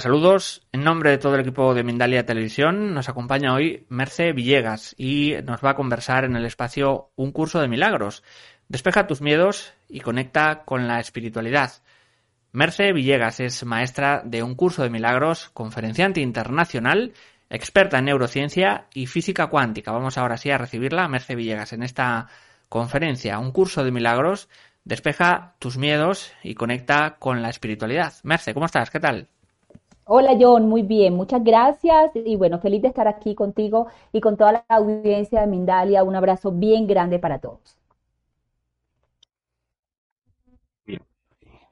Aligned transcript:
Saludos. 0.00 0.62
En 0.72 0.84
nombre 0.84 1.10
de 1.10 1.18
todo 1.18 1.34
el 1.34 1.40
equipo 1.40 1.72
de 1.72 1.82
Mindalia 1.82 2.26
Televisión 2.26 2.92
nos 2.92 3.08
acompaña 3.08 3.54
hoy 3.54 3.86
Merce 3.88 4.32
Villegas 4.32 4.94
y 4.98 5.34
nos 5.44 5.64
va 5.64 5.70
a 5.70 5.74
conversar 5.74 6.24
en 6.24 6.36
el 6.36 6.44
espacio 6.44 7.12
Un 7.16 7.32
curso 7.32 7.60
de 7.60 7.68
milagros. 7.68 8.22
Despeja 8.68 9.06
tus 9.06 9.22
miedos 9.22 9.72
y 9.88 10.00
conecta 10.00 10.64
con 10.64 10.86
la 10.86 11.00
espiritualidad. 11.00 11.72
Merce 12.52 12.92
Villegas 12.92 13.40
es 13.40 13.64
maestra 13.64 14.22
de 14.24 14.42
un 14.42 14.54
curso 14.54 14.82
de 14.82 14.90
milagros, 14.90 15.50
conferenciante 15.54 16.20
internacional, 16.20 17.14
experta 17.48 17.98
en 17.98 18.04
neurociencia 18.04 18.88
y 18.92 19.06
física 19.06 19.46
cuántica. 19.46 19.92
Vamos 19.92 20.18
ahora 20.18 20.36
sí 20.36 20.50
a 20.50 20.58
recibirla, 20.58 21.08
Merce 21.08 21.34
Villegas, 21.34 21.72
en 21.72 21.82
esta 21.82 22.28
conferencia, 22.68 23.38
un 23.38 23.50
curso 23.50 23.82
de 23.82 23.92
milagros. 23.92 24.48
Despeja 24.84 25.54
tus 25.58 25.78
miedos 25.78 26.32
y 26.42 26.54
conecta 26.54 27.16
con 27.18 27.40
la 27.40 27.48
espiritualidad. 27.48 28.12
Merce, 28.24 28.52
¿cómo 28.52 28.66
estás? 28.66 28.90
¿Qué 28.90 29.00
tal? 29.00 29.28
Hola 30.08 30.36
John, 30.40 30.68
muy 30.68 30.82
bien, 30.82 31.14
muchas 31.14 31.42
gracias 31.44 32.10
y 32.14 32.34
bueno, 32.36 32.58
feliz 32.60 32.82
de 32.82 32.88
estar 32.88 33.06
aquí 33.08 33.34
contigo 33.36 33.86
y 34.12 34.20
con 34.20 34.36
toda 34.36 34.52
la 34.52 34.64
audiencia 34.68 35.40
de 35.40 35.46
Mindalia. 35.46 36.02
Un 36.04 36.16
abrazo 36.16 36.50
bien 36.52 36.86
grande 36.88 37.18
para 37.20 37.38
todos. 37.40 37.75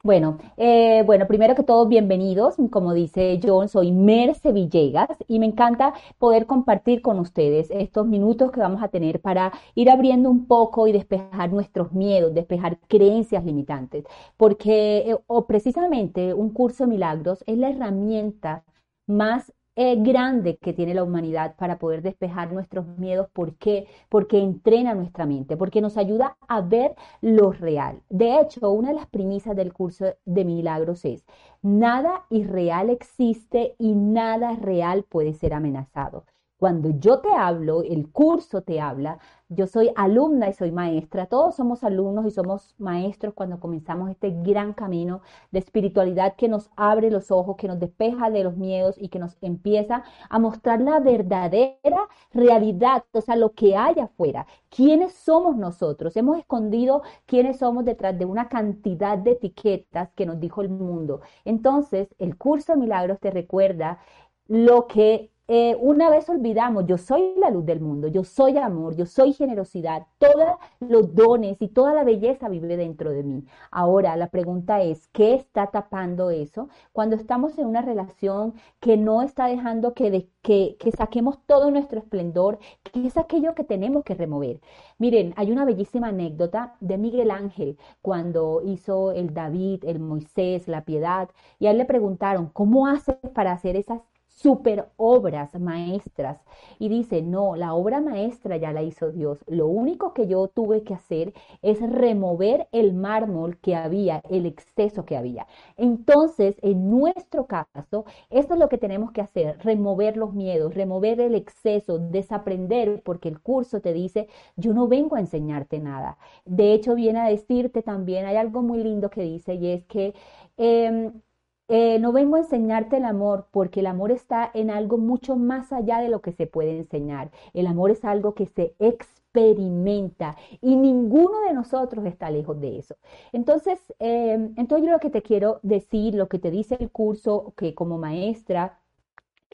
Bueno, 0.05 0.37
eh, 0.59 1.03
bueno, 1.07 1.27
primero 1.27 1.55
que 1.55 1.63
todo, 1.63 1.87
bienvenidos. 1.87 2.57
Como 2.71 2.93
dice 2.93 3.41
John, 3.43 3.71
soy 3.71 3.91
Merce 3.91 4.53
Villegas 4.53 5.09
y 5.29 5.39
me 5.39 5.47
encanta 5.47 5.95
poder 6.19 6.45
compartir 6.45 7.01
con 7.01 7.19
ustedes 7.19 7.71
estos 7.71 8.07
minutos 8.07 8.53
que 8.53 8.61
vamos 8.61 8.83
a 8.83 8.89
tener 8.89 9.23
para 9.23 9.51
ir 9.75 9.89
abriendo 9.89 10.31
un 10.31 10.47
poco 10.47 10.87
y 10.89 10.93
despejar 10.93 11.51
nuestros 11.51 11.93
miedos, 11.93 12.35
despejar 12.35 12.79
creencias 12.87 13.47
limitantes, 13.47 14.05
porque 14.37 15.11
eh, 15.11 15.17
o 15.27 15.47
precisamente 15.47 16.35
un 16.35 16.51
curso 16.51 16.85
de 16.85 16.91
milagros 16.91 17.43
es 17.47 17.57
la 17.57 17.71
herramienta 17.71 18.63
más 19.07 19.55
eh, 19.77 19.97
grande 19.99 20.57
que 20.59 20.73
tiene 20.73 20.95
la 20.95 21.03
humanidad 21.03 21.57
para 21.57 21.79
poder 21.79 22.03
despejar 22.03 22.53
nuestros 22.53 22.87
miedos. 22.99 23.29
¿Por 23.33 23.57
qué? 23.57 23.87
Porque 24.09 24.39
entrena 24.39 24.95
nuestra 24.95 25.27
mente, 25.27 25.57
porque 25.57 25.81
nos 25.81 25.97
ayuda 25.97 26.37
a 26.49 26.61
ver 26.61 26.95
lo 27.21 27.53
real. 27.53 28.03
De 28.09 28.39
hecho, 28.41 28.71
una 28.71 28.89
de 28.89 28.95
las 28.95 29.07
premisas 29.07 29.57
del 29.57 29.73
curso 29.73 30.07
de 30.25 30.45
milagros 30.45 31.05
es, 31.05 31.25
nada 31.63 32.25
irreal 32.31 32.91
existe 32.91 33.75
y 33.79 33.95
nada 33.95 34.55
real 34.57 35.05
puede 35.05 35.35
ser 35.35 35.55
amenazado. 35.55 36.25
Cuando 36.65 36.99
yo 36.99 37.19
te 37.19 37.29
hablo, 37.31 37.83
el 37.83 38.11
curso 38.11 38.63
te 38.63 38.81
habla, 38.81 39.19
yo 39.51 39.67
soy 39.67 39.91
alumna 39.97 40.49
y 40.49 40.55
soy 40.55 40.73
maestra, 40.73 41.27
todos 41.27 41.57
somos 41.57 41.85
alumnos 41.85 42.25
y 42.25 42.31
somos 42.31 42.75
maestros 42.79 43.35
cuando 43.35 43.61
comenzamos 43.61 44.09
este 44.09 44.31
gran 44.31 44.73
camino 44.73 45.21
de 45.51 45.59
espiritualidad 45.59 46.37
que 46.37 46.49
nos 46.49 46.71
abre 46.75 47.11
los 47.11 47.31
ojos, 47.31 47.57
que 47.59 47.69
nos 47.69 47.79
despeja 47.79 48.31
de 48.31 48.45
los 48.45 48.57
miedos 48.57 48.97
y 48.99 49.11
que 49.11 49.19
nos 49.19 49.37
empieza 49.43 50.05
a 50.31 50.39
mostrar 50.39 50.81
la 50.81 51.01
verdadera 51.01 52.09
realidad, 52.33 53.05
o 53.13 53.21
sea, 53.21 53.37
lo 53.37 53.53
que 53.53 53.77
hay 53.77 54.01
afuera. 54.01 54.47
¿Quiénes 54.71 55.13
somos 55.13 55.59
nosotros? 55.59 56.17
Hemos 56.17 56.39
escondido 56.39 57.03
quiénes 57.27 57.59
somos 57.59 57.85
detrás 57.85 58.19
de 58.19 58.25
una 58.25 58.49
cantidad 58.49 59.19
de 59.19 59.33
etiquetas 59.33 60.15
que 60.15 60.25
nos 60.25 60.41
dijo 60.41 60.63
el 60.63 60.71
mundo. 60.71 61.21
Entonces, 61.45 62.09
el 62.19 62.39
curso 62.39 62.73
de 62.73 62.79
milagros 62.79 63.21
te 63.21 63.31
recuerda 63.31 63.99
lo 64.47 64.87
que 64.87 65.34
eh, 65.47 65.77
una 65.79 66.09
vez 66.09 66.29
olvidamos, 66.31 66.87
yo 66.87 66.97
soy 66.97 67.35
la 67.37 67.51
luz 67.51 67.67
del 67.67 67.81
mundo, 67.81 68.09
yo 68.09 68.25
soy 68.25 68.57
amor, 68.57 68.97
yo 68.97 69.05
soy 69.05 69.35
generosidad, 69.35 70.07
todos 70.19 70.57
los 70.81 71.15
dones 71.15 71.61
y 71.61 71.69
toda 71.69 71.93
la 71.93 72.03
belleza 72.03 72.49
vive 72.49 72.77
dentro 72.79 73.11
de 73.11 73.23
mí. 73.23 73.45
Ahora, 73.71 74.17
la 74.17 74.29
pregunta 74.29 74.81
es, 74.83 75.07
¿qué 75.09 75.35
está 75.35 75.67
tapando 75.71 76.31
eso? 76.31 76.69
Cuando 76.93 77.15
estamos 77.17 77.59
en 77.59 77.67
una 77.67 77.83
relación 77.83 78.55
que 78.81 78.97
no 78.97 79.21
está 79.23 79.47
dejando 79.47 79.93
que, 79.93 80.29
que, 80.41 80.77
que 80.79 80.93
saquemos 80.93 81.39
todo 81.47 81.71
nuestro 81.71 81.99
esplendor, 81.99 82.59
¿qué 82.83 83.07
es 83.07 83.19
aquello 83.19 83.55
que 83.55 83.65
tenemos 83.65 84.03
que 84.05 84.15
remover? 84.15 84.61
Miren, 84.99 85.35
hay 85.37 85.53
una 85.53 85.67
bellísima 85.67 86.09
anécdota 86.09 86.77
de 86.81 86.97
Miguel 86.97 87.31
Ángel 87.31 87.79
cuando 88.01 88.63
hizo 88.65 89.13
el 89.13 89.35
David, 89.35 89.85
el 89.85 90.01
Moisés, 90.01 90.69
la 90.69 90.85
piedad, 90.85 91.29
y 91.59 91.67
a 91.67 91.71
él 91.73 91.79
le 91.79 91.85
preguntaron, 91.85 92.49
¿cómo 92.49 92.87
haces 92.87 93.17
para 93.35 93.53
hacer 93.53 93.77
esas 93.77 94.01
super 94.35 94.89
obras 94.97 95.55
maestras. 95.59 96.39
Y 96.79 96.89
dice, 96.89 97.23
no, 97.23 97.57
la 97.57 97.75
obra 97.75 98.01
maestra 98.01 98.57
ya 98.57 98.73
la 98.73 98.83
hizo 98.83 99.11
Dios. 99.13 99.45
Lo 99.47 99.67
único 99.69 100.13
que 100.13 100.27
yo 100.27 100.49
tuve 100.49 100.83
que 100.83 100.95
hacer 100.95 101.33
es 101.63 101.81
remover 101.81 102.69
el 102.73 102.93
mármol 102.95 103.59
que 103.59 103.77
había, 103.77 104.21
el 104.29 104.47
exceso 104.47 105.05
que 105.05 105.17
había. 105.17 105.47
Entonces, 105.77 106.57
en 106.63 106.91
nuestro 106.91 107.47
caso, 107.47 108.05
esto 108.31 108.55
es 108.55 108.61
lo 108.61 108.69
que 108.69 108.79
tenemos 108.79 109.13
que 109.13 109.21
hacer, 109.21 109.59
remover 109.63 110.17
los 110.17 110.33
miedos, 110.35 110.75
remover 110.75 111.21
el 111.21 111.35
exceso, 111.35 111.99
desaprender, 111.99 113.03
porque 113.05 113.29
el 113.29 113.41
curso 113.41 113.81
te 113.81 113.93
dice, 113.93 114.29
yo 114.57 114.73
no 114.75 114.89
vengo 114.89 115.17
a 115.17 115.21
enseñarte 115.21 115.79
nada. 115.79 116.19
De 116.45 116.73
hecho, 116.75 116.95
viene 116.95 117.21
a 117.21 117.29
decirte 117.29 117.83
también, 117.83 118.27
hay 118.27 118.37
algo 118.37 118.63
muy 118.63 118.83
lindo 118.83 119.11
que 119.11 119.23
dice, 119.23 119.55
y 119.55 119.69
es 119.69 119.85
que... 119.87 120.15
Em, 120.57 121.21
eh, 121.69 121.99
no 121.99 122.13
vengo 122.13 122.37
a 122.37 122.41
enseñarte 122.41 122.99
el 122.99 123.05
amor 123.05 123.49
porque 123.51 123.81
el 123.81 123.87
amor 123.87 124.11
está 124.11 124.51
en 124.55 124.71
algo 124.71 124.99
mucho 124.99 125.37
más 125.37 125.73
allá 125.73 125.99
de 126.01 126.09
lo 126.09 126.21
que 126.21 126.33
se 126.33 126.47
puede 126.47 126.77
enseñar. 126.77 127.31
El 127.55 127.67
amor 127.67 127.91
es 127.91 128.05
algo 128.05 128.35
que 128.35 128.47
se 128.47 128.75
experimenta 128.79 130.37
y 130.61 130.77
ninguno 130.77 131.41
de 131.41 131.55
nosotros 131.55 132.05
está 132.07 132.31
lejos 132.31 132.61
de 132.61 132.79
eso. 132.79 132.97
Entonces, 133.33 133.81
eh, 133.99 134.51
entonces 134.57 134.87
yo 134.87 134.93
lo 134.93 135.01
que 135.01 135.11
te 135.11 135.23
quiero 135.23 135.61
decir, 135.63 136.15
lo 136.15 136.29
que 136.29 136.39
te 136.39 136.51
dice 136.51 136.77
el 136.79 136.91
curso, 136.91 137.55
que 137.57 137.75
como 137.75 137.99
maestra 137.99 138.81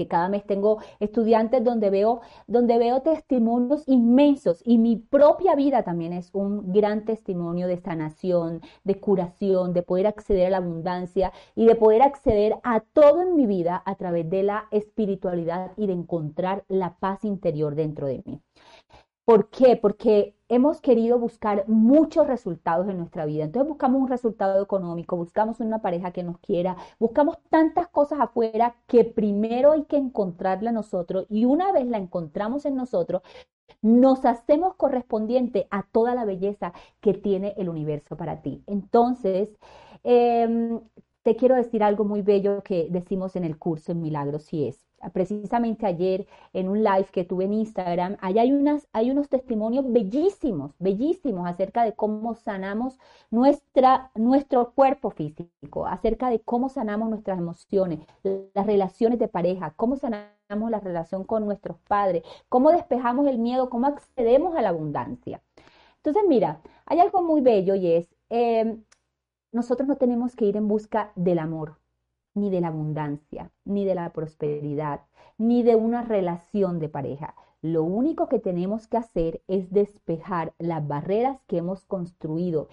que 0.00 0.08
cada 0.08 0.30
mes 0.30 0.46
tengo 0.46 0.78
estudiantes 0.98 1.62
donde 1.62 1.90
veo, 1.90 2.22
donde 2.46 2.78
veo 2.78 3.02
testimonios 3.02 3.86
inmensos 3.86 4.62
y 4.64 4.78
mi 4.78 4.96
propia 4.96 5.54
vida 5.54 5.82
también 5.82 6.14
es 6.14 6.30
un 6.32 6.72
gran 6.72 7.04
testimonio 7.04 7.66
de 7.66 7.76
sanación, 7.76 8.62
de 8.82 8.98
curación, 8.98 9.74
de 9.74 9.82
poder 9.82 10.06
acceder 10.06 10.46
a 10.46 10.50
la 10.50 10.56
abundancia 10.56 11.34
y 11.54 11.66
de 11.66 11.74
poder 11.74 12.00
acceder 12.00 12.54
a 12.62 12.80
todo 12.80 13.20
en 13.20 13.36
mi 13.36 13.44
vida 13.44 13.82
a 13.84 13.94
través 13.96 14.30
de 14.30 14.42
la 14.42 14.68
espiritualidad 14.70 15.72
y 15.76 15.86
de 15.86 15.92
encontrar 15.92 16.64
la 16.68 16.96
paz 16.98 17.22
interior 17.26 17.74
dentro 17.74 18.06
de 18.06 18.22
mí. 18.24 18.40
¿Por 19.30 19.48
qué? 19.48 19.76
Porque 19.76 20.34
hemos 20.48 20.80
querido 20.80 21.16
buscar 21.16 21.62
muchos 21.68 22.26
resultados 22.26 22.88
en 22.88 22.98
nuestra 22.98 23.26
vida. 23.26 23.44
Entonces 23.44 23.68
buscamos 23.68 24.02
un 24.02 24.08
resultado 24.08 24.60
económico, 24.60 25.16
buscamos 25.16 25.60
una 25.60 25.80
pareja 25.80 26.10
que 26.10 26.24
nos 26.24 26.40
quiera, 26.40 26.76
buscamos 26.98 27.38
tantas 27.48 27.86
cosas 27.86 28.18
afuera 28.18 28.74
que 28.88 29.04
primero 29.04 29.70
hay 29.70 29.84
que 29.84 29.98
encontrarla 29.98 30.72
nosotros 30.72 31.26
y 31.30 31.44
una 31.44 31.70
vez 31.70 31.86
la 31.86 31.98
encontramos 31.98 32.66
en 32.66 32.74
nosotros, 32.74 33.22
nos 33.82 34.24
hacemos 34.24 34.74
correspondiente 34.74 35.68
a 35.70 35.84
toda 35.84 36.16
la 36.16 36.24
belleza 36.24 36.72
que 37.00 37.14
tiene 37.14 37.54
el 37.56 37.68
universo 37.68 38.16
para 38.16 38.42
ti. 38.42 38.64
Entonces, 38.66 39.56
em, 40.02 40.80
quiero 41.36 41.54
decir 41.54 41.82
algo 41.82 42.04
muy 42.04 42.22
bello 42.22 42.62
que 42.62 42.88
decimos 42.90 43.36
en 43.36 43.44
el 43.44 43.58
curso 43.58 43.92
en 43.92 44.00
Milagros 44.00 44.52
y 44.52 44.68
es, 44.68 44.86
precisamente 45.12 45.86
ayer 45.86 46.26
en 46.52 46.68
un 46.68 46.84
live 46.84 47.06
que 47.10 47.24
tuve 47.24 47.44
en 47.44 47.54
Instagram, 47.54 48.16
allá 48.20 48.42
hay, 48.42 48.52
unas, 48.52 48.86
hay 48.92 49.10
unos 49.10 49.28
testimonios 49.28 49.90
bellísimos, 49.90 50.74
bellísimos 50.78 51.48
acerca 51.48 51.84
de 51.84 51.94
cómo 51.94 52.34
sanamos 52.34 52.98
nuestra, 53.30 54.10
nuestro 54.14 54.72
cuerpo 54.72 55.10
físico, 55.10 55.86
acerca 55.86 56.28
de 56.28 56.40
cómo 56.40 56.68
sanamos 56.68 57.08
nuestras 57.08 57.38
emociones, 57.38 58.00
las 58.22 58.66
relaciones 58.66 59.18
de 59.18 59.28
pareja, 59.28 59.72
cómo 59.76 59.96
sanamos 59.96 60.70
la 60.70 60.80
relación 60.80 61.24
con 61.24 61.46
nuestros 61.46 61.78
padres, 61.88 62.22
cómo 62.48 62.70
despejamos 62.70 63.26
el 63.26 63.38
miedo, 63.38 63.70
cómo 63.70 63.86
accedemos 63.86 64.54
a 64.56 64.62
la 64.62 64.68
abundancia. 64.68 65.42
Entonces, 65.96 66.22
mira, 66.28 66.60
hay 66.86 66.98
algo 67.00 67.22
muy 67.22 67.40
bello 67.40 67.74
y 67.74 67.92
es, 67.92 68.08
eh, 68.30 68.78
nosotros 69.52 69.88
no 69.88 69.96
tenemos 69.96 70.36
que 70.36 70.44
ir 70.44 70.56
en 70.56 70.68
busca 70.68 71.12
del 71.16 71.38
amor, 71.38 71.78
ni 72.34 72.50
de 72.50 72.60
la 72.60 72.68
abundancia, 72.68 73.50
ni 73.64 73.84
de 73.84 73.94
la 73.94 74.12
prosperidad, 74.12 75.02
ni 75.38 75.62
de 75.62 75.76
una 75.76 76.02
relación 76.02 76.78
de 76.78 76.88
pareja. 76.88 77.34
Lo 77.62 77.82
único 77.82 78.28
que 78.28 78.38
tenemos 78.38 78.86
que 78.86 78.96
hacer 78.96 79.42
es 79.48 79.70
despejar 79.70 80.54
las 80.58 80.86
barreras 80.86 81.40
que 81.46 81.58
hemos 81.58 81.84
construido 81.84 82.68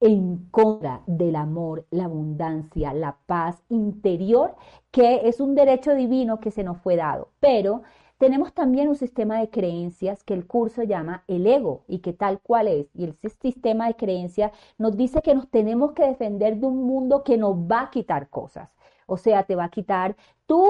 en 0.00 0.48
contra 0.50 1.02
del 1.06 1.36
amor, 1.36 1.86
la 1.90 2.04
abundancia, 2.04 2.92
la 2.92 3.18
paz 3.26 3.62
interior, 3.68 4.54
que 4.90 5.28
es 5.28 5.40
un 5.40 5.54
derecho 5.54 5.94
divino 5.94 6.40
que 6.40 6.50
se 6.50 6.64
nos 6.64 6.78
fue 6.78 6.96
dado. 6.96 7.28
Pero 7.40 7.82
tenemos 8.18 8.52
también 8.54 8.88
un 8.88 8.96
sistema 8.96 9.40
de 9.40 9.50
creencias 9.50 10.22
que 10.24 10.34
el 10.34 10.46
curso 10.46 10.82
llama 10.82 11.24
el 11.28 11.46
ego 11.46 11.84
y 11.86 11.98
que 11.98 12.12
tal 12.12 12.40
cual 12.40 12.68
es. 12.68 12.88
Y 12.94 13.04
el 13.04 13.16
sistema 13.42 13.88
de 13.88 13.94
creencias 13.96 14.52
nos 14.78 14.96
dice 14.96 15.20
que 15.22 15.34
nos 15.34 15.50
tenemos 15.50 15.92
que 15.92 16.06
defender 16.06 16.56
de 16.56 16.66
un 16.66 16.84
mundo 16.84 17.24
que 17.24 17.36
nos 17.36 17.56
va 17.56 17.82
a 17.82 17.90
quitar 17.90 18.28
cosas. 18.30 18.70
O 19.06 19.16
sea, 19.18 19.44
te 19.44 19.54
va 19.56 19.64
a 19.64 19.70
quitar 19.70 20.16
tu 20.46 20.66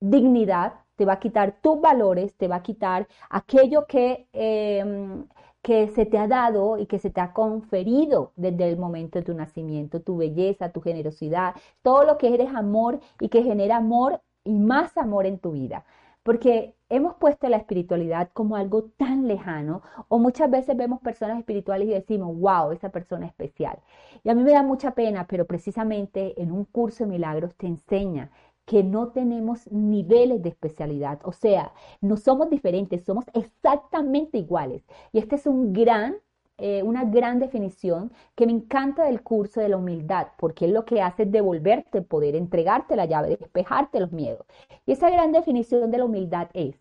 dignidad, 0.00 0.74
te 0.96 1.04
va 1.04 1.14
a 1.14 1.20
quitar 1.20 1.60
tus 1.60 1.80
valores, 1.80 2.34
te 2.36 2.48
va 2.48 2.56
a 2.56 2.62
quitar 2.62 3.08
aquello 3.30 3.86
que, 3.86 4.28
em, 4.32 5.26
que 5.62 5.88
se 5.88 6.06
te 6.06 6.18
ha 6.18 6.26
dado 6.28 6.78
y 6.78 6.86
que 6.86 6.98
se 6.98 7.10
te 7.10 7.20
ha 7.20 7.32
conferido 7.32 8.32
desde 8.36 8.68
el 8.68 8.78
momento 8.78 9.18
de 9.18 9.24
tu 9.24 9.34
nacimiento, 9.34 10.00
tu 10.02 10.16
belleza, 10.16 10.72
tu 10.72 10.80
generosidad, 10.80 11.54
todo 11.82 12.04
lo 12.04 12.18
que 12.18 12.34
eres 12.34 12.54
amor 12.54 13.00
y 13.20 13.28
que 13.28 13.42
genera 13.42 13.76
amor 13.76 14.20
y 14.44 14.58
más 14.58 14.96
amor 14.96 15.26
en 15.26 15.38
tu 15.38 15.52
vida. 15.52 15.84
Porque 16.28 16.74
hemos 16.90 17.14
puesto 17.14 17.48
la 17.48 17.56
espiritualidad 17.56 18.28
como 18.34 18.56
algo 18.56 18.84
tan 18.98 19.26
lejano 19.26 19.80
o 20.08 20.18
muchas 20.18 20.50
veces 20.50 20.76
vemos 20.76 21.00
personas 21.00 21.38
espirituales 21.38 21.88
y 21.88 21.92
decimos, 21.92 22.38
wow, 22.38 22.70
esa 22.70 22.90
persona 22.90 23.24
especial. 23.24 23.78
Y 24.22 24.28
a 24.28 24.34
mí 24.34 24.42
me 24.42 24.52
da 24.52 24.62
mucha 24.62 24.90
pena, 24.90 25.26
pero 25.26 25.46
precisamente 25.46 26.38
en 26.42 26.52
un 26.52 26.66
curso 26.66 27.04
de 27.04 27.10
milagros 27.12 27.54
te 27.56 27.66
enseña 27.66 28.30
que 28.66 28.84
no 28.84 29.08
tenemos 29.08 29.72
niveles 29.72 30.42
de 30.42 30.50
especialidad, 30.50 31.18
o 31.24 31.32
sea, 31.32 31.72
no 32.02 32.18
somos 32.18 32.50
diferentes, 32.50 33.04
somos 33.04 33.24
exactamente 33.32 34.36
iguales. 34.36 34.84
Y 35.12 35.20
este 35.20 35.36
es 35.36 35.46
un 35.46 35.72
gran, 35.72 36.16
eh, 36.58 36.82
una 36.82 37.04
gran 37.04 37.38
definición 37.38 38.12
que 38.34 38.46
me 38.46 38.52
encanta 38.52 39.04
del 39.04 39.22
curso 39.22 39.60
de 39.60 39.68
la 39.68 39.76
humildad, 39.78 40.28
porque 40.38 40.66
es 40.66 40.72
lo 40.72 40.84
que 40.84 41.00
hace 41.02 41.24
es 41.24 41.32
devolverte 41.32 41.98
el 41.98 42.04
poder, 42.04 42.34
entregarte 42.36 42.96
la 42.96 43.06
llave, 43.06 43.36
despejarte 43.36 44.00
los 44.00 44.12
miedos. 44.12 44.46
Y 44.86 44.92
esa 44.92 45.10
gran 45.10 45.32
definición 45.32 45.90
de 45.90 45.98
la 45.98 46.04
humildad 46.04 46.48
es, 46.54 46.76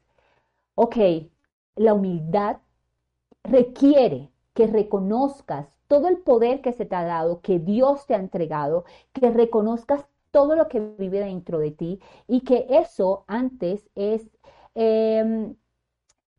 ok, 0.76 0.98
la 1.76 1.94
humildad 1.94 2.58
requiere 3.44 4.32
que 4.54 4.68
reconozcas 4.68 5.68
todo 5.88 6.08
el 6.08 6.18
poder 6.18 6.62
que 6.62 6.74
se 6.74 6.86
te 6.86 6.96
ha 6.96 7.04
dado, 7.04 7.42
que 7.42 7.60
Dios 7.60 8.06
te 8.08 8.16
ha 8.16 8.20
entregado, 8.20 8.86
que 9.14 9.30
reconozcas 9.32 10.08
todo 10.32 10.56
lo 10.56 10.68
que 10.68 10.80
vive 10.80 11.20
dentro 11.20 11.60
de 11.60 11.72
ti 11.72 12.00
y 12.28 12.42
que 12.42 12.68
eso 12.70 13.24
antes 13.28 13.90
es, 13.96 14.30
em, 14.76 15.56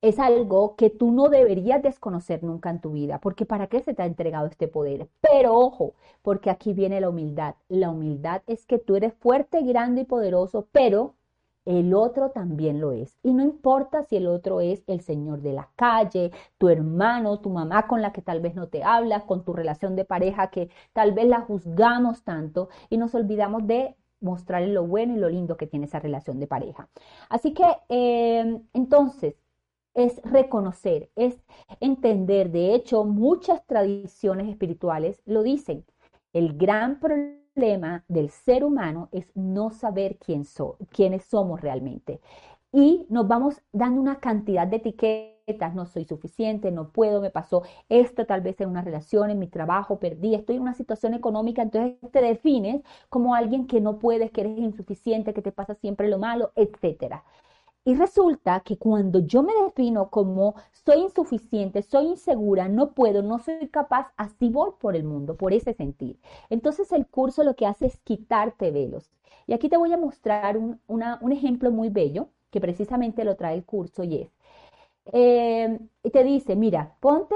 es 0.01 0.19
algo 0.19 0.77
que 0.77 0.91
tú 0.91 1.11
no 1.11 1.29
deberías 1.29 1.83
desconocer 1.83 2.43
nunca 2.45 2.71
en 2.71 2.81
tu 2.81 2.93
vida, 2.93 3.19
porque 3.21 3.47
¿para 3.47 3.67
qué 3.67 3.81
se 3.81 3.95
te 3.95 4.03
ha 4.03 4.07
entregado 4.07 4.47
este 4.47 4.69
poder? 4.69 5.09
Pero 5.21 5.55
ojo, 5.55 5.95
porque 6.23 6.51
aquí 6.51 6.73
viene 6.73 7.01
la 7.01 7.09
humildad. 7.09 7.57
La 7.69 7.91
humildad 7.91 8.43
es 8.47 8.67
que 8.67 8.79
tú 8.79 8.97
eres 8.97 9.15
fuerte, 9.15 9.63
grande 9.63 10.03
y 10.03 10.05
poderoso, 10.05 10.69
pero 10.73 11.15
el 11.65 11.93
otro 11.95 12.31
también 12.31 12.81
lo 12.81 12.93
es. 12.93 13.19
Y 13.23 13.35
no 13.35 13.43
importa 13.43 14.03
si 14.05 14.17
el 14.17 14.27
otro 14.27 14.61
es 14.61 14.83
el 14.87 15.01
señor 15.03 15.43
de 15.43 15.53
la 15.53 15.69
calle, 15.77 16.33
tu 16.57 16.69
hermano, 16.71 17.41
tu 17.41 17.51
mamá 17.51 17.87
con 17.87 18.01
la 18.01 18.13
que 18.13 18.23
tal 18.23 18.41
vez 18.41 18.55
no 18.55 18.69
te 18.69 18.83
hablas, 18.85 19.25
con 19.25 19.45
tu 19.45 19.53
relación 19.53 19.95
de 19.95 20.05
pareja 20.07 20.49
que 20.51 20.71
tal 20.95 21.13
vez 21.13 21.27
la 21.27 21.43
juzgamos 21.43 22.23
tanto 22.23 22.71
y 22.89 22.97
nos 22.97 23.15
olvidamos 23.15 23.67
de 23.67 23.97
mostrarle 24.21 24.73
lo 24.73 24.87
bueno 24.87 25.15
y 25.15 25.19
lo 25.19 25.29
lindo 25.29 25.57
que 25.57 25.67
tiene 25.67 25.87
esa 25.87 26.01
relación 26.01 26.41
de 26.41 26.47
pareja. 26.47 26.89
Así 27.29 27.53
que 27.53 27.65
em, 27.89 28.63
entonces 28.73 29.35
es 29.95 30.21
reconocer, 30.23 31.11
es 31.17 31.37
entender. 31.81 32.51
De 32.51 32.75
hecho, 32.75 33.05
muchas 33.05 33.65
tradiciones 33.67 34.49
espirituales 34.49 35.21
lo 35.27 35.43
dicen. 35.43 35.85
El 36.33 36.57
gran 36.57 37.01
problema 37.01 38.05
del 38.09 38.31
ser 38.31 38.65
humano 38.65 39.09
es 39.13 39.27
no 39.35 39.71
saber 39.71 40.19
quién 40.19 40.45
quiénes 40.91 41.25
somos 41.25 41.61
realmente. 41.61 42.21
Y 42.73 43.07
nos 43.09 43.27
vamos 43.27 43.63
dando 43.73 44.01
una 44.01 44.21
cantidad 44.21 44.67
de 44.67 44.77
etiquetas, 44.77 45.75
no 45.75 45.87
soy 45.87 46.05
suficiente, 46.05 46.71
no 46.71 46.91
puedo, 46.91 47.21
me 47.23 47.31
pasó 47.31 47.63
esto 47.89 48.27
tal 48.27 48.43
vez 48.43 48.61
en 48.61 48.69
una 48.69 48.83
relación, 48.83 49.31
en 49.31 49.39
mi 49.39 49.47
trabajo, 49.49 49.99
perdí, 49.99 50.35
estoy 50.35 50.57
en 50.57 50.63
una 50.63 50.75
situación 50.75 51.15
económica, 51.15 51.63
entonces 51.63 51.97
te 52.13 52.21
defines 52.21 52.83
como 53.09 53.35
alguien 53.35 53.67
que 53.67 53.81
no 53.81 53.99
puedes, 53.99 54.31
que 54.31 54.43
eres 54.43 54.59
insuficiente, 54.59 55.33
que 55.33 55.41
te 55.43 55.53
pasa 55.53 55.75
siempre 55.77 56.09
lo 56.09 56.19
malo, 56.19 56.53
etcétera. 56.57 57.25
Y 57.89 57.95
resulta 57.95 58.61
que 58.61 58.77
cuando 58.77 59.21
yo 59.21 59.43
me 59.43 59.53
defino 59.65 60.11
como 60.11 60.55
soy 60.73 60.99
insuficiente, 61.01 61.81
soy 61.83 62.07
insegura, 62.09 62.69
no 62.69 62.93
puedo, 62.93 63.23
no 63.23 63.39
soy 63.39 63.69
capaz, 63.69 64.13
así 64.19 64.51
voy 64.51 64.73
por 64.79 64.95
el 64.95 65.05
mundo, 65.05 65.37
por 65.37 65.55
ese 65.55 65.73
sentir. 65.73 66.21
Entonces 66.51 66.93
el 66.93 67.07
curso 67.07 67.43
lo 67.45 67.57
que 67.57 67.67
hace 67.67 67.87
es 67.87 67.99
quitarte 68.01 68.71
velos. 68.73 69.11
Y 69.47 69.55
aquí 69.55 69.71
te 69.71 69.79
voy 69.79 69.93
a 69.93 69.97
mostrar 69.97 70.59
un, 70.59 70.81
un 70.87 71.33
ejemplo 71.33 71.71
muy 71.71 71.89
bello 71.89 72.29
que 72.51 72.61
precisamente 72.61 73.25
lo 73.25 73.37
trae 73.37 73.55
el 73.57 73.65
curso 73.65 74.05
y 74.05 74.17
es, 74.23 74.31
eh, 75.13 75.79
te 76.13 76.25
dice, 76.25 76.57
mira, 76.57 76.97
ponte 77.01 77.35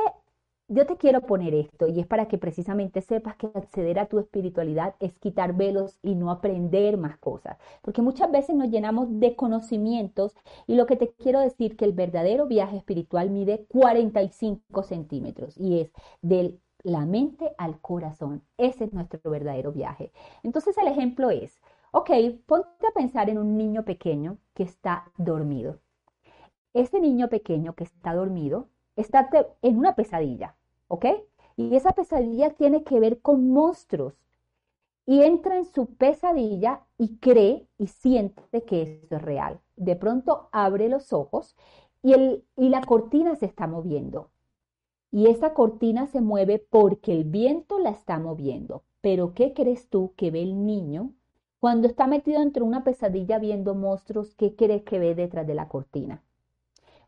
yo 0.73 0.87
te 0.87 0.97
quiero 0.97 1.21
poner 1.21 1.55
esto 1.55 1.87
y 1.87 2.01
es 2.01 2.07
para 2.07 2.29
que 2.29 2.39
precisamente 2.39 3.03
sepas 3.03 3.37
que 3.37 3.47
acceder 3.55 3.99
a 3.99 4.07
tu 4.07 4.19
espiritualidad 4.19 4.95
es 5.01 5.13
quitar 5.19 5.55
velos 5.55 5.99
y 6.03 6.15
no 6.15 6.31
aprender 6.31 6.97
más 6.97 7.19
cosas. 7.19 7.59
Porque 7.83 8.01
muchas 8.01 8.33
veces 8.33 8.57
nos 8.57 8.71
llenamos 8.71 9.21
de 9.21 9.37
conocimientos 9.37 10.35
y 10.67 10.77
lo 10.77 10.87
que 10.87 10.97
te 10.97 11.13
quiero 11.13 11.41
decir 11.41 11.77
que 11.77 11.85
el 11.85 11.93
verdadero 11.93 12.47
viaje 12.47 12.79
espiritual 12.79 13.29
mide 13.29 13.67
45 13.69 14.83
centímetros 14.83 15.59
y 15.59 15.81
es 15.81 15.93
de 16.23 16.59
la 16.83 17.05
mente 17.05 17.53
al 17.59 17.79
corazón. 17.81 18.43
Ese 18.57 18.85
es 18.85 18.95
nuestro 18.95 19.31
verdadero 19.31 19.73
viaje. 19.73 20.11
Entonces 20.43 20.79
el 20.79 20.89
ejemplo 20.89 21.29
es, 21.29 21.61
ok, 21.93 22.11
ponte 22.47 22.87
a 22.87 22.95
pensar 22.95 23.29
en 23.29 23.37
un 23.37 23.59
niño 23.59 23.85
pequeño 23.85 24.39
que 24.55 24.63
está 24.63 25.13
dormido. 25.19 25.81
Ese 26.73 26.99
niño 26.99 27.29
pequeño 27.29 27.75
que 27.75 27.85
está 27.85 28.15
dormido 28.15 28.69
está 28.97 29.29
en 29.61 29.79
una 29.79 29.95
pesadilla. 29.95 30.57
¿Ok? 30.93 31.07
Y 31.57 31.75
esa 31.75 31.93
pesadilla 31.93 32.51
tiene 32.51 32.85
que 32.85 33.01
ver 33.01 33.21
con 33.23 33.49
monstruos. 33.49 34.15
Y 35.07 35.23
entra 35.23 35.57
en 35.59 35.65
su 35.65 35.87
pesadilla 35.95 36.83
y 36.99 37.17
cree 37.19 37.67
y 37.79 37.87
siente 37.89 38.63
que 38.65 39.01
eso 39.05 39.17
es 39.17 39.23
real. 39.23 39.61
De 39.77 39.97
pronto 39.97 40.49
abre 40.53 40.89
los 40.91 41.13
ojos 41.13 41.57
y, 42.03 42.13
el, 42.15 42.45
y 42.57 42.69
la 42.69 42.83
cortina 42.83 43.37
se 43.37 43.47
está 43.47 43.67
moviendo. 43.67 44.31
Y 45.13 45.29
esa 45.29 45.55
cortina 45.55 46.07
se 46.09 46.21
mueve 46.21 46.59
porque 46.59 47.13
el 47.13 47.25
viento 47.25 47.79
la 47.79 47.91
está 47.91 48.19
moviendo. 48.19 48.83
Pero 49.01 49.35
¿qué 49.35 49.55
crees 49.55 49.89
tú 49.89 50.13
que 50.17 50.31
ve 50.33 50.43
el 50.43 50.67
niño 50.67 51.13
cuando 51.61 51.89
está 51.89 52.07
metido 52.09 52.43
entre 52.43 52.65
una 52.65 52.85
pesadilla 52.85 53.39
viendo 53.39 53.75
monstruos? 53.75 54.35
¿Qué 54.35 54.57
crees 54.57 54.83
que 54.83 54.99
ve 54.99 55.15
detrás 55.15 55.47
de 55.47 55.55
la 55.55 55.69
cortina? 55.69 56.23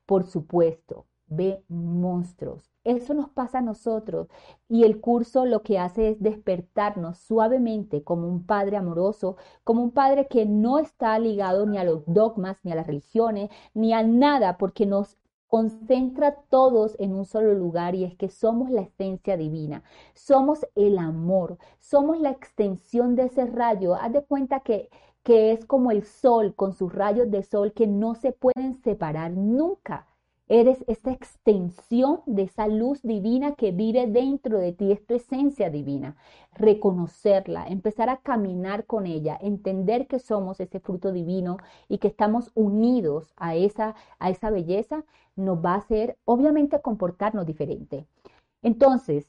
Por 0.06 0.24
supuesto, 0.24 1.06
ve 1.26 1.62
monstruos. 1.68 2.70
Eso 2.84 3.14
nos 3.14 3.30
pasa 3.30 3.58
a 3.58 3.62
nosotros 3.62 4.28
y 4.68 4.84
el 4.84 5.00
curso 5.00 5.46
lo 5.46 5.62
que 5.62 5.78
hace 5.78 6.10
es 6.10 6.20
despertarnos 6.20 7.18
suavemente 7.18 8.02
como 8.02 8.28
un 8.28 8.44
padre 8.44 8.76
amoroso, 8.76 9.36
como 9.64 9.82
un 9.82 9.90
padre 9.90 10.28
que 10.28 10.44
no 10.44 10.78
está 10.78 11.18
ligado 11.18 11.66
ni 11.66 11.78
a 11.78 11.84
los 11.84 12.02
dogmas, 12.06 12.58
ni 12.62 12.72
a 12.72 12.74
las 12.74 12.86
religiones, 12.86 13.50
ni 13.72 13.94
a 13.94 14.02
nada, 14.02 14.58
porque 14.58 14.84
nos 14.86 15.16
concentra 15.48 16.34
todos 16.50 16.96
en 16.98 17.14
un 17.14 17.24
solo 17.24 17.54
lugar 17.54 17.94
y 17.94 18.04
es 18.04 18.16
que 18.16 18.28
somos 18.28 18.70
la 18.70 18.82
esencia 18.82 19.36
divina, 19.36 19.84
somos 20.12 20.66
el 20.74 20.98
amor, 20.98 21.58
somos 21.80 22.20
la 22.20 22.30
extensión 22.30 23.14
de 23.14 23.26
ese 23.26 23.46
rayo. 23.46 23.94
Haz 23.94 24.12
de 24.12 24.24
cuenta 24.24 24.60
que, 24.60 24.90
que 25.22 25.52
es 25.52 25.64
como 25.64 25.90
el 25.90 26.04
sol 26.04 26.54
con 26.54 26.74
sus 26.74 26.92
rayos 26.92 27.30
de 27.30 27.42
sol 27.44 27.72
que 27.72 27.86
no 27.86 28.14
se 28.14 28.32
pueden 28.32 28.74
separar 28.82 29.30
nunca 29.30 30.06
Eres 30.48 30.84
esta 30.88 31.10
extensión 31.10 32.20
de 32.26 32.42
esa 32.42 32.68
luz 32.68 33.00
divina 33.02 33.54
que 33.54 33.72
vive 33.72 34.06
dentro 34.06 34.58
de 34.58 34.72
ti, 34.72 34.92
es 34.92 35.06
tu 35.06 35.14
esencia 35.14 35.70
divina. 35.70 36.16
Reconocerla, 36.52 37.66
empezar 37.66 38.10
a 38.10 38.18
caminar 38.18 38.84
con 38.84 39.06
ella, 39.06 39.38
entender 39.40 40.06
que 40.06 40.18
somos 40.18 40.60
ese 40.60 40.80
fruto 40.80 41.12
divino 41.12 41.56
y 41.88 41.96
que 41.96 42.08
estamos 42.08 42.50
unidos 42.54 43.32
a 43.36 43.54
esa, 43.54 43.94
a 44.18 44.28
esa 44.28 44.50
belleza, 44.50 45.04
nos 45.34 45.64
va 45.64 45.72
a 45.74 45.78
hacer, 45.78 46.18
obviamente, 46.26 46.80
comportarnos 46.82 47.46
diferente. 47.46 48.06
Entonces, 48.62 49.26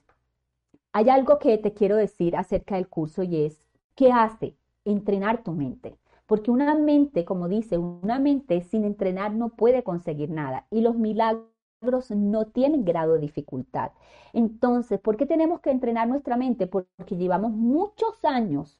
hay 0.91 1.09
algo 1.09 1.39
que 1.39 1.57
te 1.57 1.73
quiero 1.73 1.95
decir 1.95 2.35
acerca 2.35 2.75
del 2.75 2.89
curso 2.89 3.23
y 3.23 3.45
es, 3.45 3.65
¿qué 3.95 4.11
hace? 4.11 4.55
Entrenar 4.83 5.43
tu 5.43 5.53
mente. 5.53 5.97
Porque 6.25 6.51
una 6.51 6.75
mente, 6.75 7.25
como 7.25 7.47
dice, 7.47 7.77
una 7.77 8.19
mente 8.19 8.61
sin 8.61 8.83
entrenar 8.83 9.33
no 9.33 9.49
puede 9.49 9.83
conseguir 9.83 10.29
nada. 10.31 10.67
Y 10.71 10.81
los 10.81 10.95
milagros 10.95 12.11
no 12.11 12.47
tienen 12.47 12.83
grado 12.85 13.13
de 13.13 13.19
dificultad. 13.19 13.91
Entonces, 14.33 14.99
¿por 14.99 15.17
qué 15.17 15.25
tenemos 15.25 15.61
que 15.61 15.71
entrenar 15.71 16.07
nuestra 16.07 16.37
mente? 16.37 16.67
Porque 16.67 17.15
llevamos 17.15 17.51
muchos 17.51 18.23
años 18.25 18.79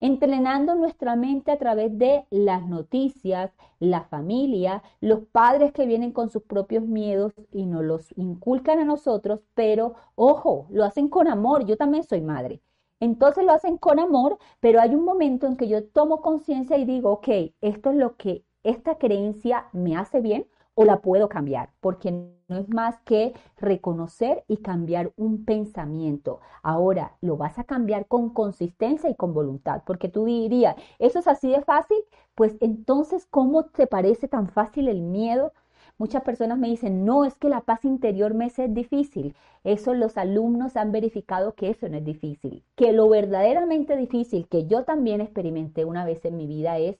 entrenando 0.00 0.74
nuestra 0.74 1.16
mente 1.16 1.50
a 1.50 1.58
través 1.58 1.96
de 1.98 2.24
las 2.30 2.66
noticias, 2.66 3.52
la 3.80 4.02
familia, 4.04 4.82
los 5.00 5.20
padres 5.26 5.72
que 5.72 5.86
vienen 5.86 6.12
con 6.12 6.30
sus 6.30 6.42
propios 6.42 6.84
miedos 6.84 7.32
y 7.52 7.66
nos 7.66 7.84
los 7.84 8.16
inculcan 8.16 8.78
a 8.78 8.84
nosotros, 8.84 9.40
pero 9.54 9.94
ojo, 10.14 10.66
lo 10.70 10.84
hacen 10.84 11.08
con 11.08 11.28
amor. 11.28 11.66
Yo 11.66 11.76
también 11.76 12.04
soy 12.04 12.20
madre. 12.20 12.60
Entonces 13.00 13.44
lo 13.44 13.52
hacen 13.52 13.78
con 13.78 13.98
amor, 13.98 14.38
pero 14.60 14.80
hay 14.80 14.94
un 14.94 15.04
momento 15.04 15.46
en 15.46 15.56
que 15.56 15.68
yo 15.68 15.84
tomo 15.88 16.20
conciencia 16.20 16.76
y 16.78 16.84
digo, 16.84 17.10
ok, 17.12 17.28
esto 17.60 17.90
es 17.90 17.96
lo 17.96 18.16
que 18.16 18.44
esta 18.64 18.96
creencia 18.98 19.66
me 19.72 19.96
hace 19.96 20.20
bien 20.20 20.46
o 20.74 20.84
la 20.84 21.00
puedo 21.00 21.28
cambiar, 21.28 21.70
porque 21.80 22.12
no 22.48 22.56
es 22.58 22.68
más 22.68 23.00
que 23.02 23.34
reconocer 23.56 24.44
y 24.46 24.58
cambiar 24.58 25.12
un 25.16 25.44
pensamiento. 25.44 26.40
Ahora, 26.62 27.16
lo 27.20 27.36
vas 27.36 27.58
a 27.58 27.64
cambiar 27.64 28.06
con 28.06 28.30
consistencia 28.30 29.10
y 29.10 29.16
con 29.16 29.34
voluntad, 29.34 29.82
porque 29.84 30.08
tú 30.08 30.24
dirías, 30.24 30.76
¿eso 30.98 31.18
es 31.18 31.26
así 31.26 31.50
de 31.50 31.62
fácil? 31.62 31.98
Pues 32.34 32.56
entonces, 32.60 33.26
¿cómo 33.26 33.64
te 33.64 33.86
parece 33.86 34.28
tan 34.28 34.48
fácil 34.48 34.88
el 34.88 35.02
miedo? 35.02 35.52
Muchas 35.98 36.22
personas 36.22 36.58
me 36.58 36.68
dicen, 36.68 37.04
no, 37.04 37.24
es 37.24 37.36
que 37.36 37.48
la 37.48 37.62
paz 37.62 37.84
interior 37.84 38.32
me 38.32 38.46
es 38.46 38.74
difícil. 38.74 39.34
Eso 39.64 39.94
los 39.94 40.16
alumnos 40.16 40.76
han 40.76 40.92
verificado 40.92 41.54
que 41.54 41.70
eso 41.70 41.88
no 41.88 41.96
es 41.96 42.04
difícil. 42.04 42.64
Que 42.76 42.92
lo 42.92 43.08
verdaderamente 43.08 43.96
difícil 43.96 44.46
que 44.48 44.66
yo 44.66 44.84
también 44.84 45.20
experimenté 45.20 45.84
una 45.84 46.04
vez 46.04 46.24
en 46.24 46.36
mi 46.36 46.46
vida 46.46 46.78
es 46.78 46.98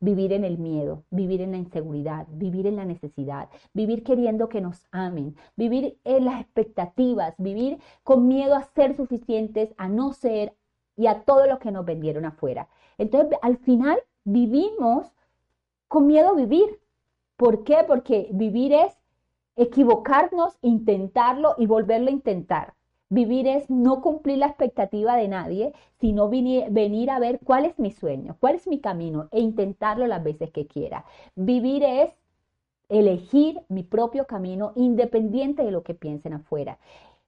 vivir 0.00 0.32
en 0.32 0.44
el 0.44 0.58
miedo, 0.58 1.04
vivir 1.10 1.40
en 1.40 1.52
la 1.52 1.58
inseguridad, 1.58 2.26
vivir 2.28 2.66
en 2.66 2.74
la 2.74 2.84
necesidad, 2.84 3.48
vivir 3.72 4.02
queriendo 4.02 4.48
que 4.48 4.60
nos 4.60 4.84
amen, 4.90 5.36
vivir 5.54 5.96
en 6.02 6.24
las 6.24 6.40
expectativas, 6.40 7.34
vivir 7.38 7.78
con 8.02 8.26
miedo 8.26 8.56
a 8.56 8.64
ser 8.64 8.96
suficientes, 8.96 9.72
a 9.76 9.88
no 9.88 10.12
ser 10.12 10.56
y 10.96 11.06
a 11.06 11.22
todo 11.22 11.46
lo 11.46 11.60
que 11.60 11.70
nos 11.70 11.84
vendieron 11.84 12.24
afuera. 12.24 12.68
Entonces, 12.98 13.38
al 13.42 13.58
final 13.58 14.00
vivimos 14.24 15.06
con 15.86 16.08
miedo 16.08 16.30
a 16.30 16.34
vivir. 16.34 16.81
¿Por 17.42 17.64
qué? 17.64 17.78
Porque 17.84 18.28
vivir 18.30 18.72
es 18.72 18.96
equivocarnos, 19.56 20.56
intentarlo 20.62 21.56
y 21.58 21.66
volverlo 21.66 22.06
a 22.08 22.12
intentar. 22.12 22.74
Vivir 23.08 23.48
es 23.48 23.68
no 23.68 24.00
cumplir 24.00 24.38
la 24.38 24.46
expectativa 24.46 25.16
de 25.16 25.26
nadie, 25.26 25.72
sino 25.98 26.28
venir, 26.28 27.10
a 27.10 27.18
ver 27.18 27.40
cuál 27.42 27.64
es 27.64 27.80
mi 27.80 27.90
sueño, 27.90 28.36
cuál 28.38 28.54
es 28.54 28.68
mi 28.68 28.78
camino 28.78 29.26
e 29.32 29.40
intentarlo 29.40 30.06
las 30.06 30.22
veces 30.22 30.52
que 30.52 30.68
quiera. 30.68 31.04
Vivir 31.34 31.82
es 31.82 32.12
elegir 32.88 33.60
mi 33.68 33.82
propio 33.82 34.28
camino 34.28 34.70
independiente 34.76 35.64
de 35.64 35.72
lo 35.72 35.82
que 35.82 35.94
piensen 35.94 36.34
afuera. 36.34 36.78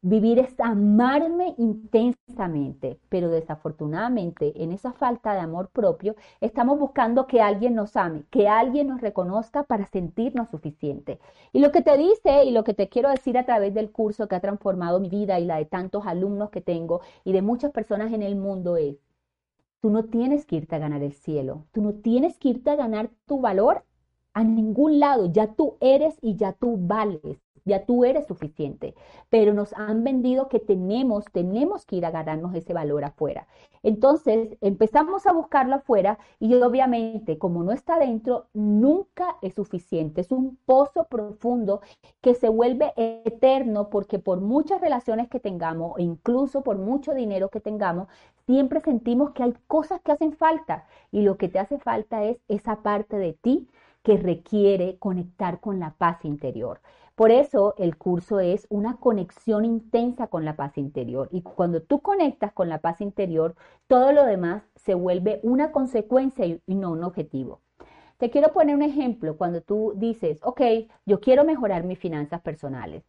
Vivir 0.06 0.38
es 0.38 0.60
amarme 0.60 1.54
intensamente, 1.56 3.00
pero 3.08 3.30
desafortunadamente 3.30 4.62
en 4.62 4.70
esa 4.72 4.92
falta 4.92 5.32
de 5.32 5.40
amor 5.40 5.70
propio 5.70 6.14
estamos 6.42 6.78
buscando 6.78 7.26
que 7.26 7.40
alguien 7.40 7.74
nos 7.74 7.96
ame, 7.96 8.24
que 8.28 8.46
alguien 8.46 8.88
nos 8.88 9.00
reconozca 9.00 9.62
para 9.62 9.86
sentirnos 9.86 10.50
suficiente. 10.50 11.20
Y 11.54 11.60
lo 11.60 11.72
que 11.72 11.80
te 11.80 11.96
dice 11.96 12.44
y 12.44 12.50
lo 12.50 12.64
que 12.64 12.74
te 12.74 12.90
quiero 12.90 13.08
decir 13.08 13.38
a 13.38 13.46
través 13.46 13.72
del 13.72 13.92
curso 13.92 14.28
que 14.28 14.34
ha 14.34 14.40
transformado 14.40 15.00
mi 15.00 15.08
vida 15.08 15.40
y 15.40 15.46
la 15.46 15.56
de 15.56 15.64
tantos 15.64 16.06
alumnos 16.06 16.50
que 16.50 16.60
tengo 16.60 17.00
y 17.24 17.32
de 17.32 17.40
muchas 17.40 17.72
personas 17.72 18.12
en 18.12 18.20
el 18.22 18.36
mundo 18.36 18.76
es, 18.76 18.96
tú 19.80 19.88
no 19.88 20.04
tienes 20.04 20.44
que 20.44 20.56
irte 20.56 20.76
a 20.76 20.80
ganar 20.80 21.02
el 21.02 21.14
cielo, 21.14 21.64
tú 21.72 21.80
no 21.80 21.94
tienes 21.94 22.38
que 22.38 22.50
irte 22.50 22.68
a 22.68 22.76
ganar 22.76 23.08
tu 23.24 23.40
valor 23.40 23.86
a 24.34 24.44
ningún 24.44 25.00
lado, 25.00 25.32
ya 25.32 25.54
tú 25.54 25.78
eres 25.80 26.18
y 26.20 26.36
ya 26.36 26.52
tú 26.52 26.76
vales 26.78 27.43
ya 27.64 27.84
tú 27.86 28.04
eres 28.04 28.26
suficiente, 28.26 28.94
pero 29.30 29.54
nos 29.54 29.72
han 29.74 30.04
vendido 30.04 30.48
que 30.48 30.60
tenemos, 30.60 31.24
tenemos 31.32 31.86
que 31.86 31.96
ir 31.96 32.06
a 32.06 32.10
ganarnos 32.10 32.54
ese 32.54 32.74
valor 32.74 33.04
afuera. 33.04 33.46
Entonces 33.82 34.56
empezamos 34.60 35.26
a 35.26 35.32
buscarlo 35.32 35.76
afuera 35.76 36.18
y 36.40 36.54
obviamente 36.54 37.38
como 37.38 37.62
no 37.62 37.72
está 37.72 37.98
dentro, 37.98 38.46
nunca 38.54 39.36
es 39.42 39.54
suficiente. 39.54 40.20
Es 40.22 40.32
un 40.32 40.56
pozo 40.64 41.04
profundo 41.04 41.80
que 42.20 42.34
se 42.34 42.48
vuelve 42.48 42.92
eterno 42.96 43.90
porque 43.90 44.18
por 44.18 44.40
muchas 44.40 44.80
relaciones 44.80 45.28
que 45.28 45.40
tengamos, 45.40 45.98
e 45.98 46.02
incluso 46.02 46.62
por 46.62 46.78
mucho 46.78 47.14
dinero 47.14 47.50
que 47.50 47.60
tengamos, 47.60 48.08
siempre 48.46 48.80
sentimos 48.80 49.32
que 49.32 49.42
hay 49.42 49.54
cosas 49.66 50.00
que 50.02 50.12
hacen 50.12 50.32
falta 50.32 50.86
y 51.10 51.22
lo 51.22 51.36
que 51.36 51.48
te 51.48 51.58
hace 51.58 51.78
falta 51.78 52.24
es 52.24 52.38
esa 52.48 52.82
parte 52.82 53.16
de 53.16 53.32
ti 53.34 53.68
que 54.02 54.16
requiere 54.18 54.98
conectar 54.98 55.60
con 55.60 55.80
la 55.80 55.94
paz 55.94 56.24
interior. 56.24 56.80
Por 57.14 57.30
eso 57.30 57.74
el 57.78 57.96
curso 57.96 58.40
es 58.40 58.66
una 58.70 58.96
conexión 58.96 59.64
intensa 59.64 60.26
con 60.26 60.44
la 60.44 60.56
paz 60.56 60.76
interior. 60.78 61.28
Y 61.30 61.42
cuando 61.42 61.80
tú 61.80 62.00
conectas 62.00 62.52
con 62.52 62.68
la 62.68 62.78
paz 62.80 63.00
interior, 63.00 63.54
todo 63.86 64.12
lo 64.12 64.24
demás 64.24 64.64
se 64.74 64.94
vuelve 64.94 65.38
una 65.44 65.70
consecuencia 65.70 66.44
y 66.44 66.60
no 66.74 66.90
un 66.90 67.04
objetivo. 67.04 67.60
Te 68.18 68.30
quiero 68.30 68.52
poner 68.52 68.74
un 68.74 68.82
ejemplo. 68.82 69.36
Cuando 69.36 69.60
tú 69.60 69.92
dices, 69.96 70.40
ok, 70.42 70.60
yo 71.06 71.20
quiero 71.20 71.44
mejorar 71.44 71.84
mis 71.84 71.98
finanzas 72.00 72.40
personales. 72.40 73.04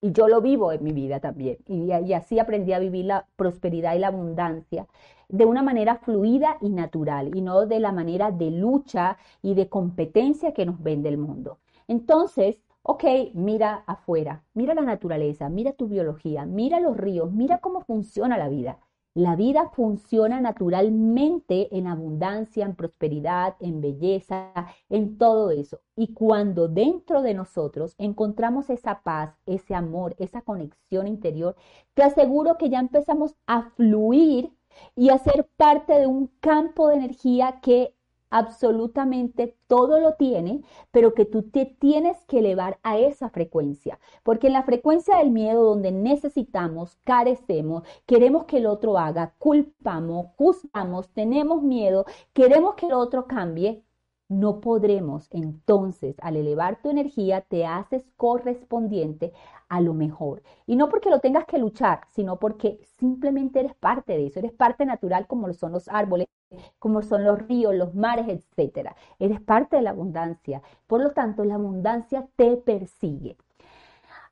Y 0.00 0.12
yo 0.12 0.28
lo 0.28 0.40
vivo 0.40 0.72
en 0.72 0.82
mi 0.82 0.92
vida 0.92 1.20
también. 1.20 1.58
Y, 1.66 1.92
y 1.92 2.12
así 2.14 2.38
aprendí 2.38 2.72
a 2.72 2.78
vivir 2.78 3.04
la 3.04 3.26
prosperidad 3.36 3.94
y 3.94 3.98
la 3.98 4.08
abundancia 4.08 4.86
de 5.28 5.44
una 5.44 5.62
manera 5.62 5.96
fluida 5.96 6.56
y 6.62 6.70
natural 6.70 7.36
y 7.36 7.42
no 7.42 7.66
de 7.66 7.80
la 7.80 7.92
manera 7.92 8.30
de 8.30 8.50
lucha 8.50 9.18
y 9.42 9.54
de 9.54 9.68
competencia 9.68 10.54
que 10.54 10.64
nos 10.64 10.82
vende 10.82 11.10
el 11.10 11.18
mundo. 11.18 11.58
Entonces, 11.86 12.62
Ok, 12.82 13.04
mira 13.34 13.84
afuera, 13.86 14.44
mira 14.54 14.74
la 14.74 14.80
naturaleza, 14.82 15.48
mira 15.48 15.72
tu 15.72 15.86
biología, 15.88 16.46
mira 16.46 16.80
los 16.80 16.96
ríos, 16.96 17.30
mira 17.32 17.58
cómo 17.58 17.82
funciona 17.82 18.38
la 18.38 18.48
vida. 18.48 18.78
La 19.14 19.36
vida 19.36 19.70
funciona 19.74 20.40
naturalmente 20.40 21.76
en 21.76 21.86
abundancia, 21.88 22.64
en 22.64 22.76
prosperidad, 22.76 23.56
en 23.60 23.80
belleza, 23.80 24.52
en 24.88 25.18
todo 25.18 25.50
eso. 25.50 25.80
Y 25.96 26.14
cuando 26.14 26.68
dentro 26.68 27.20
de 27.22 27.34
nosotros 27.34 27.94
encontramos 27.98 28.70
esa 28.70 29.02
paz, 29.02 29.34
ese 29.46 29.74
amor, 29.74 30.14
esa 30.18 30.42
conexión 30.42 31.06
interior, 31.08 31.56
te 31.94 32.02
aseguro 32.02 32.56
que 32.56 32.70
ya 32.70 32.78
empezamos 32.78 33.36
a 33.46 33.70
fluir 33.70 34.52
y 34.96 35.10
a 35.10 35.18
ser 35.18 35.48
parte 35.56 35.94
de 35.98 36.06
un 36.06 36.28
campo 36.40 36.88
de 36.88 36.96
energía 36.96 37.60
que 37.60 37.94
absolutamente 38.30 39.56
todo 39.66 40.00
lo 40.00 40.14
tiene, 40.14 40.62
pero 40.90 41.14
que 41.14 41.24
tú 41.24 41.42
te 41.42 41.66
tienes 41.66 42.16
que 42.24 42.38
elevar 42.38 42.78
a 42.82 42.98
esa 42.98 43.30
frecuencia, 43.30 43.98
porque 44.22 44.46
en 44.48 44.54
la 44.54 44.62
frecuencia 44.62 45.18
del 45.18 45.30
miedo 45.30 45.62
donde 45.64 45.92
necesitamos, 45.92 46.96
carecemos, 47.04 47.82
queremos 48.06 48.44
que 48.44 48.58
el 48.58 48.66
otro 48.66 48.98
haga, 48.98 49.34
culpamos, 49.38 50.28
juzgamos, 50.36 51.08
tenemos 51.10 51.62
miedo, 51.62 52.04
queremos 52.32 52.74
que 52.74 52.86
el 52.86 52.92
otro 52.92 53.26
cambie, 53.26 53.84
no 54.30 54.60
podremos. 54.60 55.28
Entonces, 55.32 56.16
al 56.22 56.36
elevar 56.36 56.80
tu 56.80 56.88
energía, 56.88 57.42
te 57.42 57.66
haces 57.66 58.08
correspondiente 58.16 59.32
a 59.68 59.80
lo 59.80 59.92
mejor. 59.94 60.42
Y 60.66 60.76
no 60.76 60.88
porque 60.88 61.10
lo 61.10 61.20
tengas 61.20 61.46
que 61.46 61.58
luchar, 61.58 62.02
sino 62.10 62.38
porque 62.38 62.80
simplemente 62.98 63.60
eres 63.60 63.74
parte 63.74 64.12
de 64.14 64.26
eso, 64.26 64.38
eres 64.38 64.52
parte 64.52 64.86
natural 64.86 65.26
como 65.26 65.48
lo 65.48 65.54
son 65.54 65.72
los 65.72 65.88
árboles, 65.88 66.28
como 66.78 67.02
son 67.02 67.24
los 67.24 67.46
ríos, 67.46 67.74
los 67.74 67.94
mares, 67.94 68.28
etcétera. 68.28 68.96
Eres 69.18 69.40
parte 69.40 69.76
de 69.76 69.82
la 69.82 69.90
abundancia. 69.90 70.62
Por 70.86 71.02
lo 71.02 71.12
tanto, 71.12 71.44
la 71.44 71.54
abundancia 71.54 72.26
te 72.36 72.56
persigue. 72.56 73.36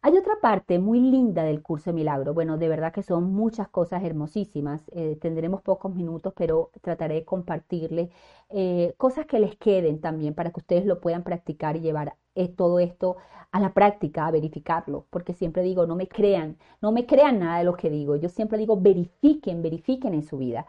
Hay 0.01 0.17
otra 0.17 0.35
parte 0.41 0.79
muy 0.79 1.01
linda 1.01 1.43
del 1.43 1.61
curso 1.63 1.91
de 1.91 1.95
milagro. 1.95 2.33
Bueno, 2.33 2.57
de 2.57 2.69
verdad 2.69 2.93
que 2.93 3.03
son 3.03 3.33
muchas 3.33 3.69
cosas 3.69 4.05
hermosísimas. 4.05 4.83
Eh, 4.93 5.19
tendremos 5.21 5.61
pocos 5.63 5.93
minutos, 5.95 6.33
pero 6.37 6.71
trataré 6.83 7.15
de 7.17 7.25
compartirles 7.25 8.11
eh, 8.51 8.95
cosas 8.97 9.27
que 9.27 9.41
les 9.41 9.57
queden 9.57 10.01
también 10.01 10.35
para 10.35 10.51
que 10.51 10.61
ustedes 10.61 10.87
lo 10.87 11.01
puedan 11.01 11.25
practicar 11.25 11.77
y 11.77 11.81
llevar 11.81 12.15
eh, 12.37 12.49
todo 12.49 12.79
esto 12.79 13.17
a 13.51 13.59
la 13.61 13.75
práctica, 13.75 14.27
a 14.27 14.31
verificarlo. 14.31 15.07
Porque 15.11 15.35
siempre 15.35 15.63
digo, 15.63 15.87
no 15.87 15.97
me 15.97 16.07
crean, 16.09 16.59
no 16.81 16.93
me 16.93 17.05
crean 17.07 17.41
nada 17.41 17.59
de 17.59 17.65
lo 17.65 17.75
que 17.77 17.91
digo. 17.91 18.15
Yo 18.17 18.29
siempre 18.29 18.57
digo, 18.59 18.81
verifiquen, 18.81 19.63
verifiquen 19.63 20.15
en 20.15 20.23
su 20.23 20.39
vida. 20.39 20.67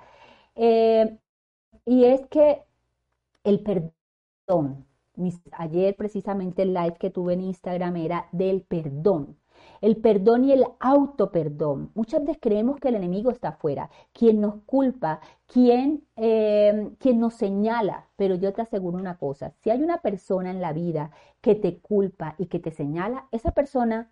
Y 1.86 2.06
es 2.06 2.26
que 2.28 2.64
el 3.44 3.62
perdón, 3.62 4.86
ayer 5.54 5.96
precisamente 5.96 6.64
el 6.64 6.74
live 6.74 6.96
que 7.00 7.10
tuve 7.10 7.34
en 7.34 7.42
Instagram 7.42 7.96
era 7.98 8.28
del 8.32 8.62
perdón. 8.64 9.38
El 9.82 9.98
perdón 9.98 10.46
y 10.46 10.54
el 10.54 10.66
auto 10.80 11.32
perdón. 11.32 11.92
Muchas 11.94 12.22
veces 12.22 12.38
creemos 12.42 12.80
que 12.80 12.90
el 12.90 12.96
enemigo 12.96 13.30
está 13.32 13.50
afuera, 13.50 13.90
quien 14.14 14.40
nos 14.42 14.56
culpa, 14.66 15.20
quien, 15.48 16.06
eh, 16.16 16.92
quien 17.00 17.20
nos 17.20 17.34
señala. 17.36 18.08
Pero 18.16 18.36
yo 18.36 18.54
te 18.54 18.62
aseguro 18.62 18.98
una 18.98 19.18
cosa, 19.18 19.54
si 19.62 19.70
hay 19.70 19.82
una 19.84 20.00
persona 20.02 20.52
en 20.52 20.62
la 20.62 20.74
vida 20.74 21.12
que 21.42 21.56
te 21.56 21.80
culpa 21.80 22.36
y 22.38 22.48
que 22.48 22.60
te 22.60 22.72
señala, 22.72 23.28
esa 23.32 23.52
persona 23.52 24.12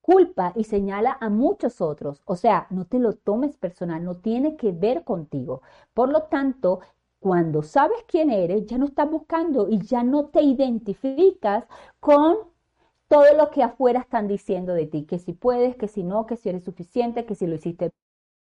culpa 0.00 0.52
y 0.56 0.64
señala 0.64 1.16
a 1.20 1.30
muchos 1.30 1.80
otros. 1.80 2.22
O 2.26 2.36
sea, 2.36 2.66
no 2.70 2.84
te 2.86 2.98
lo 2.98 3.14
tomes 3.14 3.56
personal, 3.56 4.04
no 4.04 4.16
tiene 4.16 4.56
que 4.56 4.72
ver 4.72 5.04
contigo. 5.04 5.62
Por 5.94 6.10
lo 6.10 6.24
tanto, 6.24 6.80
cuando 7.24 7.62
sabes 7.62 8.04
quién 8.06 8.28
eres, 8.28 8.66
ya 8.66 8.76
no 8.76 8.84
estás 8.84 9.10
buscando 9.10 9.66
y 9.70 9.78
ya 9.78 10.02
no 10.02 10.26
te 10.26 10.42
identificas 10.42 11.64
con 11.98 12.36
todo 13.08 13.24
lo 13.34 13.50
que 13.50 13.62
afuera 13.62 14.00
están 14.00 14.28
diciendo 14.28 14.74
de 14.74 14.86
ti, 14.86 15.04
que 15.06 15.18
si 15.18 15.32
puedes, 15.32 15.74
que 15.76 15.88
si 15.88 16.02
no, 16.02 16.26
que 16.26 16.36
si 16.36 16.50
eres 16.50 16.64
suficiente, 16.64 17.24
que 17.24 17.34
si 17.34 17.46
lo 17.46 17.54
hiciste 17.54 17.92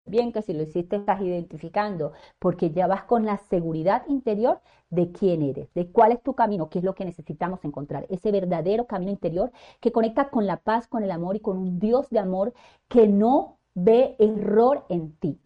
bien, 0.07 0.33
que 0.33 0.41
si 0.41 0.55
lo 0.55 0.63
hiciste 0.63 0.97
estás 0.97 1.21
identificando, 1.21 2.13
porque 2.39 2.71
ya 2.71 2.87
vas 2.87 3.05
con 3.05 3.27
la 3.27 3.37
seguridad 3.37 4.07
interior 4.09 4.63
de 4.89 5.13
quién 5.13 5.43
eres, 5.43 5.69
de 5.75 5.91
cuál 5.93 6.13
es 6.13 6.23
tu 6.23 6.35
camino, 6.35 6.71
qué 6.71 6.79
es 6.79 6.85
lo 6.87 6.95
que 6.95 7.05
necesitamos 7.05 7.63
encontrar, 7.67 8.07
ese 8.09 8.33
verdadero 8.33 8.87
camino 8.87 9.11
interior 9.13 9.53
que 9.81 9.93
conecta 9.93 10.31
con 10.31 10.47
la 10.47 10.57
paz, 10.57 10.89
con 10.89 11.03
el 11.05 11.11
amor 11.11 11.37
y 11.37 11.41
con 11.41 11.59
un 11.59 11.79
Dios 11.79 12.09
de 12.09 12.19
amor 12.19 12.55
que 12.89 13.07
no 13.09 13.59
ve 13.75 14.17
error 14.19 14.87
en 14.89 15.13
ti. 15.17 15.39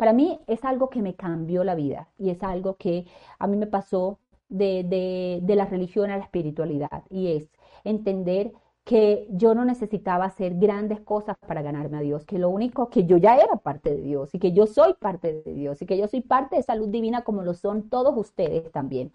Para 0.00 0.14
mí 0.14 0.40
es 0.46 0.64
algo 0.64 0.88
que 0.88 1.02
me 1.02 1.14
cambió 1.14 1.62
la 1.62 1.74
vida 1.74 2.08
y 2.16 2.30
es 2.30 2.42
algo 2.42 2.76
que 2.76 3.04
a 3.38 3.46
mí 3.46 3.58
me 3.58 3.66
pasó 3.66 4.18
de, 4.48 5.42
la 5.46 5.66
religión 5.66 6.10
a 6.10 6.16
la 6.16 6.24
espiritualidad 6.24 7.04
y 7.10 7.36
es 7.36 7.50
entender 7.84 8.50
que 8.82 9.26
yo 9.28 9.54
no 9.54 9.66
necesitaba 9.66 10.24
hacer 10.24 10.54
grandes 10.54 11.02
cosas 11.02 11.36
para 11.46 11.60
ganarme 11.60 11.98
a 11.98 12.00
Dios, 12.00 12.24
que 12.24 12.38
lo 12.38 12.48
único 12.48 12.88
que 12.88 13.04
yo 13.04 13.18
ya 13.18 13.36
era 13.36 13.56
parte 13.56 13.94
de 13.94 14.00
Dios 14.00 14.34
y 14.34 14.38
que 14.38 14.52
yo 14.52 14.66
soy 14.66 14.94
parte 14.94 15.42
de 15.44 15.52
Dios 15.52 15.82
y 15.82 15.84
que 15.84 15.98
yo 15.98 16.08
soy 16.08 16.22
parte 16.22 16.56
de 16.56 16.62
esa 16.62 16.76
luz 16.76 16.90
divina 16.90 17.22
como 17.22 17.42
lo 17.42 17.52
son 17.52 17.90
todos 17.90 18.16
ustedes 18.16 18.72
también 18.72 19.12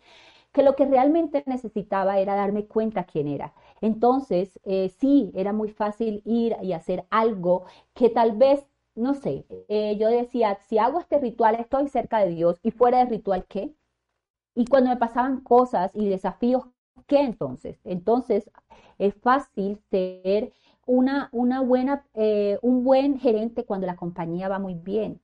que 0.51 0.61
lo 0.63 0.75
que 0.75 0.85
realmente 0.85 1.43
necesitaba 1.47 2.17
era 2.19 2.33
darme 2.35 2.65
cuenta 2.65 3.03
quién 3.03 3.27
era. 3.27 3.53
Entonces, 3.81 4.57
eh, 4.63 4.87
sí, 4.99 5.31
era 5.35 5.51
muy 5.51 5.67
fácil 5.69 6.21
ir 6.23 6.55
y 6.61 6.71
hacer 6.71 7.05
algo 7.09 7.65
que 7.93 8.09
tal 8.09 8.37
vez, 8.37 8.65
no 8.95 9.13
sé, 9.15 9.45
eh, 9.69 9.97
yo 9.99 10.07
decía, 10.09 10.57
si 10.67 10.77
hago 10.79 10.99
este 10.99 11.19
ritual 11.19 11.55
estoy 11.55 11.87
cerca 11.89 12.19
de 12.19 12.29
Dios 12.29 12.59
y 12.63 12.71
fuera 12.71 12.99
del 12.99 13.09
ritual, 13.09 13.45
¿qué? 13.47 13.73
Y 14.55 14.65
cuando 14.67 14.89
me 14.91 14.97
pasaban 14.97 15.41
cosas 15.41 15.91
y 15.95 16.09
desafíos, 16.09 16.63
¿qué 17.07 17.21
entonces? 17.21 17.79
Entonces, 17.85 18.49
es 18.97 19.15
fácil 19.15 19.79
ser 19.91 20.53
una, 20.87 21.29
una 21.33 21.61
buena, 21.61 22.05
eh, 22.15 22.59
un 22.61 22.83
buen 22.83 23.19
gerente 23.19 23.65
cuando 23.65 23.87
la 23.87 23.95
compañía 23.97 24.49
va 24.49 24.59
muy 24.59 24.75
bien. 24.75 25.21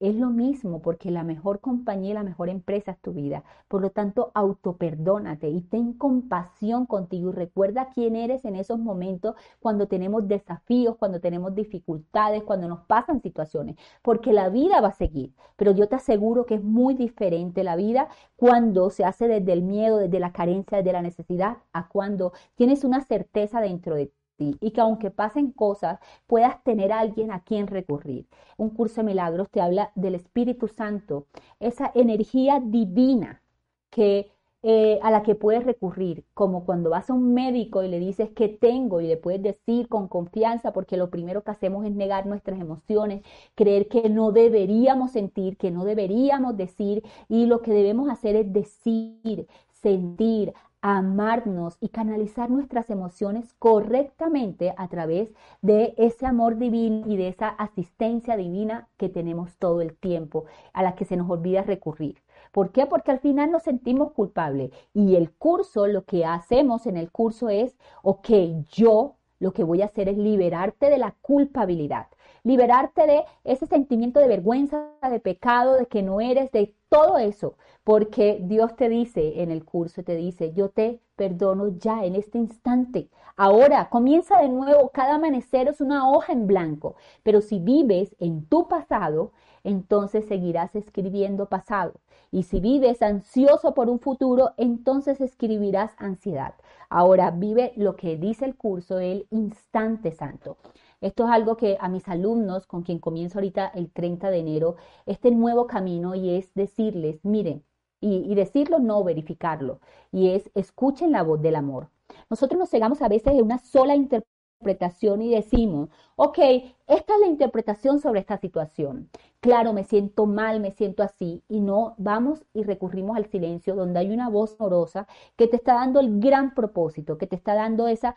Es 0.00 0.14
lo 0.16 0.30
mismo 0.30 0.80
porque 0.82 1.10
la 1.12 1.22
mejor 1.24 1.60
compañía 1.60 2.10
y 2.10 2.14
la 2.14 2.22
mejor 2.24 2.48
empresa 2.48 2.90
es 2.92 3.00
tu 3.00 3.12
vida. 3.12 3.42
Por 3.68 3.80
lo 3.82 3.90
tanto, 3.90 4.30
autoperdónate 4.34 5.48
y 5.50 5.60
ten 5.60 5.92
compasión 5.92 6.86
contigo 6.86 7.30
y 7.30 7.32
recuerda 7.32 7.90
quién 7.94 8.14
eres 8.16 8.44
en 8.44 8.54
esos 8.56 8.78
momentos 8.80 9.34
cuando 9.60 9.86
tenemos 9.88 10.26
desafíos, 10.28 10.96
cuando 10.96 11.20
tenemos 11.20 11.54
dificultades, 11.54 12.42
cuando 12.44 12.68
nos 12.68 12.80
pasan 12.86 13.22
situaciones, 13.22 13.76
porque 14.02 14.32
la 14.32 14.48
vida 14.48 14.80
va 14.80 14.88
a 14.88 14.92
seguir. 14.92 15.32
Pero 15.56 15.72
yo 15.72 15.88
te 15.88 15.96
aseguro 15.96 16.44
que 16.46 16.54
es 16.56 16.62
muy 16.64 16.94
diferente 16.94 17.64
la 17.64 17.76
vida 17.76 18.08
cuando 18.36 18.90
se 18.90 19.04
hace 19.04 19.26
desde 19.28 19.52
el 19.52 19.62
miedo, 19.62 19.98
desde 19.98 20.20
la 20.20 20.32
carencia, 20.32 20.78
desde 20.78 20.92
la 20.92 21.02
necesidad, 21.02 21.58
a 21.72 21.88
cuando 21.88 22.32
tienes 22.56 22.84
una 22.84 23.00
certeza 23.00 23.60
dentro 23.60 23.94
de 23.96 24.06
ti 24.06 24.17
y 24.38 24.70
que 24.70 24.80
aunque 24.80 25.10
pasen 25.10 25.52
cosas, 25.52 25.98
puedas 26.26 26.62
tener 26.64 26.92
a 26.92 27.00
alguien 27.00 27.32
a 27.32 27.42
quien 27.42 27.66
recurrir. 27.66 28.26
Un 28.56 28.70
curso 28.70 29.00
de 29.00 29.06
milagros 29.06 29.50
te 29.50 29.60
habla 29.60 29.92
del 29.94 30.14
Espíritu 30.14 30.68
Santo, 30.68 31.26
esa 31.60 31.90
energía 31.94 32.60
divina 32.60 33.42
que 33.90 34.30
eh, 34.64 34.98
a 35.02 35.12
la 35.12 35.22
que 35.22 35.36
puedes 35.36 35.64
recurrir, 35.64 36.24
como 36.34 36.64
cuando 36.64 36.90
vas 36.90 37.10
a 37.10 37.14
un 37.14 37.32
médico 37.32 37.84
y 37.84 37.88
le 37.88 38.00
dices 38.00 38.30
que 38.30 38.48
tengo 38.48 39.00
y 39.00 39.06
le 39.06 39.16
puedes 39.16 39.40
decir 39.40 39.88
con 39.88 40.08
confianza, 40.08 40.72
porque 40.72 40.96
lo 40.96 41.10
primero 41.10 41.44
que 41.44 41.52
hacemos 41.52 41.86
es 41.86 41.92
negar 41.92 42.26
nuestras 42.26 42.60
emociones, 42.60 43.22
creer 43.54 43.86
que 43.88 44.08
no 44.08 44.32
deberíamos 44.32 45.12
sentir, 45.12 45.56
que 45.56 45.70
no 45.70 45.84
deberíamos 45.84 46.56
decir 46.56 47.04
y 47.28 47.46
lo 47.46 47.62
que 47.62 47.72
debemos 47.72 48.10
hacer 48.10 48.34
es 48.34 48.52
decir, 48.52 49.46
sentir, 49.70 50.54
amarnos 50.80 51.76
y 51.80 51.88
canalizar 51.88 52.50
nuestras 52.50 52.90
emociones 52.90 53.54
correctamente 53.58 54.74
a 54.76 54.88
través 54.88 55.32
de 55.60 55.94
ese 55.98 56.26
amor 56.26 56.56
divino 56.56 57.04
y 57.06 57.16
de 57.16 57.28
esa 57.28 57.48
asistencia 57.48 58.36
divina 58.36 58.88
que 58.96 59.08
tenemos 59.08 59.56
todo 59.56 59.80
el 59.80 59.96
tiempo, 59.96 60.44
a 60.72 60.82
la 60.82 60.94
que 60.94 61.04
se 61.04 61.16
nos 61.16 61.28
olvida 61.28 61.62
recurrir. 61.62 62.22
¿Por 62.52 62.70
qué? 62.70 62.86
Porque 62.86 63.10
al 63.10 63.18
final 63.18 63.50
nos 63.50 63.64
sentimos 63.64 64.12
culpables 64.12 64.70
y 64.94 65.16
el 65.16 65.32
curso, 65.32 65.86
lo 65.86 66.04
que 66.04 66.24
hacemos 66.24 66.86
en 66.86 66.96
el 66.96 67.10
curso 67.10 67.48
es, 67.48 67.76
ok, 68.02 68.28
yo 68.70 69.16
lo 69.40 69.52
que 69.52 69.64
voy 69.64 69.82
a 69.82 69.86
hacer 69.86 70.08
es 70.08 70.18
liberarte 70.18 70.90
de 70.90 70.98
la 70.98 71.14
culpabilidad 71.22 72.08
liberarte 72.42 73.06
de 73.06 73.24
ese 73.44 73.66
sentimiento 73.66 74.20
de 74.20 74.28
vergüenza, 74.28 74.90
de 75.10 75.20
pecado, 75.20 75.74
de 75.74 75.86
que 75.86 76.02
no 76.02 76.20
eres, 76.20 76.50
de 76.52 76.74
todo 76.88 77.18
eso, 77.18 77.56
porque 77.84 78.38
Dios 78.42 78.76
te 78.76 78.88
dice 78.88 79.42
en 79.42 79.50
el 79.50 79.64
curso, 79.64 80.02
te 80.02 80.16
dice, 80.16 80.52
yo 80.52 80.70
te 80.70 81.00
perdono 81.16 81.68
ya 81.78 82.04
en 82.04 82.14
este 82.14 82.38
instante. 82.38 83.10
Ahora 83.36 83.88
comienza 83.90 84.40
de 84.40 84.48
nuevo, 84.48 84.90
cada 84.90 85.16
amanecer 85.16 85.68
es 85.68 85.80
una 85.80 86.10
hoja 86.10 86.32
en 86.32 86.46
blanco, 86.46 86.96
pero 87.22 87.40
si 87.40 87.58
vives 87.58 88.16
en 88.18 88.46
tu 88.46 88.68
pasado, 88.68 89.32
entonces 89.64 90.26
seguirás 90.26 90.74
escribiendo 90.74 91.46
pasado. 91.46 91.94
Y 92.30 92.44
si 92.44 92.60
vives 92.60 93.02
ansioso 93.02 93.74
por 93.74 93.88
un 93.88 94.00
futuro, 94.00 94.52
entonces 94.56 95.20
escribirás 95.20 95.92
ansiedad. 95.98 96.54
Ahora 96.90 97.30
vive 97.30 97.72
lo 97.76 97.96
que 97.96 98.16
dice 98.16 98.44
el 98.44 98.56
curso, 98.56 98.98
el 98.98 99.26
instante 99.30 100.12
santo. 100.12 100.56
Esto 101.00 101.24
es 101.24 101.30
algo 101.30 101.56
que 101.56 101.76
a 101.80 101.88
mis 101.88 102.08
alumnos, 102.08 102.66
con 102.66 102.82
quien 102.82 102.98
comienzo 102.98 103.38
ahorita 103.38 103.68
el 103.68 103.90
30 103.90 104.30
de 104.30 104.38
enero, 104.38 104.76
este 105.06 105.30
nuevo 105.30 105.66
camino 105.66 106.14
y 106.14 106.36
es 106.36 106.52
decirles, 106.54 107.20
miren, 107.24 107.64
y, 108.00 108.34
decirlo 108.34 108.78
no 108.78 109.02
verificarlo, 109.04 109.80
y 110.12 110.30
es 110.30 110.50
escuchen 110.54 111.12
la 111.12 111.22
voz 111.22 111.42
del 111.42 111.56
amor. 111.56 111.88
Nosotros 112.30 112.58
nos 112.58 112.70
cegamos 112.70 113.02
a 113.02 113.08
veces 113.08 113.34
en 113.34 113.42
una 113.42 113.58
sola 113.58 113.94
interpretación 113.96 115.22
y 115.22 115.30
decimos, 115.30 115.88
ok, 116.16 116.38
esta 116.86 117.14
es 117.14 117.20
la 117.20 117.26
interpretación 117.26 118.00
sobre 118.00 118.20
esta 118.20 118.38
situación. 118.38 119.10
Claro, 119.40 119.72
me 119.72 119.84
siento 119.84 120.26
mal, 120.26 120.60
me 120.60 120.72
siento 120.72 121.02
así, 121.02 121.42
y 121.48 121.60
no 121.60 121.94
vamos 121.98 122.44
y 122.54 122.62
recurrimos 122.64 123.16
al 123.16 123.26
silencio 123.26 123.74
donde 123.74 124.00
hay 124.00 124.10
una 124.10 124.28
voz 124.28 124.56
amorosa 124.58 125.06
que 125.36 125.46
te 125.48 125.56
está 125.56 125.74
dando 125.74 126.00
el 126.00 126.20
gran 126.20 126.54
propósito, 126.54 127.18
que 127.18 127.26
te 127.26 127.36
está 127.36 127.54
dando 127.54 127.88
esa, 127.88 128.14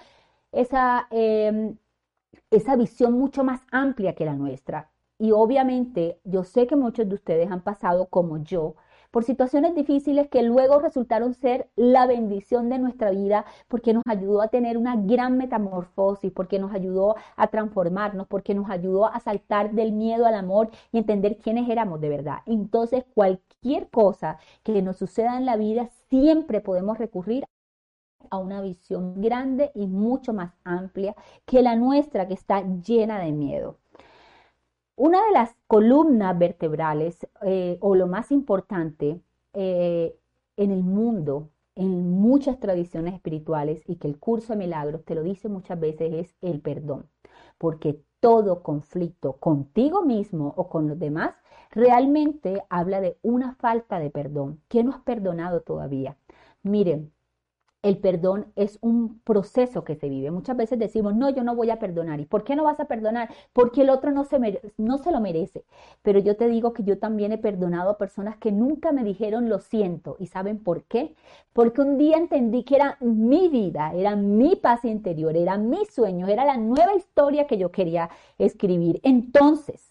esa 0.51 1.07
em, 1.11 1.77
esa 2.49 2.75
visión 2.75 3.13
mucho 3.13 3.43
más 3.43 3.61
amplia 3.71 4.15
que 4.15 4.25
la 4.25 4.35
nuestra. 4.35 4.89
Y 5.17 5.31
obviamente 5.31 6.19
yo 6.23 6.43
sé 6.43 6.67
que 6.67 6.75
muchos 6.75 7.07
de 7.07 7.15
ustedes 7.15 7.51
han 7.51 7.61
pasado 7.61 8.07
como 8.07 8.37
yo 8.43 8.75
por 9.11 9.23
situaciones 9.25 9.75
difíciles 9.75 10.29
que 10.29 10.41
luego 10.41 10.79
resultaron 10.79 11.33
ser 11.33 11.69
la 11.75 12.07
bendición 12.07 12.69
de 12.69 12.79
nuestra 12.79 13.11
vida 13.11 13.45
porque 13.67 13.93
nos 13.93 14.03
ayudó 14.07 14.41
a 14.41 14.47
tener 14.47 14.77
una 14.77 14.95
gran 14.95 15.37
metamorfosis, 15.37 16.31
porque 16.31 16.59
nos 16.59 16.73
ayudó 16.73 17.15
a 17.35 17.47
transformarnos, 17.47 18.27
porque 18.27 18.55
nos 18.55 18.69
ayudó 18.69 19.05
a 19.05 19.19
saltar 19.19 19.73
del 19.73 19.91
miedo 19.91 20.25
al 20.25 20.35
amor 20.35 20.69
y 20.91 20.97
entender 20.97 21.37
quiénes 21.37 21.69
éramos 21.69 21.99
de 21.99 22.09
verdad. 22.09 22.37
Entonces, 22.45 23.03
cualquier 23.13 23.89
cosa 23.89 24.37
que 24.63 24.81
nos 24.81 24.97
suceda 24.97 25.37
en 25.37 25.45
la 25.45 25.57
vida, 25.57 25.89
siempre 26.09 26.61
podemos 26.61 26.97
recurrir 26.97 27.43
a 28.31 28.37
una 28.39 28.61
visión 28.61 29.21
grande 29.21 29.71
y 29.75 29.85
mucho 29.87 30.33
más 30.33 30.53
amplia 30.63 31.15
que 31.45 31.61
la 31.61 31.75
nuestra 31.75 32.27
que 32.27 32.33
está 32.33 32.63
llena 32.81 33.19
de 33.19 33.31
miedo. 33.31 33.77
Una 34.95 35.23
de 35.25 35.31
las 35.31 35.55
columnas 35.67 36.37
vertebrales 36.37 37.27
eh, 37.43 37.77
o 37.81 37.95
lo 37.95 38.07
más 38.07 38.31
importante 38.31 39.21
eh, 39.53 40.15
en 40.57 40.71
el 40.71 40.83
mundo, 40.83 41.49
en 41.75 42.09
muchas 42.11 42.59
tradiciones 42.59 43.13
espirituales 43.13 43.81
y 43.87 43.95
que 43.97 44.07
el 44.07 44.19
curso 44.19 44.53
de 44.53 44.59
milagros 44.59 45.03
te 45.05 45.15
lo 45.15 45.23
dice 45.23 45.49
muchas 45.49 45.79
veces 45.79 46.13
es 46.13 46.35
el 46.41 46.61
perdón, 46.61 47.09
porque 47.57 48.01
todo 48.19 48.63
conflicto 48.63 49.33
contigo 49.33 50.03
mismo 50.03 50.53
o 50.55 50.69
con 50.69 50.87
los 50.87 50.99
demás 50.99 51.33
realmente 51.71 52.63
habla 52.69 53.01
de 53.01 53.17
una 53.23 53.55
falta 53.55 53.99
de 53.99 54.09
perdón. 54.09 54.61
¿Quién 54.67 54.87
no 54.87 54.93
has 54.93 55.01
perdonado 55.01 55.61
todavía? 55.61 56.17
Miren, 56.63 57.11
el 57.83 57.97
perdón 57.97 58.47
es 58.55 58.77
un 58.81 59.19
proceso 59.21 59.83
que 59.83 59.95
se 59.95 60.09
vive. 60.09 60.31
Muchas 60.31 60.55
veces 60.55 60.77
decimos, 60.77 61.15
no, 61.15 61.29
yo 61.29 61.43
no 61.43 61.55
voy 61.55 61.69
a 61.71 61.79
perdonar. 61.79 62.19
¿Y 62.19 62.25
por 62.25 62.43
qué 62.43 62.55
no 62.55 62.63
vas 62.63 62.79
a 62.79 62.85
perdonar? 62.85 63.29
Porque 63.53 63.81
el 63.81 63.89
otro 63.89 64.11
no 64.11 64.23
se, 64.23 64.61
no 64.77 64.97
se 64.99 65.11
lo 65.11 65.19
merece. 65.19 65.65
Pero 66.01 66.19
yo 66.19 66.35
te 66.37 66.47
digo 66.47 66.73
que 66.73 66.83
yo 66.83 66.99
también 66.99 67.31
he 67.31 67.37
perdonado 67.37 67.89
a 67.89 67.97
personas 67.97 68.37
que 68.37 68.51
nunca 68.51 68.91
me 68.91 69.03
dijeron 69.03 69.49
lo 69.49 69.59
siento. 69.59 70.15
¿Y 70.19 70.27
saben 70.27 70.59
por 70.59 70.83
qué? 70.83 71.15
Porque 71.53 71.81
un 71.81 71.97
día 71.97 72.17
entendí 72.17 72.63
que 72.63 72.75
era 72.75 72.97
mi 73.01 73.49
vida, 73.49 73.93
era 73.95 74.15
mi 74.15 74.55
paz 74.55 74.85
interior, 74.85 75.35
era 75.35 75.57
mi 75.57 75.85
sueño, 75.85 76.27
era 76.27 76.45
la 76.45 76.57
nueva 76.57 76.95
historia 76.95 77.47
que 77.47 77.57
yo 77.57 77.71
quería 77.71 78.09
escribir. 78.37 78.99
Entonces, 79.03 79.90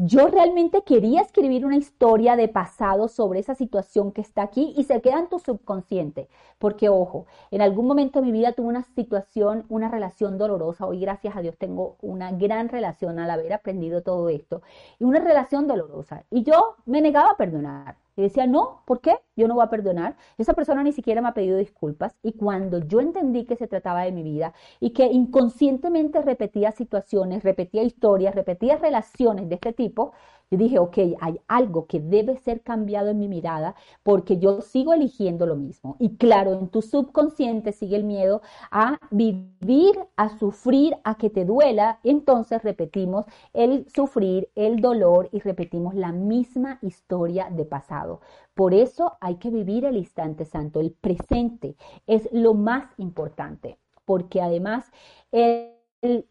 yo 0.00 0.28
realmente 0.28 0.82
quería 0.82 1.22
escribir 1.22 1.66
una 1.66 1.76
historia 1.76 2.36
de 2.36 2.46
pasado 2.46 3.08
sobre 3.08 3.40
esa 3.40 3.56
situación 3.56 4.12
que 4.12 4.20
está 4.20 4.42
aquí 4.42 4.72
y 4.76 4.84
se 4.84 5.00
queda 5.00 5.18
en 5.18 5.28
tu 5.28 5.40
subconsciente. 5.40 6.28
Porque, 6.58 6.88
ojo, 6.88 7.26
en 7.50 7.62
algún 7.62 7.88
momento 7.88 8.20
de 8.20 8.26
mi 8.26 8.32
vida 8.32 8.52
tuve 8.52 8.68
una 8.68 8.84
situación, 8.84 9.64
una 9.68 9.88
relación 9.88 10.38
dolorosa. 10.38 10.86
Hoy, 10.86 11.00
gracias 11.00 11.36
a 11.36 11.42
Dios, 11.42 11.56
tengo 11.58 11.96
una 12.00 12.30
gran 12.30 12.68
relación 12.68 13.18
al 13.18 13.30
haber 13.30 13.52
aprendido 13.52 14.02
todo 14.02 14.28
esto. 14.28 14.62
Y 15.00 15.04
una 15.04 15.18
relación 15.18 15.66
dolorosa. 15.66 16.24
Y 16.30 16.44
yo 16.44 16.76
me 16.86 17.00
negaba 17.00 17.30
a 17.30 17.36
perdonar. 17.36 17.96
Y 18.14 18.22
decía, 18.22 18.46
no, 18.46 18.82
¿por 18.84 19.00
qué? 19.00 19.18
Yo 19.38 19.48
no 19.48 19.54
voy 19.54 19.64
a 19.64 19.70
perdonar. 19.70 20.16
Esa 20.36 20.54
persona 20.54 20.82
ni 20.82 20.92
siquiera 20.92 21.22
me 21.22 21.28
ha 21.28 21.34
pedido 21.34 21.56
disculpas. 21.56 22.16
Y 22.22 22.32
cuando 22.32 22.78
yo 22.80 23.00
entendí 23.00 23.44
que 23.44 23.56
se 23.56 23.68
trataba 23.68 24.02
de 24.02 24.12
mi 24.12 24.22
vida 24.22 24.52
y 24.80 24.90
que 24.90 25.06
inconscientemente 25.06 26.20
repetía 26.22 26.72
situaciones, 26.72 27.42
repetía 27.44 27.82
historias, 27.82 28.34
repetía 28.34 28.76
relaciones 28.76 29.48
de 29.48 29.54
este 29.54 29.72
tipo, 29.72 30.12
yo 30.50 30.56
dije, 30.56 30.78
ok, 30.78 30.98
hay 31.20 31.40
algo 31.46 31.86
que 31.86 32.00
debe 32.00 32.36
ser 32.38 32.62
cambiado 32.62 33.10
en 33.10 33.18
mi 33.18 33.28
mirada 33.28 33.74
porque 34.02 34.38
yo 34.38 34.62
sigo 34.62 34.94
eligiendo 34.94 35.46
lo 35.46 35.56
mismo. 35.56 35.96
Y 35.98 36.16
claro, 36.16 36.54
en 36.54 36.68
tu 36.68 36.80
subconsciente 36.80 37.72
sigue 37.72 37.96
el 37.96 38.04
miedo 38.04 38.40
a 38.70 38.98
vivir, 39.10 39.98
a 40.16 40.38
sufrir, 40.38 40.96
a 41.04 41.16
que 41.16 41.28
te 41.28 41.44
duela. 41.44 42.00
Entonces 42.02 42.62
repetimos 42.62 43.26
el 43.52 43.86
sufrir, 43.90 44.48
el 44.54 44.80
dolor 44.80 45.28
y 45.32 45.40
repetimos 45.40 45.94
la 45.94 46.12
misma 46.12 46.78
historia 46.82 47.50
de 47.50 47.64
pasado. 47.66 48.20
Por 48.58 48.74
eso 48.74 49.16
hay 49.20 49.36
que 49.36 49.50
vivir 49.50 49.84
el 49.84 49.96
instante 49.96 50.44
santo, 50.44 50.80
el 50.80 50.90
presente 50.90 51.76
es 52.08 52.28
lo 52.32 52.54
más 52.54 52.88
importante, 52.98 53.78
porque 54.04 54.42
además... 54.42 54.90
El 55.30 55.74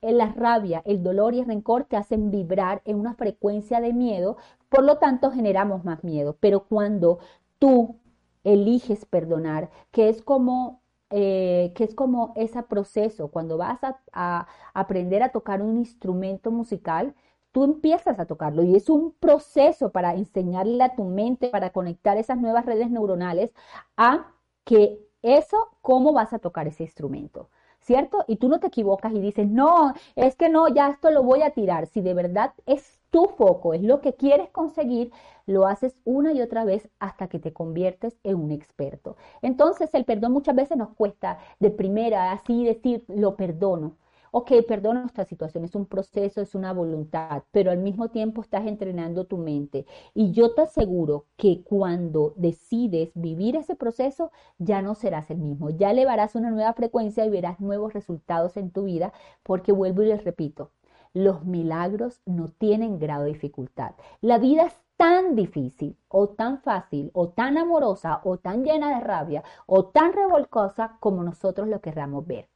la 0.01 0.31
rabia, 0.31 0.81
el 0.85 1.03
dolor 1.03 1.33
y 1.33 1.39
el 1.39 1.45
rencor 1.45 1.83
te 1.83 1.97
hacen 1.97 2.31
vibrar 2.31 2.81
en 2.85 2.97
una 2.97 3.15
frecuencia 3.15 3.81
de 3.81 3.91
miedo, 3.91 4.37
por 4.69 4.83
lo 4.83 4.97
tanto 4.97 5.29
generamos 5.29 5.83
más 5.83 6.05
miedo. 6.05 6.37
Pero 6.39 6.61
cuando 6.67 7.19
tú 7.59 7.97
eliges 8.45 9.05
perdonar, 9.05 9.69
que 9.91 10.07
es 10.07 10.21
como 10.21 10.81
eh, 11.09 11.71
que 11.75 11.85
es 11.85 11.95
como 11.95 12.33
ese 12.35 12.63
proceso, 12.63 13.29
cuando 13.29 13.57
vas 13.57 13.79
a, 14.11 14.47
aprender 14.73 15.23
a 15.23 15.31
tocar 15.31 15.61
un 15.61 15.77
instrumento 15.77 16.51
musical, 16.51 17.15
tú 17.57 17.63
empiezas 17.63 18.19
a 18.19 18.27
tocarlo 18.27 18.61
y 18.61 18.75
es 18.75 18.87
un 18.87 19.13
proceso 19.13 19.91
para 19.91 20.13
enseñarle 20.13 20.83
a 20.83 20.93
tu 20.93 21.05
mente, 21.05 21.49
para 21.49 21.71
conectar 21.71 22.15
esas 22.15 22.37
nuevas 22.37 22.67
redes 22.67 22.91
neuronales 22.91 23.51
a 23.97 24.31
que 24.63 24.99
eso, 25.23 25.57
cómo 25.81 26.13
vas 26.13 26.33
a 26.33 26.37
tocar 26.37 26.67
ese 26.67 26.83
instrumento. 26.83 27.49
¿Cierto? 27.79 28.23
Y 28.27 28.35
tú 28.35 28.47
no 28.47 28.59
te 28.59 28.67
equivocas 28.67 29.11
y 29.11 29.19
dices, 29.19 29.49
no, 29.49 29.95
es 30.15 30.35
que 30.35 30.49
no, 30.49 30.67
ya 30.67 30.89
esto 30.89 31.09
lo 31.09 31.23
voy 31.23 31.41
a 31.41 31.49
tirar. 31.49 31.87
Si 31.87 32.01
de 32.01 32.13
verdad 32.13 32.53
es 32.67 32.99
tu 33.09 33.25
foco, 33.25 33.73
es 33.73 33.81
lo 33.81 34.01
que 34.01 34.13
quieres 34.13 34.51
conseguir, 34.51 35.11
lo 35.47 35.65
haces 35.65 35.97
una 36.05 36.33
y 36.33 36.41
otra 36.41 36.63
vez 36.63 36.87
hasta 36.99 37.27
que 37.27 37.39
te 37.39 37.53
conviertes 37.53 38.19
en 38.23 38.35
un 38.35 38.51
experto. 38.51 39.17
Entonces 39.41 39.91
el 39.95 40.05
perdón 40.05 40.31
muchas 40.31 40.55
veces 40.55 40.77
nos 40.77 40.89
cuesta 40.89 41.39
de 41.59 41.71
primera 41.71 42.33
así 42.33 42.63
decir, 42.65 43.03
lo 43.07 43.35
perdono. 43.35 43.97
Ok, 44.31 44.51
perdono 44.67 45.05
esta 45.05 45.25
situación, 45.25 45.63
es 45.65 45.75
un 45.75 45.85
proceso, 45.85 46.41
es 46.41 46.55
una 46.55 46.73
voluntad, 46.73 47.43
pero 47.51 47.71
al 47.71 47.77
mismo 47.79 48.09
tiempo 48.09 48.41
estás 48.41 48.65
entrenando 48.67 49.25
tu 49.25 49.37
mente. 49.37 49.85
Y 50.13 50.31
yo 50.31 50.53
te 50.53 50.61
aseguro 50.63 51.25
que 51.37 51.61
cuando 51.63 52.33
decides 52.37 53.11
vivir 53.15 53.55
ese 53.55 53.75
proceso, 53.75 54.31
ya 54.57 54.81
no 54.81 54.95
serás 54.95 55.29
el 55.31 55.37
mismo, 55.39 55.69
ya 55.69 55.91
elevarás 55.91 56.35
una 56.35 56.51
nueva 56.51 56.73
frecuencia 56.73 57.25
y 57.25 57.29
verás 57.29 57.59
nuevos 57.59 57.93
resultados 57.93 58.57
en 58.57 58.71
tu 58.71 58.83
vida, 58.83 59.13
porque 59.43 59.71
vuelvo 59.71 60.03
y 60.03 60.07
les 60.07 60.23
repito, 60.23 60.71
los 61.13 61.45
milagros 61.45 62.21
no 62.25 62.49
tienen 62.49 62.99
grado 62.99 63.23
de 63.23 63.33
dificultad. 63.33 63.93
La 64.21 64.37
vida 64.39 64.65
es 64.67 64.75
tan 64.97 65.35
difícil 65.35 65.95
o 66.09 66.29
tan 66.29 66.59
fácil 66.61 67.11
o 67.13 67.29
tan 67.29 67.57
amorosa 67.57 68.21
o 68.23 68.37
tan 68.37 68.63
llena 68.63 68.95
de 68.95 69.03
rabia 69.03 69.43
o 69.67 69.85
tan 69.85 70.11
revolcosa 70.13 70.97
como 70.99 71.23
nosotros 71.23 71.67
lo 71.67 71.81
querramos 71.81 72.25
ver. 72.25 72.47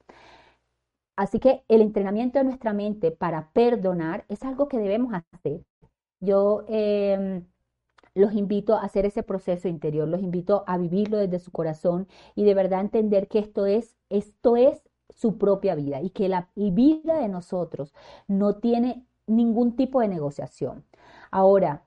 Así 1.15 1.39
que 1.39 1.63
el 1.67 1.81
entrenamiento 1.81 2.39
de 2.39 2.45
nuestra 2.45 2.73
mente 2.73 3.11
para 3.11 3.51
perdonar 3.51 4.25
es 4.29 4.43
algo 4.43 4.67
que 4.67 4.79
debemos 4.79 5.13
hacer. 5.33 5.61
Yo 6.19 6.65
em, 6.67 7.45
los 8.15 8.33
invito 8.33 8.75
a 8.75 8.83
hacer 8.83 9.05
ese 9.05 9.23
proceso 9.23 9.67
interior, 9.67 10.07
los 10.07 10.21
invito 10.21 10.63
a 10.67 10.77
vivirlo 10.77 11.17
desde 11.17 11.39
su 11.39 11.51
corazón 11.51 12.07
y 12.35 12.43
de 12.43 12.53
verdad 12.53 12.81
entender 12.81 13.27
que 13.27 13.39
esto 13.39 13.65
es, 13.65 13.95
esto 14.09 14.57
es 14.57 14.83
su 15.09 15.37
propia 15.37 15.75
vida 15.75 16.01
y 16.01 16.09
que 16.11 16.29
la 16.29 16.49
vida 16.55 17.19
de 17.19 17.27
nosotros 17.27 17.93
no 18.27 18.55
tiene 18.57 19.05
ningún 19.27 19.75
tipo 19.75 20.01
de 20.01 20.07
negociación. 20.07 20.85
Ahora, 21.31 21.83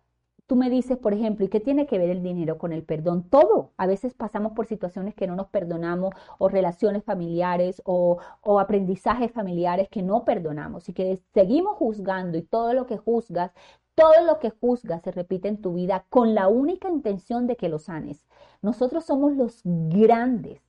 Tú 0.46 0.56
me 0.56 0.68
dices, 0.68 0.98
por 0.98 1.14
ejemplo, 1.14 1.44
¿y 1.46 1.48
qué 1.48 1.58
tiene 1.60 1.86
que 1.86 1.98
ver 1.98 2.10
el 2.10 2.22
dinero 2.22 2.58
con 2.58 2.72
el 2.72 2.84
perdón? 2.84 3.28
Todo. 3.30 3.72
A 3.78 3.86
veces 3.86 4.12
pasamos 4.12 4.52
por 4.52 4.66
situaciones 4.66 5.14
que 5.14 5.26
no 5.26 5.36
nos 5.36 5.48
perdonamos 5.48 6.14
o 6.38 6.48
relaciones 6.50 7.02
familiares 7.02 7.80
o, 7.86 8.18
o 8.42 8.60
aprendizajes 8.60 9.32
familiares 9.32 9.88
que 9.88 10.02
no 10.02 10.24
perdonamos 10.26 10.88
y 10.88 10.92
que 10.92 11.22
seguimos 11.32 11.76
juzgando 11.78 12.36
y 12.36 12.42
todo 12.42 12.74
lo 12.74 12.86
que 12.86 12.98
juzgas, 12.98 13.52
todo 13.94 14.24
lo 14.26 14.38
que 14.38 14.50
juzgas 14.50 15.02
se 15.02 15.12
repite 15.12 15.48
en 15.48 15.62
tu 15.62 15.74
vida 15.74 16.04
con 16.10 16.34
la 16.34 16.48
única 16.48 16.90
intención 16.90 17.46
de 17.46 17.56
que 17.56 17.70
lo 17.70 17.78
sanes. 17.78 18.26
Nosotros 18.60 19.04
somos 19.06 19.32
los 19.36 19.62
grandes 19.64 20.60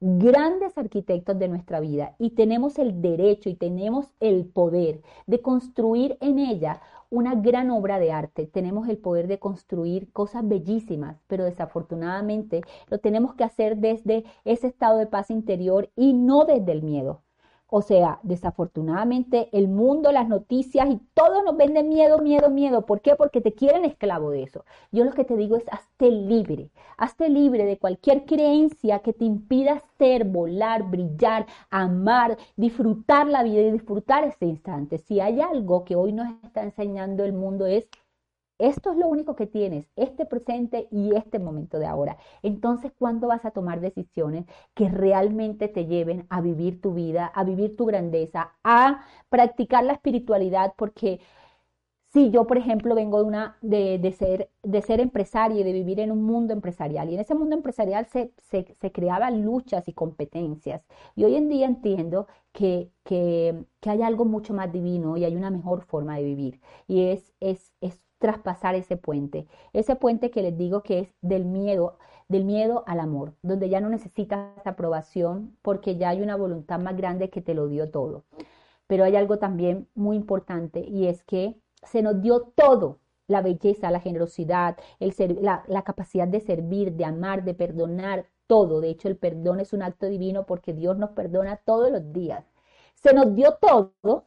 grandes 0.00 0.78
arquitectos 0.78 1.38
de 1.38 1.48
nuestra 1.48 1.78
vida 1.78 2.14
y 2.18 2.30
tenemos 2.30 2.78
el 2.78 3.02
derecho 3.02 3.50
y 3.50 3.54
tenemos 3.54 4.06
el 4.18 4.46
poder 4.46 5.02
de 5.26 5.42
construir 5.42 6.16
en 6.20 6.38
ella 6.38 6.80
una 7.10 7.34
gran 7.34 7.70
obra 7.70 7.98
de 7.98 8.12
arte. 8.12 8.46
Tenemos 8.46 8.88
el 8.88 8.98
poder 8.98 9.26
de 9.26 9.38
construir 9.38 10.10
cosas 10.12 10.46
bellísimas, 10.48 11.20
pero 11.26 11.44
desafortunadamente 11.44 12.62
lo 12.88 12.98
tenemos 12.98 13.34
que 13.34 13.44
hacer 13.44 13.76
desde 13.76 14.24
ese 14.44 14.68
estado 14.68 14.98
de 14.98 15.06
paz 15.06 15.30
interior 15.30 15.90
y 15.96 16.14
no 16.14 16.44
desde 16.44 16.72
el 16.72 16.82
miedo. 16.82 17.22
O 17.70 17.82
sea, 17.82 18.18
desafortunadamente 18.22 19.48
el 19.52 19.68
mundo, 19.68 20.12
las 20.12 20.28
noticias 20.28 20.88
y 20.90 21.00
todo 21.14 21.42
nos 21.44 21.56
vende 21.56 21.82
miedo, 21.82 22.18
miedo, 22.18 22.50
miedo. 22.50 22.84
¿Por 22.84 23.00
qué? 23.00 23.14
Porque 23.14 23.40
te 23.40 23.52
quieren 23.52 23.84
esclavo 23.84 24.30
de 24.30 24.42
eso. 24.42 24.64
Yo 24.90 25.04
lo 25.04 25.12
que 25.12 25.24
te 25.24 25.36
digo 25.36 25.56
es 25.56 25.64
hazte 25.70 26.10
libre. 26.10 26.70
Hazte 26.96 27.28
libre 27.28 27.64
de 27.64 27.78
cualquier 27.78 28.24
creencia 28.24 28.98
que 29.00 29.12
te 29.12 29.24
impida 29.24 29.82
ser, 29.98 30.24
volar, 30.24 30.82
brillar, 30.90 31.46
amar, 31.70 32.36
disfrutar 32.56 33.26
la 33.26 33.42
vida 33.42 33.62
y 33.62 33.70
disfrutar 33.70 34.24
ese 34.24 34.46
instante. 34.46 34.98
Si 34.98 35.20
hay 35.20 35.40
algo 35.40 35.84
que 35.84 35.96
hoy 35.96 36.12
nos 36.12 36.28
está 36.42 36.62
enseñando 36.62 37.24
el 37.24 37.32
mundo 37.32 37.66
es 37.66 37.88
esto 38.60 38.92
es 38.92 38.98
lo 38.98 39.08
único 39.08 39.34
que 39.36 39.46
tienes, 39.46 39.86
este 39.96 40.26
presente 40.26 40.86
y 40.90 41.14
este 41.16 41.38
momento 41.38 41.78
de 41.78 41.86
ahora. 41.86 42.18
Entonces, 42.42 42.92
¿cuándo 42.98 43.28
vas 43.28 43.44
a 43.44 43.50
tomar 43.50 43.80
decisiones 43.80 44.44
que 44.74 44.88
realmente 44.88 45.68
te 45.68 45.86
lleven 45.86 46.26
a 46.28 46.40
vivir 46.40 46.80
tu 46.80 46.94
vida, 46.94 47.26
a 47.26 47.44
vivir 47.44 47.76
tu 47.76 47.86
grandeza, 47.86 48.52
a 48.62 49.04
practicar 49.30 49.84
la 49.84 49.94
espiritualidad? 49.94 50.74
Porque 50.76 51.20
si 52.12 52.30
yo, 52.30 52.46
por 52.46 52.58
ejemplo, 52.58 52.94
vengo 52.94 53.18
de, 53.18 53.24
una, 53.24 53.56
de, 53.62 54.14
ser, 54.18 54.50
de 54.62 54.82
empresaria 55.02 55.60
y 55.60 55.64
de 55.64 55.72
vivir 55.72 56.00
en 56.00 56.10
un 56.10 56.22
mundo 56.24 56.52
empresarial, 56.52 57.08
y 57.08 57.14
en 57.14 57.20
ese 57.20 57.34
mundo 57.34 57.54
empresarial 57.56 58.06
se, 58.06 58.32
creaban 58.92 59.44
luchas 59.44 59.88
y 59.88 59.92
competencias, 59.92 60.84
y 61.14 61.24
hoy 61.24 61.36
en 61.36 61.48
día 61.48 61.66
entiendo 61.66 62.26
que, 62.52 62.90
hay 63.86 64.02
algo 64.02 64.24
mucho 64.24 64.54
más 64.54 64.72
divino 64.72 65.16
y 65.16 65.24
hay 65.24 65.36
una 65.36 65.50
mejor 65.50 65.82
forma 65.82 66.16
de 66.16 66.24
vivir, 66.24 66.60
y 66.88 67.04
es, 67.10 67.32
es 67.40 67.72
traspasar 68.20 68.76
ese 68.76 68.96
puente. 68.96 69.48
Ese 69.72 69.96
puente 69.96 70.30
que 70.30 70.42
les 70.42 70.56
digo 70.56 70.82
que 70.84 71.00
es 71.00 71.08
del 71.22 71.44
miedo, 71.44 71.98
del 72.28 72.44
miedo 72.44 72.84
al 72.86 73.00
amor, 73.00 73.34
donde 73.42 73.68
ya 73.68 73.80
no 73.80 73.88
necesitas 73.88 74.64
aprobación 74.64 75.56
porque 75.62 75.96
ya 75.96 76.10
hay 76.10 76.22
una 76.22 76.36
voluntad 76.36 76.78
más 76.78 76.96
grande 76.96 77.30
que 77.30 77.40
te 77.40 77.54
lo 77.54 77.66
dio 77.66 77.90
todo. 77.90 78.24
Pero 78.86 79.04
hay 79.04 79.16
algo 79.16 79.38
también 79.38 79.88
muy 79.94 80.16
importante 80.16 80.80
y 80.80 81.08
es 81.08 81.24
que 81.24 81.56
se 81.82 82.02
nos 82.02 82.20
dio 82.22 82.42
todo, 82.54 83.00
la 83.26 83.42
belleza, 83.42 83.90
la 83.90 84.00
generosidad, 84.00 84.76
la 84.98 85.82
capacidad 85.82 86.28
de 86.28 86.40
servir, 86.40 86.92
de 86.92 87.04
amar, 87.04 87.44
de 87.44 87.54
perdonar, 87.54 88.26
todo. 88.50 88.80
De 88.80 88.90
hecho, 88.90 89.06
el 89.06 89.16
perdón 89.16 89.60
es 89.60 89.72
un 89.72 89.80
acto 89.80 90.06
divino 90.06 90.44
porque 90.44 90.72
Dios 90.74 90.98
nos 90.98 91.10
perdona 91.10 91.58
todos 91.64 91.88
los 91.92 92.12
días. 92.12 92.44
Se 92.96 93.14
nos 93.14 93.32
dio 93.36 93.54
todo, 93.60 94.26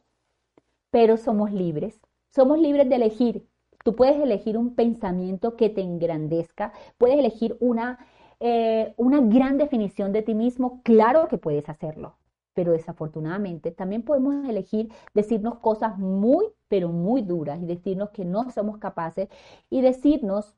pero 0.90 1.18
somos 1.18 1.52
libres. 1.52 2.00
Somos 2.30 2.58
libres 2.58 2.88
de 2.88 2.94
elegir 2.94 3.46
Tú 3.84 3.94
puedes 3.94 4.16
elegir 4.16 4.58
un 4.58 4.74
pensamiento 4.74 5.56
que 5.56 5.70
te 5.70 5.82
engrandezca, 5.82 6.72
puedes 6.98 7.18
elegir 7.18 7.56
una, 7.60 7.98
eh, 8.40 8.94
una 8.96 9.20
gran 9.20 9.58
definición 9.58 10.12
de 10.12 10.22
ti 10.22 10.34
mismo, 10.34 10.80
claro 10.82 11.28
que 11.28 11.38
puedes 11.38 11.68
hacerlo, 11.68 12.16
pero 12.54 12.72
desafortunadamente 12.72 13.70
también 13.72 14.02
podemos 14.02 14.48
elegir 14.48 14.90
decirnos 15.14 15.58
cosas 15.58 15.98
muy, 15.98 16.46
pero 16.68 16.88
muy 16.88 17.22
duras 17.22 17.60
y 17.62 17.66
decirnos 17.66 18.10
que 18.10 18.24
no 18.24 18.50
somos 18.50 18.78
capaces 18.78 19.28
y 19.70 19.82
decirnos 19.82 20.56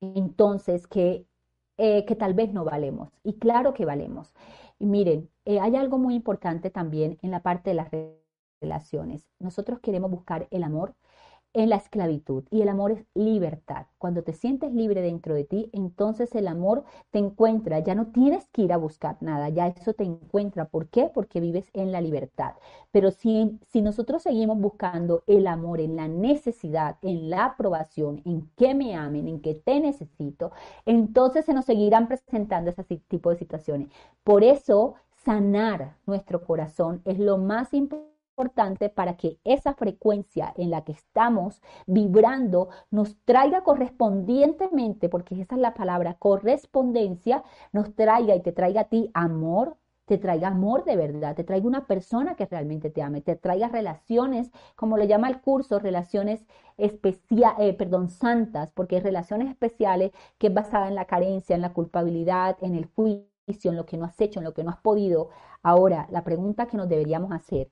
entonces 0.00 0.86
que, 0.86 1.26
eh, 1.78 2.04
que 2.04 2.14
tal 2.16 2.34
vez 2.34 2.52
no 2.52 2.64
valemos. 2.64 3.10
Y 3.24 3.34
claro 3.34 3.74
que 3.74 3.84
valemos. 3.84 4.34
Y 4.78 4.86
miren, 4.86 5.28
eh, 5.44 5.58
hay 5.60 5.76
algo 5.76 5.98
muy 5.98 6.14
importante 6.14 6.70
también 6.70 7.18
en 7.22 7.30
la 7.30 7.42
parte 7.42 7.70
de 7.70 7.74
las 7.74 7.88
relaciones. 8.60 9.26
Nosotros 9.38 9.80
queremos 9.80 10.10
buscar 10.10 10.48
el 10.50 10.62
amor, 10.62 10.94
en 11.56 11.70
la 11.70 11.76
esclavitud 11.76 12.44
y 12.50 12.60
el 12.60 12.68
amor 12.68 12.92
es 12.92 13.04
libertad. 13.14 13.86
Cuando 13.96 14.22
te 14.22 14.34
sientes 14.34 14.74
libre 14.74 15.00
dentro 15.00 15.34
de 15.34 15.44
ti, 15.44 15.70
entonces 15.72 16.34
el 16.34 16.48
amor 16.48 16.84
te 17.10 17.18
encuentra, 17.18 17.78
ya 17.80 17.94
no 17.94 18.08
tienes 18.08 18.46
que 18.52 18.60
ir 18.62 18.74
a 18.74 18.76
buscar 18.76 19.16
nada, 19.20 19.48
ya 19.48 19.68
eso 19.68 19.94
te 19.94 20.04
encuentra. 20.04 20.66
¿Por 20.66 20.88
qué? 20.88 21.10
Porque 21.12 21.40
vives 21.40 21.70
en 21.72 21.92
la 21.92 22.02
libertad. 22.02 22.52
Pero 22.92 23.10
si, 23.10 23.58
si 23.68 23.80
nosotros 23.80 24.22
seguimos 24.22 24.58
buscando 24.58 25.24
el 25.26 25.46
amor 25.46 25.80
en 25.80 25.96
la 25.96 26.08
necesidad, 26.08 26.98
en 27.00 27.30
la 27.30 27.46
aprobación, 27.46 28.20
en 28.26 28.50
que 28.56 28.74
me 28.74 28.94
amen, 28.94 29.26
en 29.26 29.40
que 29.40 29.54
te 29.54 29.80
necesito, 29.80 30.52
entonces 30.84 31.46
se 31.46 31.54
nos 31.54 31.64
seguirán 31.64 32.06
presentando 32.06 32.70
ese 32.70 32.84
tipo 33.08 33.30
de 33.30 33.36
situaciones. 33.36 33.88
Por 34.24 34.44
eso, 34.44 34.96
sanar 35.24 35.96
nuestro 36.04 36.44
corazón 36.44 37.00
es 37.06 37.18
lo 37.18 37.38
más 37.38 37.72
importante 37.72 38.15
importante 38.36 38.90
para 38.90 39.16
que 39.16 39.38
esa 39.44 39.72
frecuencia 39.74 40.52
en 40.56 40.70
la 40.70 40.84
que 40.84 40.92
estamos 40.92 41.62
vibrando 41.86 42.68
nos 42.90 43.16
traiga 43.24 43.62
correspondientemente, 43.62 45.08
porque 45.08 45.40
esa 45.40 45.54
es 45.54 45.60
la 45.60 45.72
palabra, 45.74 46.14
correspondencia, 46.18 47.42
nos 47.72 47.94
traiga 47.94 48.34
y 48.34 48.42
te 48.42 48.52
traiga 48.52 48.82
a 48.82 48.88
ti 48.90 49.10
amor, 49.14 49.78
te 50.04 50.18
traiga 50.18 50.48
amor 50.48 50.84
de 50.84 50.96
verdad, 50.96 51.34
te 51.34 51.44
traiga 51.44 51.66
una 51.66 51.86
persona 51.86 52.36
que 52.36 52.44
realmente 52.46 52.90
te 52.90 53.02
ame, 53.02 53.22
te 53.22 53.36
traiga 53.36 53.68
relaciones, 53.68 54.52
como 54.76 54.98
lo 54.98 55.04
llama 55.04 55.28
el 55.28 55.40
curso, 55.40 55.78
relaciones 55.78 56.44
especiales, 56.76 57.58
eh, 57.58 57.72
perdón, 57.72 58.10
santas, 58.10 58.70
porque 58.72 59.00
relaciones 59.00 59.48
especiales 59.48 60.12
que 60.38 60.48
es 60.48 60.54
basada 60.54 60.88
en 60.88 60.94
la 60.94 61.06
carencia, 61.06 61.56
en 61.56 61.62
la 61.62 61.72
culpabilidad, 61.72 62.56
en 62.60 62.74
el 62.76 62.84
juicio, 62.86 63.70
en 63.70 63.76
lo 63.76 63.86
que 63.86 63.96
no 63.96 64.04
has 64.04 64.20
hecho, 64.20 64.40
en 64.40 64.44
lo 64.44 64.54
que 64.54 64.64
no 64.64 64.70
has 64.70 64.78
podido. 64.78 65.30
Ahora, 65.62 66.06
la 66.10 66.24
pregunta 66.24 66.66
que 66.66 66.76
nos 66.76 66.88
deberíamos 66.88 67.32
hacer, 67.32 67.70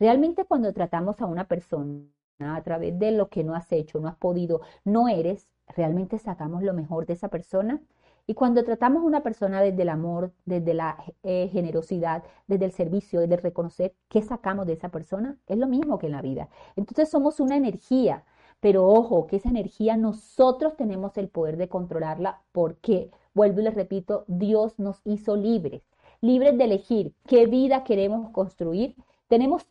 Realmente 0.00 0.46
cuando 0.46 0.72
tratamos 0.72 1.20
a 1.20 1.26
una 1.26 1.46
persona 1.46 2.06
a 2.40 2.62
través 2.62 2.98
de 2.98 3.12
lo 3.12 3.28
que 3.28 3.44
no 3.44 3.54
has 3.54 3.70
hecho, 3.70 4.00
no 4.00 4.08
has 4.08 4.16
podido, 4.16 4.62
no 4.82 5.08
eres, 5.08 5.46
realmente 5.68 6.18
sacamos 6.18 6.62
lo 6.62 6.72
mejor 6.72 7.04
de 7.04 7.12
esa 7.12 7.28
persona. 7.28 7.82
Y 8.26 8.32
cuando 8.32 8.64
tratamos 8.64 9.02
a 9.02 9.06
una 9.06 9.22
persona 9.22 9.60
desde 9.60 9.82
el 9.82 9.90
amor, 9.90 10.32
desde 10.46 10.72
la 10.72 10.96
eh, 11.22 11.48
generosidad, 11.52 12.24
desde 12.46 12.64
el 12.64 12.72
servicio, 12.72 13.20
desde 13.20 13.36
reconocer 13.36 13.94
qué 14.08 14.22
sacamos 14.22 14.66
de 14.66 14.72
esa 14.72 14.88
persona, 14.88 15.36
es 15.46 15.58
lo 15.58 15.66
mismo 15.66 15.98
que 15.98 16.06
en 16.06 16.12
la 16.12 16.22
vida. 16.22 16.48
Entonces 16.76 17.10
somos 17.10 17.38
una 17.38 17.56
energía, 17.56 18.24
pero 18.60 18.86
ojo, 18.86 19.26
que 19.26 19.36
esa 19.36 19.50
energía 19.50 19.98
nosotros 19.98 20.76
tenemos 20.78 21.18
el 21.18 21.28
poder 21.28 21.58
de 21.58 21.68
controlarla 21.68 22.40
porque, 22.52 23.10
vuelvo 23.34 23.60
y 23.60 23.64
les 23.64 23.74
repito, 23.74 24.24
Dios 24.28 24.78
nos 24.78 25.02
hizo 25.04 25.36
libres, 25.36 25.82
libres 26.22 26.56
de 26.56 26.64
elegir 26.64 27.14
qué 27.26 27.46
vida 27.46 27.84
queremos 27.84 28.30
construir. 28.30 28.96
Tenemos 29.28 29.66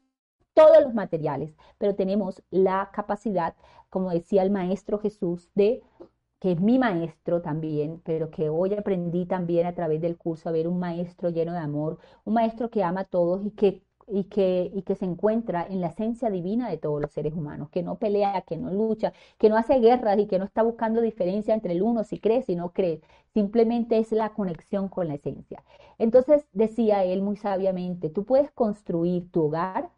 todos 0.54 0.82
los 0.84 0.94
materiales, 0.94 1.54
pero 1.78 1.96
tenemos 1.96 2.44
la 2.52 2.90
capacidad, 2.94 3.56
como 3.90 4.12
decía 4.12 4.44
el 4.44 4.52
Maestro 4.52 5.00
Jesús, 5.00 5.50
de 5.56 5.84
que 6.40 6.54
es 6.54 6.62
mi 6.62 6.80
maestro 6.80 7.42
también, 7.42 8.02
pero 8.06 8.32
que 8.32 8.50
hoy 8.50 8.74
aprendí 8.74 9.26
también 9.26 9.68
a 9.68 9.76
través 9.76 10.02
del 10.02 10.18
curso 10.18 10.50
a 10.50 10.52
ver 10.54 10.68
un 10.68 10.80
maestro 10.80 11.30
lleno 11.30 11.54
de 11.54 11.60
amor, 11.60 12.00
un 12.26 12.34
maestro 12.34 12.70
que 12.70 12.84
ama 12.84 13.02
a 13.02 13.06
todos 13.06 13.46
y 13.46 13.52
que, 13.52 13.84
y 14.08 14.24
que, 14.26 14.72
y 14.74 14.84
que 14.84 14.96
se 14.96 15.06
encuentra 15.06 15.66
en 15.70 15.82
la 15.82 15.88
esencia 15.88 16.30
divina 16.30 16.70
de 16.70 16.78
todos 16.78 17.02
los 17.02 17.12
seres 17.12 17.34
humanos, 17.34 17.70
que 17.70 17.84
no 17.84 17.98
pelea, 18.00 18.42
que 18.44 18.58
no 18.58 18.72
lucha, 18.72 19.14
que 19.38 19.50
no 19.50 19.58
hace 19.58 19.80
guerras 19.80 20.18
y 20.20 20.28
que 20.28 20.40
no 20.40 20.46
está 20.46 20.64
buscando 20.64 21.02
diferencia 21.02 21.54
entre 21.54 21.74
el 21.74 21.82
uno 21.84 22.04
si 22.06 22.20
cree, 22.20 22.42
si 22.42 22.56
no 22.56 22.72
cree, 22.72 23.02
simplemente 23.34 23.98
es 24.00 24.12
la 24.12 24.30
conexión 24.34 24.88
con 24.90 25.08
la 25.10 25.16
esencia. 25.16 25.64
Entonces 25.98 26.46
decía 26.54 27.04
él 27.04 27.22
muy 27.22 27.36
sabiamente, 27.38 28.10
tú 28.10 28.24
puedes 28.26 28.52
construir 28.52 29.30
tu 29.32 29.46
hogar 29.46 29.90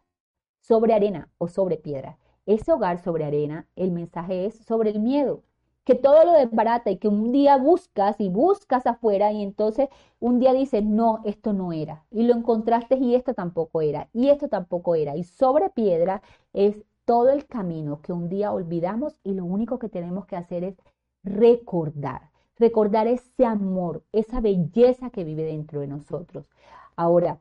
sobre 0.62 0.94
arena 0.94 1.30
o 1.38 1.48
sobre 1.48 1.76
piedra. 1.76 2.18
Ese 2.46 2.72
hogar 2.72 2.98
sobre 3.02 3.24
arena, 3.24 3.68
el 3.76 3.92
mensaje 3.92 4.46
es 4.46 4.56
sobre 4.64 4.90
el 4.90 5.00
miedo 5.00 5.42
que 5.84 5.94
todo 5.94 6.24
lo 6.24 6.32
desbarata 6.32 6.90
y 6.90 6.98
que 6.98 7.08
un 7.08 7.32
día 7.32 7.56
buscas 7.56 8.20
y 8.20 8.28
buscas 8.28 8.86
afuera 8.86 9.32
y 9.32 9.42
entonces 9.42 9.88
un 10.20 10.38
día 10.38 10.52
dices, 10.52 10.84
no, 10.84 11.20
esto 11.24 11.52
no 11.52 11.72
era. 11.72 12.04
Y 12.10 12.22
lo 12.24 12.34
encontraste 12.34 12.96
y 12.96 13.14
esto 13.14 13.34
tampoco 13.34 13.80
era. 13.82 14.08
Y 14.12 14.28
esto 14.28 14.48
tampoco 14.48 14.94
era. 14.94 15.16
Y 15.16 15.24
sobre 15.24 15.70
piedra 15.70 16.22
es 16.52 16.84
todo 17.04 17.30
el 17.30 17.46
camino 17.46 18.00
que 18.00 18.12
un 18.12 18.28
día 18.28 18.52
olvidamos 18.52 19.16
y 19.24 19.34
lo 19.34 19.44
único 19.44 19.78
que 19.78 19.88
tenemos 19.88 20.26
que 20.26 20.36
hacer 20.36 20.62
es 20.64 20.76
recordar. 21.24 22.30
Recordar 22.58 23.08
ese 23.08 23.44
amor, 23.44 24.04
esa 24.12 24.40
belleza 24.40 25.10
que 25.10 25.24
vive 25.24 25.42
dentro 25.44 25.80
de 25.80 25.88
nosotros. 25.88 26.48
Ahora, 26.96 27.40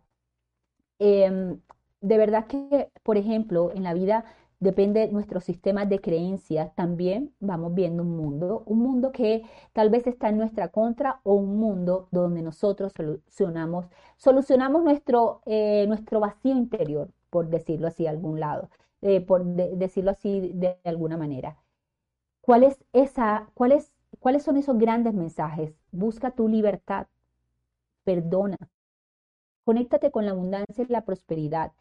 em, 0.99 1.59
de 2.01 2.17
verdad 2.17 2.47
que, 2.47 2.91
por 3.03 3.17
ejemplo, 3.17 3.71
en 3.73 3.83
la 3.83 3.93
vida 3.93 4.25
depende 4.59 5.01
de 5.01 5.11
nuestros 5.11 5.43
sistemas 5.43 5.89
de 5.89 5.99
creencias, 5.99 6.73
también 6.75 7.33
vamos 7.39 7.73
viendo 7.73 8.03
un 8.03 8.15
mundo, 8.15 8.63
un 8.67 8.79
mundo 8.79 9.11
que 9.11 9.43
tal 9.73 9.89
vez 9.89 10.05
está 10.05 10.29
en 10.29 10.37
nuestra 10.37 10.69
contra 10.69 11.19
o 11.23 11.33
un 11.33 11.57
mundo 11.57 12.07
donde 12.11 12.43
nosotros 12.43 12.93
solucionamos, 12.95 13.87
solucionamos 14.17 14.83
nuestro, 14.83 15.41
eh, 15.45 15.85
nuestro 15.87 16.19
vacío 16.19 16.55
interior, 16.55 17.09
por 17.31 17.49
decirlo 17.49 17.87
así, 17.87 18.03
de 18.03 18.09
algún 18.09 18.39
lado, 18.39 18.69
eh, 19.01 19.21
por 19.21 19.43
decirlo 19.45 20.11
así 20.11 20.51
de, 20.53 20.77
alguna 20.83 21.17
manera. 21.17 21.57
¿Cuál 22.41 22.63
es 22.63 22.83
esa, 22.93 23.49
cuál 23.53 23.71
es, 23.73 23.91
¿Cuáles 24.19 24.43
son 24.43 24.57
esos 24.57 24.77
grandes 24.77 25.13
mensajes? 25.13 25.73
Busca 25.91 26.31
tu 26.31 26.47
libertad, 26.47 27.07
perdona, 28.03 28.57
conéctate 29.63 30.11
con 30.11 30.25
la 30.25 30.31
abundancia 30.31 30.83
y 30.83 30.91
la 30.91 31.05
prosperidad. 31.05 31.71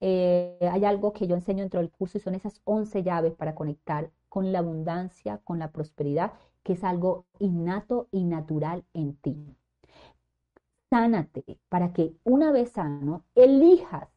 Eh, 0.00 0.58
hay 0.60 0.84
algo 0.84 1.12
que 1.12 1.26
yo 1.26 1.34
enseño 1.34 1.60
dentro 1.60 1.80
del 1.80 1.90
curso 1.90 2.18
y 2.18 2.20
son 2.20 2.34
esas 2.34 2.60
11 2.64 3.02
llaves 3.02 3.34
para 3.34 3.54
conectar 3.54 4.10
con 4.28 4.52
la 4.52 4.58
abundancia, 4.58 5.38
con 5.44 5.58
la 5.58 5.70
prosperidad, 5.70 6.32
que 6.62 6.74
es 6.74 6.84
algo 6.84 7.26
innato 7.38 8.08
y 8.10 8.24
natural 8.24 8.84
en 8.92 9.16
ti. 9.16 9.36
Sánate 10.90 11.58
para 11.68 11.92
que 11.92 12.14
una 12.24 12.52
vez 12.52 12.72
sano, 12.72 13.24
elijas 13.34 14.08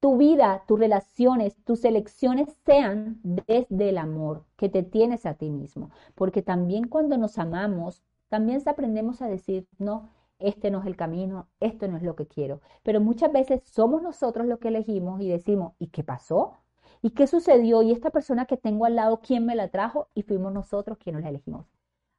tu 0.00 0.16
vida, 0.16 0.62
tus 0.66 0.78
relaciones, 0.78 1.56
tus 1.64 1.84
elecciones 1.84 2.48
sean 2.64 3.20
desde 3.22 3.88
el 3.88 3.98
amor 3.98 4.44
que 4.56 4.68
te 4.68 4.82
tienes 4.82 5.26
a 5.26 5.34
ti 5.34 5.50
mismo. 5.50 5.90
Porque 6.14 6.42
también 6.42 6.86
cuando 6.88 7.18
nos 7.18 7.38
amamos, 7.38 8.02
también 8.28 8.62
aprendemos 8.66 9.22
a 9.22 9.28
decir, 9.28 9.66
no, 9.78 10.08
este 10.38 10.70
no 10.70 10.80
es 10.80 10.86
el 10.86 10.96
camino, 10.96 11.48
esto 11.60 11.88
no 11.88 11.96
es 11.96 12.02
lo 12.02 12.16
que 12.16 12.26
quiero. 12.26 12.60
Pero 12.82 13.00
muchas 13.00 13.32
veces 13.32 13.62
somos 13.64 14.02
nosotros 14.02 14.46
los 14.46 14.58
que 14.58 14.68
elegimos 14.68 15.20
y 15.20 15.28
decimos, 15.28 15.74
¿y 15.78 15.88
qué 15.88 16.04
pasó? 16.04 16.54
¿Y 17.02 17.10
qué 17.10 17.26
sucedió? 17.26 17.82
¿Y 17.82 17.92
esta 17.92 18.10
persona 18.10 18.46
que 18.46 18.56
tengo 18.56 18.84
al 18.84 18.96
lado, 18.96 19.20
quién 19.20 19.46
me 19.46 19.54
la 19.54 19.68
trajo? 19.68 20.08
Y 20.14 20.22
fuimos 20.22 20.52
nosotros 20.52 20.98
quienes 20.98 21.22
la 21.22 21.30
elegimos. 21.30 21.66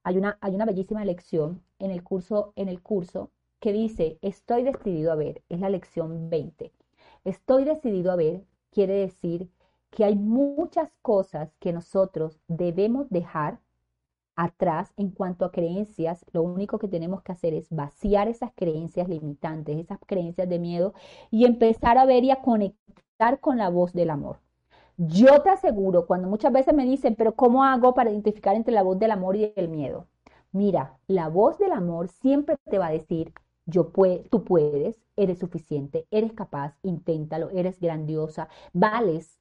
Hay 0.03 0.17
una, 0.17 0.37
hay 0.41 0.55
una 0.55 0.65
bellísima 0.65 1.03
lección 1.05 1.61
en 1.79 1.91
el, 1.91 2.03
curso, 2.03 2.53
en 2.55 2.69
el 2.69 2.81
curso 2.81 3.31
que 3.59 3.73
dice, 3.73 4.17
estoy 4.21 4.63
decidido 4.63 5.11
a 5.11 5.15
ver, 5.15 5.43
es 5.49 5.59
la 5.59 5.69
lección 5.69 6.29
20. 6.29 6.71
Estoy 7.25 7.65
decidido 7.65 8.11
a 8.11 8.15
ver 8.15 8.45
quiere 8.71 8.93
decir 8.93 9.49
que 9.91 10.05
hay 10.05 10.15
muchas 10.15 10.91
cosas 11.01 11.51
que 11.59 11.73
nosotros 11.73 12.39
debemos 12.47 13.09
dejar 13.09 13.59
atrás 14.39 14.93
en 14.95 15.09
cuanto 15.09 15.43
a 15.43 15.51
creencias, 15.51 16.25
lo 16.31 16.43
único 16.43 16.79
que 16.79 16.87
tenemos 16.87 17.21
que 17.21 17.33
hacer 17.33 17.53
es 17.53 17.67
vaciar 17.69 18.29
esas 18.29 18.51
creencias 18.55 19.09
limitantes, 19.09 19.77
esas 19.77 19.99
creencias 20.05 20.47
de 20.47 20.59
miedo 20.59 20.93
y 21.29 21.43
empezar 21.43 21.97
a 21.97 22.05
ver 22.05 22.23
y 22.23 22.31
a 22.31 22.41
conectar 22.41 23.41
con 23.41 23.57
la 23.57 23.69
voz 23.69 23.91
del 23.91 24.09
amor. 24.09 24.39
Yo 24.95 25.41
te 25.41 25.49
aseguro, 25.49 26.07
cuando 26.07 26.29
muchas 26.29 26.53
veces 26.53 26.73
me 26.73 26.85
dicen, 26.85 27.15
pero 27.15 27.33
¿cómo 27.35 27.65
hago 27.65 27.93
para 27.93 28.11
identificar 28.11 28.55
entre 28.55 28.73
la 28.73 28.83
voz 28.83 28.97
del 28.97 29.11
amor 29.11 29.35
y 29.35 29.51
el 29.57 29.67
miedo? 29.67 30.07
Mira, 30.53 30.97
la 31.07 31.27
voz 31.27 31.57
del 31.57 31.73
amor 31.73 32.07
siempre 32.07 32.55
te 32.69 32.77
va 32.77 32.87
a 32.87 32.91
decir, 32.91 33.33
yo 33.65 33.89
puedo, 33.91 34.23
tú 34.31 34.45
puedes, 34.45 34.97
eres 35.17 35.39
suficiente, 35.39 36.07
eres 36.11 36.31
capaz, 36.31 36.75
inténtalo, 36.81 37.49
eres 37.49 37.79
grandiosa, 37.81 38.47
vales, 38.71 39.37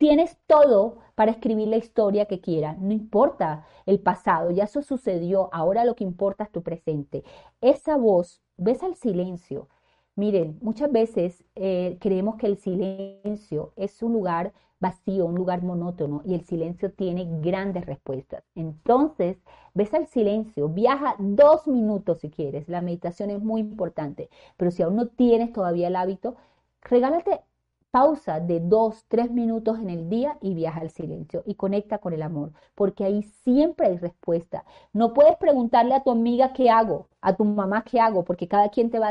Tienes 0.00 0.38
todo 0.46 0.96
para 1.14 1.30
escribir 1.30 1.68
la 1.68 1.76
historia 1.76 2.24
que 2.24 2.40
quieras, 2.40 2.78
no 2.78 2.90
importa 2.94 3.66
el 3.84 4.00
pasado, 4.00 4.50
ya 4.50 4.64
eso 4.64 4.80
sucedió, 4.80 5.50
ahora 5.52 5.84
lo 5.84 5.94
que 5.94 6.04
importa 6.04 6.44
es 6.44 6.50
tu 6.50 6.62
presente. 6.62 7.22
Esa 7.60 7.98
voz, 7.98 8.40
ves 8.56 8.82
al 8.82 8.94
silencio. 8.94 9.68
Miren, 10.16 10.58
muchas 10.62 10.90
veces 10.90 11.44
eh, 11.54 11.98
creemos 12.00 12.36
que 12.36 12.46
el 12.46 12.56
silencio 12.56 13.74
es 13.76 14.02
un 14.02 14.14
lugar 14.14 14.54
vacío, 14.78 15.26
un 15.26 15.34
lugar 15.34 15.62
monótono 15.62 16.22
y 16.24 16.32
el 16.32 16.46
silencio 16.46 16.90
tiene 16.90 17.28
grandes 17.42 17.84
respuestas. 17.84 18.42
Entonces, 18.54 19.36
ves 19.74 19.92
al 19.92 20.06
silencio, 20.06 20.70
viaja 20.70 21.16
dos 21.18 21.66
minutos 21.66 22.20
si 22.20 22.30
quieres, 22.30 22.70
la 22.70 22.80
meditación 22.80 23.28
es 23.28 23.42
muy 23.42 23.60
importante, 23.60 24.30
pero 24.56 24.70
si 24.70 24.82
aún 24.82 24.96
no 24.96 25.08
tienes 25.08 25.52
todavía 25.52 25.88
el 25.88 25.96
hábito, 25.96 26.36
regálate 26.80 27.42
pausa 27.90 28.40
de 28.40 28.60
dos, 28.60 29.04
tres 29.08 29.30
minutos 29.30 29.78
en 29.78 29.90
el 29.90 30.08
día 30.08 30.38
y 30.40 30.54
viaja 30.54 30.80
al 30.80 30.90
silencio 30.90 31.42
y 31.46 31.54
conecta 31.56 31.98
con 31.98 32.12
el 32.12 32.22
amor, 32.22 32.52
porque 32.74 33.04
ahí 33.04 33.22
siempre 33.22 33.88
hay 33.88 33.96
respuesta. 33.98 34.64
No 34.92 35.12
puedes 35.12 35.36
preguntarle 35.36 35.94
a 35.94 36.02
tu 36.02 36.10
amiga 36.10 36.52
qué 36.52 36.70
hago, 36.70 37.08
a 37.20 37.36
tu 37.36 37.44
mamá 37.44 37.84
qué 37.84 38.00
hago, 38.00 38.24
porque 38.24 38.48
cada 38.48 38.68
quien 38.70 38.90
te 38.90 38.98
va 38.98 39.10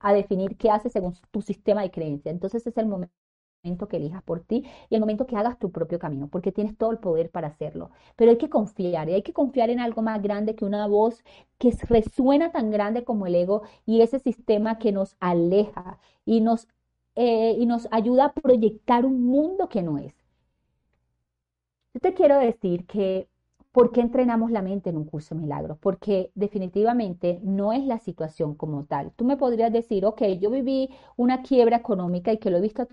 a 0.00 0.12
definir 0.12 0.56
qué 0.56 0.70
hace 0.70 0.88
según 0.90 1.14
tu 1.30 1.42
sistema 1.42 1.82
de 1.82 1.90
creencia. 1.90 2.30
Entonces 2.30 2.66
es 2.66 2.76
el 2.78 2.86
momento 2.86 3.88
que 3.88 3.96
elijas 3.96 4.22
por 4.22 4.40
ti 4.40 4.64
y 4.88 4.94
el 4.94 5.00
momento 5.00 5.26
que 5.26 5.36
hagas 5.36 5.58
tu 5.58 5.72
propio 5.72 5.98
camino, 5.98 6.28
porque 6.28 6.52
tienes 6.52 6.76
todo 6.76 6.92
el 6.92 6.98
poder 6.98 7.30
para 7.30 7.48
hacerlo. 7.48 7.90
Pero 8.16 8.30
hay 8.30 8.38
que 8.38 8.48
confiar 8.50 9.08
y 9.08 9.14
hay 9.14 9.22
que 9.22 9.32
confiar 9.32 9.70
en 9.70 9.80
algo 9.80 10.02
más 10.02 10.22
grande 10.22 10.54
que 10.54 10.64
una 10.64 10.86
voz 10.86 11.24
que 11.58 11.72
resuena 11.88 12.52
tan 12.52 12.70
grande 12.70 13.04
como 13.04 13.26
el 13.26 13.34
ego 13.34 13.62
y 13.84 14.02
ese 14.02 14.18
sistema 14.20 14.78
que 14.78 14.92
nos 14.92 15.16
aleja 15.20 15.98
y 16.24 16.40
nos 16.40 16.68
eh, 17.16 17.56
y 17.58 17.66
nos 17.66 17.88
ayuda 17.90 18.26
a 18.26 18.32
proyectar 18.34 19.04
un 19.06 19.22
mundo 19.24 19.68
que 19.68 19.82
no 19.82 19.98
es. 19.98 20.14
Yo 21.94 22.00
te 22.00 22.14
quiero 22.14 22.38
decir 22.38 22.86
que, 22.86 23.28
¿por 23.72 23.90
qué 23.92 24.00
entrenamos 24.00 24.50
la 24.50 24.62
mente 24.62 24.90
en 24.90 24.96
un 24.98 25.04
curso 25.06 25.34
de 25.34 25.40
milagros? 25.40 25.78
Porque 25.78 26.30
definitivamente 26.34 27.40
no 27.42 27.72
es 27.72 27.84
la 27.84 27.98
situación 27.98 28.54
como 28.54 28.84
tal. 28.84 29.12
Tú 29.16 29.24
me 29.24 29.36
podrías 29.36 29.72
decir, 29.72 30.04
ok, 30.04 30.22
yo 30.40 30.50
viví 30.50 30.90
una 31.16 31.42
quiebra 31.42 31.78
económica 31.78 32.32
y 32.32 32.38
que 32.38 32.50
lo 32.50 32.58
he 32.58 32.60
visto 32.60 32.86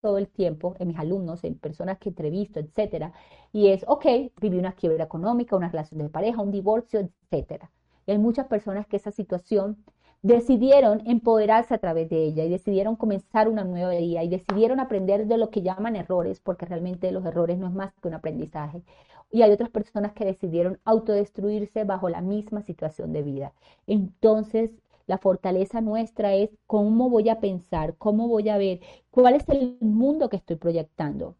todo 0.00 0.18
el 0.18 0.28
tiempo 0.28 0.74
en 0.78 0.88
mis 0.88 0.98
alumnos, 0.98 1.42
en 1.44 1.58
personas 1.58 1.98
que 1.98 2.10
entrevisto, 2.10 2.60
etcétera. 2.60 3.12
Y 3.52 3.68
es, 3.68 3.84
ok, 3.88 4.06
viví 4.40 4.58
una 4.58 4.72
quiebra 4.74 5.04
económica, 5.04 5.56
una 5.56 5.68
relación 5.68 6.00
de 6.00 6.08
pareja, 6.10 6.42
un 6.42 6.50
divorcio, 6.52 7.00
etcétera. 7.00 7.70
Y 8.06 8.12
hay 8.12 8.18
muchas 8.18 8.46
personas 8.46 8.86
que 8.86 8.96
esa 8.96 9.10
situación 9.10 9.84
decidieron 10.24 11.02
empoderarse 11.06 11.74
a 11.74 11.78
través 11.78 12.08
de 12.08 12.24
ella 12.24 12.44
y 12.44 12.48
decidieron 12.48 12.96
comenzar 12.96 13.46
una 13.48 13.62
nueva 13.64 13.90
vida 13.90 14.24
y 14.24 14.28
decidieron 14.30 14.80
aprender 14.80 15.26
de 15.26 15.36
lo 15.38 15.50
que 15.50 15.62
llaman 15.62 15.96
errores, 15.96 16.40
porque 16.40 16.64
realmente 16.66 17.12
los 17.12 17.26
errores 17.26 17.58
no 17.58 17.68
es 17.68 17.74
más 17.74 17.92
que 18.00 18.08
un 18.08 18.14
aprendizaje. 18.14 18.82
Y 19.30 19.42
hay 19.42 19.50
otras 19.52 19.68
personas 19.70 20.12
que 20.14 20.24
decidieron 20.24 20.80
autodestruirse 20.84 21.84
bajo 21.84 22.08
la 22.08 22.22
misma 22.22 22.62
situación 22.62 23.12
de 23.12 23.22
vida. 23.22 23.52
Entonces, 23.86 24.70
la 25.06 25.18
fortaleza 25.18 25.82
nuestra 25.82 26.34
es 26.34 26.50
cómo 26.66 27.10
voy 27.10 27.28
a 27.28 27.40
pensar, 27.40 27.96
cómo 27.98 28.26
voy 28.26 28.48
a 28.48 28.56
ver, 28.58 28.80
cuál 29.10 29.34
es 29.34 29.46
el 29.50 29.76
mundo 29.80 30.30
que 30.30 30.36
estoy 30.38 30.56
proyectando. 30.56 31.36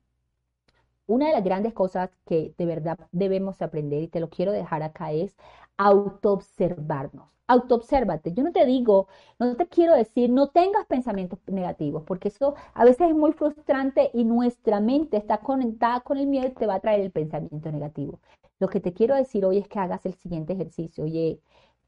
Una 1.06 1.28
de 1.28 1.32
las 1.34 1.44
grandes 1.44 1.72
cosas 1.74 2.10
que 2.26 2.54
de 2.58 2.66
verdad 2.66 2.98
debemos 3.12 3.62
aprender, 3.62 4.02
y 4.02 4.08
te 4.08 4.20
lo 4.20 4.30
quiero 4.30 4.52
dejar 4.52 4.82
acá, 4.82 5.12
es 5.12 5.36
autoobservarnos. 5.76 7.28
Autoobsérvate. 7.46 8.32
Yo 8.32 8.42
no 8.42 8.52
te 8.52 8.64
digo, 8.64 9.08
no 9.38 9.54
te 9.56 9.66
quiero 9.66 9.94
decir, 9.94 10.30
no 10.30 10.48
tengas 10.48 10.86
pensamientos 10.86 11.38
negativos, 11.46 12.02
porque 12.04 12.28
eso 12.28 12.54
a 12.72 12.84
veces 12.84 13.08
es 13.10 13.14
muy 13.14 13.32
frustrante 13.32 14.10
y 14.14 14.24
nuestra 14.24 14.80
mente 14.80 15.18
está 15.18 15.38
conectada 15.38 16.00
con 16.00 16.16
el 16.18 16.26
miedo 16.26 16.46
y 16.48 16.52
te 16.52 16.66
va 16.66 16.76
a 16.76 16.80
traer 16.80 17.00
el 17.00 17.10
pensamiento 17.10 17.70
negativo. 17.70 18.20
Lo 18.58 18.68
que 18.68 18.80
te 18.80 18.92
quiero 18.94 19.14
decir 19.14 19.44
hoy 19.44 19.58
es 19.58 19.68
que 19.68 19.78
hagas 19.78 20.06
el 20.06 20.14
siguiente 20.14 20.54
ejercicio, 20.54 21.04
oye, 21.04 21.40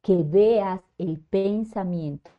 que 0.02 0.22
veas 0.22 0.82
el 0.98 1.20
pensamiento 1.20 2.30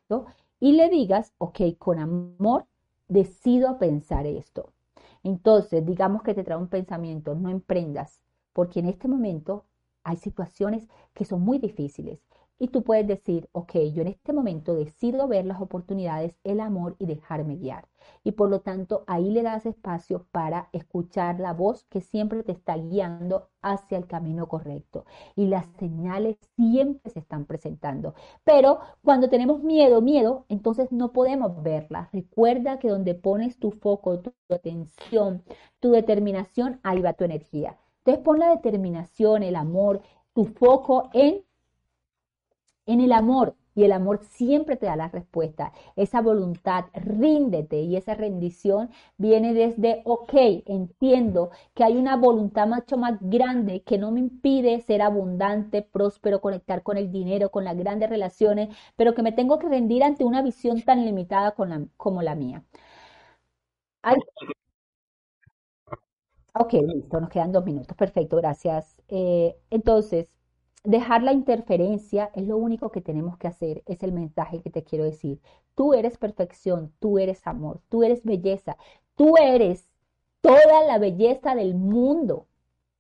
y 0.59 0.73
le 0.73 0.89
digas, 0.89 1.33
ok, 1.39 1.61
con 1.79 1.99
amor 1.99 2.65
decido 3.07 3.77
pensar 3.79 4.25
esto. 4.27 4.73
Entonces, 5.23 5.85
digamos 5.85 6.23
que 6.23 6.33
te 6.33 6.43
trae 6.43 6.57
un 6.57 6.67
pensamiento, 6.69 7.35
no 7.35 7.49
emprendas, 7.49 8.21
porque 8.53 8.79
en 8.79 8.87
este 8.87 9.07
momento 9.07 9.65
hay 10.03 10.17
situaciones 10.17 10.87
que 11.13 11.25
son 11.25 11.41
muy 11.41 11.59
difíciles 11.59 12.26
y 12.59 12.69
tú 12.69 12.83
puedes 12.83 13.07
decir, 13.07 13.49
ok, 13.51 13.73
yo 13.93 14.01
en 14.01 14.07
este 14.07 14.33
momento 14.33 14.73
decido 14.75 15.27
ver 15.27 15.45
las 15.45 15.61
oportunidades, 15.61 16.35
el 16.43 16.59
amor 16.59 16.95
y 16.99 17.05
dejarme 17.05 17.55
guiar. 17.57 17.87
Y 18.23 18.31
por 18.31 18.49
lo 18.49 18.61
tanto, 18.61 19.03
ahí 19.07 19.29
le 19.29 19.43
das 19.43 19.65
espacio 19.65 20.25
para 20.31 20.69
escuchar 20.71 21.39
la 21.39 21.53
voz 21.53 21.83
que 21.85 22.01
siempre 22.01 22.43
te 22.43 22.51
está 22.51 22.75
guiando 22.77 23.49
hacia 23.61 23.97
el 23.97 24.07
camino 24.07 24.47
correcto. 24.47 25.05
Y 25.35 25.47
las 25.47 25.67
señales 25.77 26.37
siempre 26.55 27.11
se 27.11 27.19
están 27.19 27.45
presentando. 27.45 28.15
Pero 28.43 28.79
cuando 29.03 29.29
tenemos 29.29 29.61
miedo, 29.63 30.01
miedo, 30.01 30.45
entonces 30.49 30.91
no 30.91 31.11
podemos 31.11 31.61
verlas. 31.61 32.11
Recuerda 32.11 32.79
que 32.79 32.89
donde 32.89 33.13
pones 33.15 33.57
tu 33.59 33.71
foco, 33.71 34.19
tu 34.19 34.33
atención, 34.49 35.43
tu 35.79 35.91
determinación, 35.91 36.79
ahí 36.83 37.01
va 37.01 37.13
tu 37.13 37.23
energía. 37.23 37.77
Entonces 37.99 38.23
pon 38.23 38.39
la 38.39 38.49
determinación, 38.49 39.43
el 39.43 39.55
amor, 39.55 40.01
tu 40.33 40.45
foco 40.45 41.09
en 41.13 41.43
en 42.87 43.01
el 43.01 43.11
amor. 43.13 43.55
Y 43.75 43.83
el 43.83 43.91
amor 43.91 44.21
siempre 44.23 44.75
te 44.75 44.87
da 44.87 44.95
la 44.95 45.07
respuesta. 45.09 45.71
Esa 45.95 46.19
voluntad, 46.21 46.85
ríndete. 46.95 47.81
Y 47.81 47.95
esa 47.95 48.15
rendición 48.15 48.89
viene 49.17 49.53
desde, 49.53 50.01
ok, 50.05 50.33
entiendo 50.65 51.51
que 51.75 51.83
hay 51.83 51.95
una 51.97 52.15
voluntad 52.17 52.67
mucho 52.67 52.97
más 52.97 53.19
grande 53.21 53.83
que 53.83 53.99
no 53.99 54.11
me 54.11 54.19
impide 54.19 54.81
ser 54.81 55.03
abundante, 55.03 55.83
próspero, 55.83 56.41
conectar 56.41 56.81
con 56.83 56.97
el 56.97 57.11
dinero, 57.11 57.51
con 57.51 57.63
las 57.65 57.77
grandes 57.77 58.09
relaciones, 58.09 58.69
pero 58.95 59.13
que 59.13 59.21
me 59.23 59.31
tengo 59.31 59.59
que 59.59 59.69
rendir 59.69 60.03
ante 60.03 60.23
una 60.23 60.41
visión 60.41 60.81
tan 60.81 61.05
limitada 61.05 61.53
como 61.97 62.21
la 62.23 62.35
mía. 62.35 62.63
Ok, 66.53 66.73
listo, 66.73 67.19
nos 67.21 67.29
quedan 67.29 67.51
dos 67.51 67.63
minutos. 67.65 67.95
Perfecto, 67.95 68.35
gracias. 68.37 69.01
Eh, 69.07 69.55
entonces, 69.69 70.27
Dejar 70.83 71.23
la 71.23 71.33
interferencia 71.33 72.31
es 72.33 72.47
lo 72.47 72.57
único 72.57 72.91
que 72.91 73.01
tenemos 73.01 73.37
que 73.37 73.47
hacer, 73.47 73.83
es 73.87 74.03
el 74.03 74.11
mensaje 74.13 74.61
que 74.61 74.69
te 74.69 74.83
quiero 74.83 75.03
decir. 75.03 75.39
Tú 75.75 75.93
eres 75.93 76.17
perfección, 76.17 76.93
tú 76.99 77.19
eres 77.19 77.45
amor, 77.45 77.81
tú 77.89 78.03
eres 78.03 78.23
belleza, 78.23 78.77
tú 79.15 79.35
eres 79.37 79.89
toda 80.41 80.85
la 80.87 80.97
belleza 80.97 81.55
del 81.55 81.75
mundo. 81.75 82.47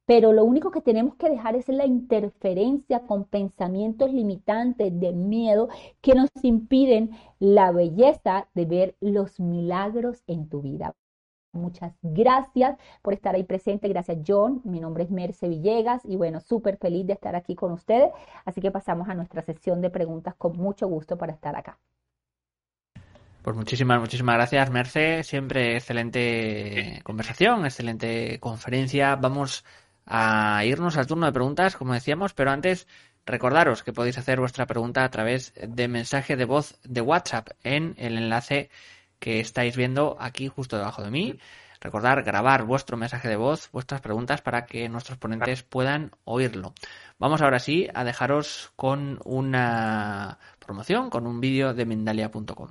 Pero 0.05 0.33
lo 0.33 0.45
único 0.45 0.71
que 0.71 0.81
tenemos 0.81 1.15
que 1.15 1.29
dejar 1.29 1.55
es 1.55 1.67
la 1.69 1.85
interferencia 1.85 3.01
con 3.01 3.25
pensamientos 3.25 4.13
limitantes 4.13 4.97
de 4.99 5.11
miedo 5.13 5.69
que 6.01 6.13
nos 6.15 6.29
impiden 6.43 7.11
la 7.39 7.71
belleza 7.71 8.47
de 8.53 8.65
ver 8.65 8.95
los 9.01 9.39
milagros 9.39 10.23
en 10.27 10.49
tu 10.49 10.61
vida. 10.61 10.95
Muchas 11.57 11.93
gracias 12.01 12.77
por 13.01 13.13
estar 13.13 13.35
ahí 13.35 13.43
presente. 13.43 13.87
Gracias, 13.87 14.19
John. 14.25 14.61
Mi 14.63 14.79
nombre 14.79 15.03
es 15.03 15.11
Merce 15.11 15.47
Villegas 15.47 16.03
y 16.05 16.15
bueno, 16.15 16.39
súper 16.39 16.77
feliz 16.77 17.05
de 17.05 17.13
estar 17.13 17.35
aquí 17.35 17.55
con 17.55 17.71
ustedes. 17.71 18.11
Así 18.45 18.61
que 18.61 18.71
pasamos 18.71 19.09
a 19.09 19.15
nuestra 19.15 19.41
sesión 19.41 19.81
de 19.81 19.89
preguntas 19.89 20.35
con 20.35 20.55
mucho 20.57 20.87
gusto 20.87 21.17
para 21.17 21.33
estar 21.33 21.55
acá. 21.55 21.77
Pues 23.41 23.55
muchísimas, 23.55 23.99
muchísimas 23.99 24.35
gracias, 24.35 24.69
Merce. 24.69 25.23
Siempre 25.23 25.75
excelente 25.75 26.99
conversación, 27.03 27.65
excelente 27.65 28.39
conferencia. 28.39 29.15
Vamos 29.15 29.63
a 30.05 30.63
irnos 30.65 30.97
al 30.97 31.07
turno 31.07 31.27
de 31.27 31.31
preguntas, 31.31 31.77
como 31.77 31.93
decíamos, 31.93 32.33
pero 32.33 32.51
antes 32.51 32.87
recordaros 33.25 33.83
que 33.83 33.93
podéis 33.93 34.17
hacer 34.17 34.39
vuestra 34.39 34.65
pregunta 34.65 35.03
a 35.03 35.11
través 35.11 35.53
de 35.55 35.87
mensaje 35.87 36.35
de 36.35 36.45
voz 36.45 36.79
de 36.83 37.01
WhatsApp 37.01 37.49
en 37.63 37.93
el 37.97 38.17
enlace 38.17 38.69
que 39.19 39.39
estáis 39.39 39.75
viendo 39.75 40.17
aquí 40.19 40.47
justo 40.47 40.77
debajo 40.77 41.03
de 41.03 41.11
mí. 41.11 41.39
Recordar 41.79 42.23
grabar 42.23 42.65
vuestro 42.65 42.97
mensaje 42.97 43.27
de 43.27 43.35
voz, 43.35 43.69
vuestras 43.71 44.01
preguntas 44.01 44.41
para 44.41 44.65
que 44.65 44.89
nuestros 44.89 45.17
ponentes 45.17 45.61
puedan 45.63 46.11
oírlo. 46.23 46.73
Vamos 47.19 47.41
ahora 47.41 47.59
sí 47.59 47.87
a 47.93 48.03
dejaros 48.03 48.71
con 48.75 49.19
una 49.23 50.39
promoción, 50.59 51.09
con 51.09 51.27
un 51.27 51.39
vídeo 51.39 51.73
de 51.73 51.85
Mindalia.com. 51.85 52.69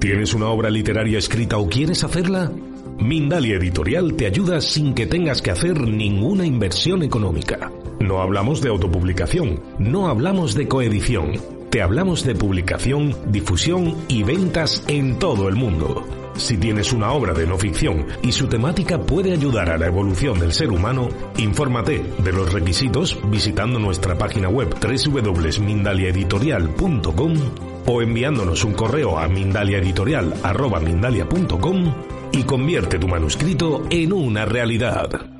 ¿Tienes 0.00 0.34
una 0.34 0.48
obra 0.48 0.68
literaria 0.68 1.18
escrita 1.18 1.56
o 1.56 1.68
quieres 1.68 2.04
hacerla? 2.04 2.50
Mindalia 2.98 3.56
Editorial 3.56 4.14
te 4.14 4.26
ayuda 4.26 4.60
sin 4.60 4.94
que 4.94 5.06
tengas 5.06 5.40
que 5.40 5.50
hacer 5.50 5.80
ninguna 5.80 6.44
inversión 6.44 7.02
económica. 7.02 7.70
No 8.00 8.20
hablamos 8.20 8.60
de 8.60 8.68
autopublicación, 8.68 9.62
no 9.78 10.08
hablamos 10.08 10.54
de 10.54 10.68
coedición 10.68 11.55
te 11.76 11.82
hablamos 11.82 12.24
de 12.24 12.34
publicación, 12.34 13.14
difusión 13.30 14.06
y 14.08 14.22
ventas 14.22 14.82
en 14.88 15.18
todo 15.18 15.46
el 15.46 15.56
mundo. 15.56 16.08
Si 16.36 16.56
tienes 16.56 16.94
una 16.94 17.12
obra 17.12 17.34
de 17.34 17.46
no 17.46 17.58
ficción 17.58 18.06
y 18.22 18.32
su 18.32 18.48
temática 18.48 18.98
puede 18.98 19.34
ayudar 19.34 19.68
a 19.68 19.76
la 19.76 19.84
evolución 19.84 20.40
del 20.40 20.54
ser 20.54 20.70
humano, 20.70 21.10
infórmate 21.36 22.02
de 22.16 22.32
los 22.32 22.50
requisitos 22.50 23.18
visitando 23.30 23.78
nuestra 23.78 24.16
página 24.16 24.48
web 24.48 24.74
www.mindaliaeditorial.com 24.80 27.34
o 27.84 28.00
enviándonos 28.00 28.64
un 28.64 28.72
correo 28.72 29.18
a 29.18 29.28
mindaliaeditorial.com 29.28 31.94
y 32.32 32.42
convierte 32.44 32.98
tu 32.98 33.06
manuscrito 33.06 33.84
en 33.90 34.14
una 34.14 34.46
realidad. 34.46 35.35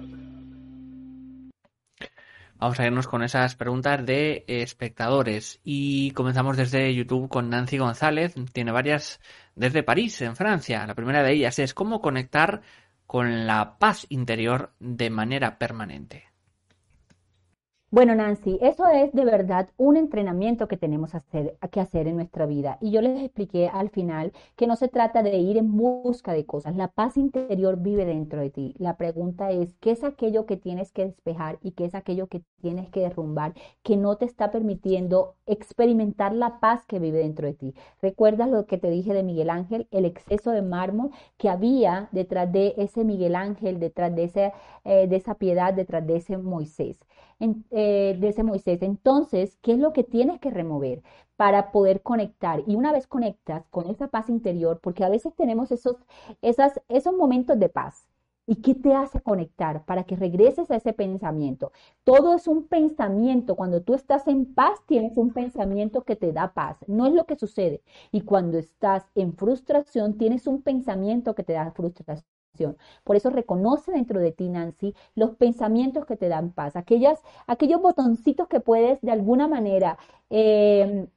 Vamos 2.59 2.81
a 2.81 2.87
irnos 2.87 3.07
con 3.07 3.23
esas 3.23 3.55
preguntas 3.55 4.07
de 4.07 4.45
espectadores 4.49 5.61
y 5.63 6.13
comenzamos 6.13 6.57
desde 6.57 6.95
YouTube 6.95 7.29
con 7.29 7.51
Nancy 7.51 7.77
González. 7.77 8.35
Tiene 8.53 8.73
varias 8.73 9.21
desde 9.55 9.83
París, 9.83 10.23
en 10.23 10.37
Francia. 10.37 10.87
La 10.87 10.95
primera 10.95 11.23
de 11.23 11.33
ellas 11.33 11.59
es 11.59 11.75
cómo 11.75 12.01
conectar 12.01 12.63
con 13.07 13.47
la 13.47 13.79
paz 13.79 14.07
interior 14.09 14.73
de 14.81 15.11
manera 15.11 15.59
permanente. 15.59 16.36
Bueno, 17.97 18.15
Nancy, 18.15 18.59
eso 18.61 18.87
es 18.89 19.11
de 19.15 19.25
verdad 19.25 19.71
un 19.79 19.97
entrenamiento 19.97 20.69
que 20.69 20.77
tenemos 20.77 21.13
que 21.71 21.81
hacer 21.81 22.07
en 22.07 22.17
nuestra 22.17 22.45
vida. 22.45 22.77
Y 22.83 22.91
yo 22.91 23.01
les 23.01 23.19
expliqué 23.23 23.69
al 23.69 23.89
final 23.89 24.35
que 24.55 24.67
no 24.67 24.77
se 24.77 24.89
trata 24.89 25.23
de 25.23 25.39
ir 25.39 25.57
en 25.57 25.75
busca 25.75 26.35
de 26.35 26.45
cosas. 26.45 26.77
La 26.77 26.89
paz 26.89 27.17
interior 27.17 27.79
vive 27.79 28.05
dentro 28.05 28.43
de 28.43 28.51
ti. 28.51 28.75
La 28.77 28.99
pregunta 28.99 29.51
es, 29.51 29.75
¿qué 29.81 29.93
es 29.93 30.05
aquello 30.05 30.45
que 30.45 30.59
tienes 30.59 30.93
que 30.93 31.07
despejar 31.07 31.59
y 31.63 31.71
qué 31.71 31.87
es 31.87 31.95
aquello 31.95 32.27
que 32.27 32.43
tienes 32.61 32.91
que 32.91 33.01
derrumbar 33.01 33.55
que 33.83 33.97
no 33.97 34.17
te 34.19 34.27
está 34.27 34.51
permitiendo 34.51 35.37
experimentar 35.47 36.35
la 36.35 36.61
paz 36.61 36.85
que 36.85 36.99
vive 36.99 37.21
dentro 37.21 37.47
de 37.47 37.55
ti? 37.55 37.75
¿Recuerdas 38.03 38.51
lo 38.51 38.67
que 38.67 38.77
te 38.77 38.91
dije 38.91 39.15
de 39.15 39.23
Miguel 39.23 39.49
Ángel? 39.49 39.89
El 39.91 40.05
exceso 40.05 40.51
de 40.51 40.61
mármol 40.61 41.13
que 41.39 41.49
había 41.49 42.11
detrás 42.13 42.53
de 42.53 42.75
ese 42.77 43.05
Miguel 43.05 43.35
Ángel, 43.37 43.81
detrás 43.81 44.15
de, 44.15 44.53
eh, 44.85 45.07
de 45.09 45.17
esa 45.17 45.37
piedad, 45.37 45.73
detrás 45.73 46.07
de 46.07 46.17
ese 46.17 46.37
Moisés. 46.37 46.99
Eh, 47.41 48.17
de 48.19 48.29
ese 48.29 48.43
Moisés. 48.43 48.81
Entonces, 48.83 49.59
¿qué 49.63 49.73
es 49.73 49.79
lo 49.79 49.93
que 49.93 50.05
tienes 50.05 50.41
que 50.41 50.51
remover 50.51 51.03
para 51.37 51.71
poder 51.71 52.03
conectar? 52.03 52.63
Y 52.67 52.77
una 52.77 52.93
vez 52.93 53.07
conectas 53.07 53.67
con 53.71 53.87
esa 53.91 54.09
paz 54.09 54.31
interior, 54.31 54.81
porque 54.83 55.05
a 55.05 55.09
veces 55.11 55.35
tenemos 55.37 55.71
esos, 55.71 55.97
esas, 56.43 56.81
esos 56.89 57.15
momentos 57.15 57.59
de 57.59 57.69
paz. 57.69 58.09
¿Y 58.49 58.57
qué 58.63 58.75
te 58.75 58.95
hace 58.95 59.21
conectar 59.21 59.85
para 59.85 60.05
que 60.05 60.17
regreses 60.17 60.71
a 60.71 60.77
ese 60.77 60.93
pensamiento? 60.93 61.73
Todo 62.05 62.35
es 62.35 62.47
un 62.49 62.69
pensamiento. 62.69 63.57
Cuando 63.57 63.83
tú 63.83 63.95
estás 63.95 64.29
en 64.29 64.55
paz, 64.55 64.79
tienes 64.87 65.17
un 65.17 65.33
pensamiento 65.33 66.05
que 66.05 66.17
te 66.17 66.33
da 66.33 66.55
paz. 66.55 66.79
No 66.87 67.07
es 67.07 67.13
lo 67.13 67.27
que 67.27 67.37
sucede. 67.37 67.83
Y 68.13 68.21
cuando 68.23 68.57
estás 68.59 69.05
en 69.17 69.35
frustración, 69.37 70.17
tienes 70.17 70.47
un 70.47 70.63
pensamiento 70.63 71.35
que 71.35 71.43
te 71.43 71.55
da 71.55 71.73
frustración. 71.73 72.36
Por 73.05 73.17
eso 73.17 73.31
reconoce 73.31 73.93
dentro 73.93 74.21
de 74.21 74.33
ti, 74.33 74.49
Nancy, 74.49 74.95
los 75.15 75.37
pensamientos 75.37 76.07
que 76.07 76.17
te 76.17 76.29
dan 76.29 76.53
paz, 76.53 76.77
aquellas, 76.77 77.21
aquellos 77.47 77.81
botoncitos 77.81 78.49
que 78.49 78.61
puedes 78.61 79.01
de 79.03 79.13
alguna 79.13 79.49
manera 79.49 79.99
em, 80.31 81.09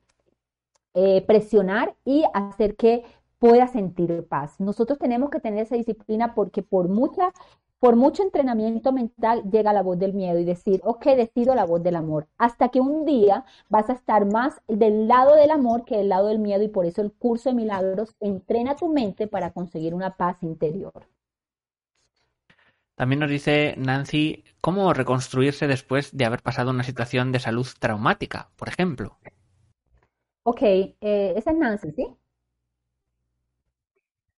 eh, 0.94 1.22
presionar 1.26 1.96
y 2.06 2.24
hacer 2.34 2.76
que 2.76 3.04
puedas 3.40 3.72
sentir 3.72 4.28
paz. 4.28 4.60
Nosotros 4.60 5.00
tenemos 5.00 5.30
que 5.30 5.40
tener 5.40 5.64
esa 5.64 5.76
disciplina 5.76 6.36
porque 6.36 6.62
por 6.62 6.90
mucha 6.90 7.32
por 7.80 7.96
mucho 7.96 8.24
entrenamiento 8.24 8.92
mental 8.92 9.44
llega 9.50 9.74
la 9.74 9.82
voz 9.82 9.98
del 9.98 10.14
miedo 10.14 10.38
y 10.38 10.44
decir, 10.44 10.82
ok, 10.84 11.06
decido 11.16 11.56
la 11.56 11.66
voz 11.66 11.82
del 11.82 11.96
amor, 11.96 12.28
hasta 12.38 12.70
que 12.70 12.82
un 12.82 13.06
día 13.06 13.46
vas 13.70 13.90
a 13.90 13.94
estar 13.94 14.26
más 14.26 14.62
del 14.68 15.08
lado 15.08 15.36
del 15.36 15.50
amor 15.50 15.86
que 15.86 15.98
del 15.98 16.10
lado 16.10 16.28
del 16.28 16.40
miedo 16.40 16.62
y 16.64 16.68
por 16.68 16.86
eso 16.86 17.02
el 17.02 17.14
curso 17.14 17.50
de 17.50 17.56
milagros 17.56 18.16
entrena 18.20 18.76
tu 18.76 18.90
mente 18.90 19.28
para 19.28 19.52
conseguir 19.52 19.96
una 19.96 20.18
paz 20.18 20.44
interior. 20.44 21.08
También 23.00 23.22
nos 23.22 23.30
dice 23.30 23.76
Nancy 23.78 24.44
cómo 24.60 24.92
reconstruirse 24.92 25.68
después 25.68 26.18
de 26.18 26.26
haber 26.26 26.42
pasado 26.42 26.72
una 26.72 26.84
situación 26.84 27.32
de 27.32 27.40
salud 27.40 27.66
traumática, 27.80 28.50
por 28.58 28.68
ejemplo. 28.68 29.18
Ok, 30.44 30.62
eh, 30.64 31.34
esa 31.38 31.52
es 31.52 31.58
Nancy, 31.58 31.94
¿sí? 31.94 32.08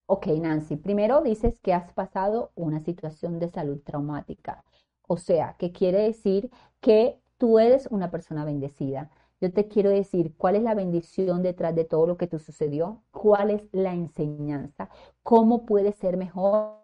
Ok, 0.05 0.27
Nancy, 0.27 0.75
primero 0.75 1.21
dices 1.23 1.57
que 1.63 1.73
has 1.73 1.91
pasado 1.93 2.51
una 2.53 2.79
situación 2.81 3.39
de 3.39 3.49
salud 3.49 3.81
traumática. 3.83 4.63
O 5.07 5.17
sea, 5.17 5.55
que 5.57 5.71
quiere 5.71 6.03
decir 6.03 6.51
que 6.81 7.17
tú 7.39 7.57
eres 7.57 7.87
una 7.87 8.11
persona 8.11 8.45
bendecida. 8.45 9.09
Yo 9.41 9.51
te 9.51 9.69
quiero 9.69 9.89
decir 9.89 10.35
cuál 10.37 10.55
es 10.55 10.61
la 10.61 10.75
bendición 10.75 11.41
detrás 11.41 11.73
de 11.73 11.85
todo 11.85 12.05
lo 12.05 12.15
que 12.15 12.27
te 12.27 12.37
sucedió, 12.37 13.01
cuál 13.09 13.49
es 13.49 13.63
la 13.71 13.95
enseñanza, 13.95 14.91
cómo 15.23 15.65
puede 15.65 15.93
ser 15.93 16.15
mejor 16.15 16.81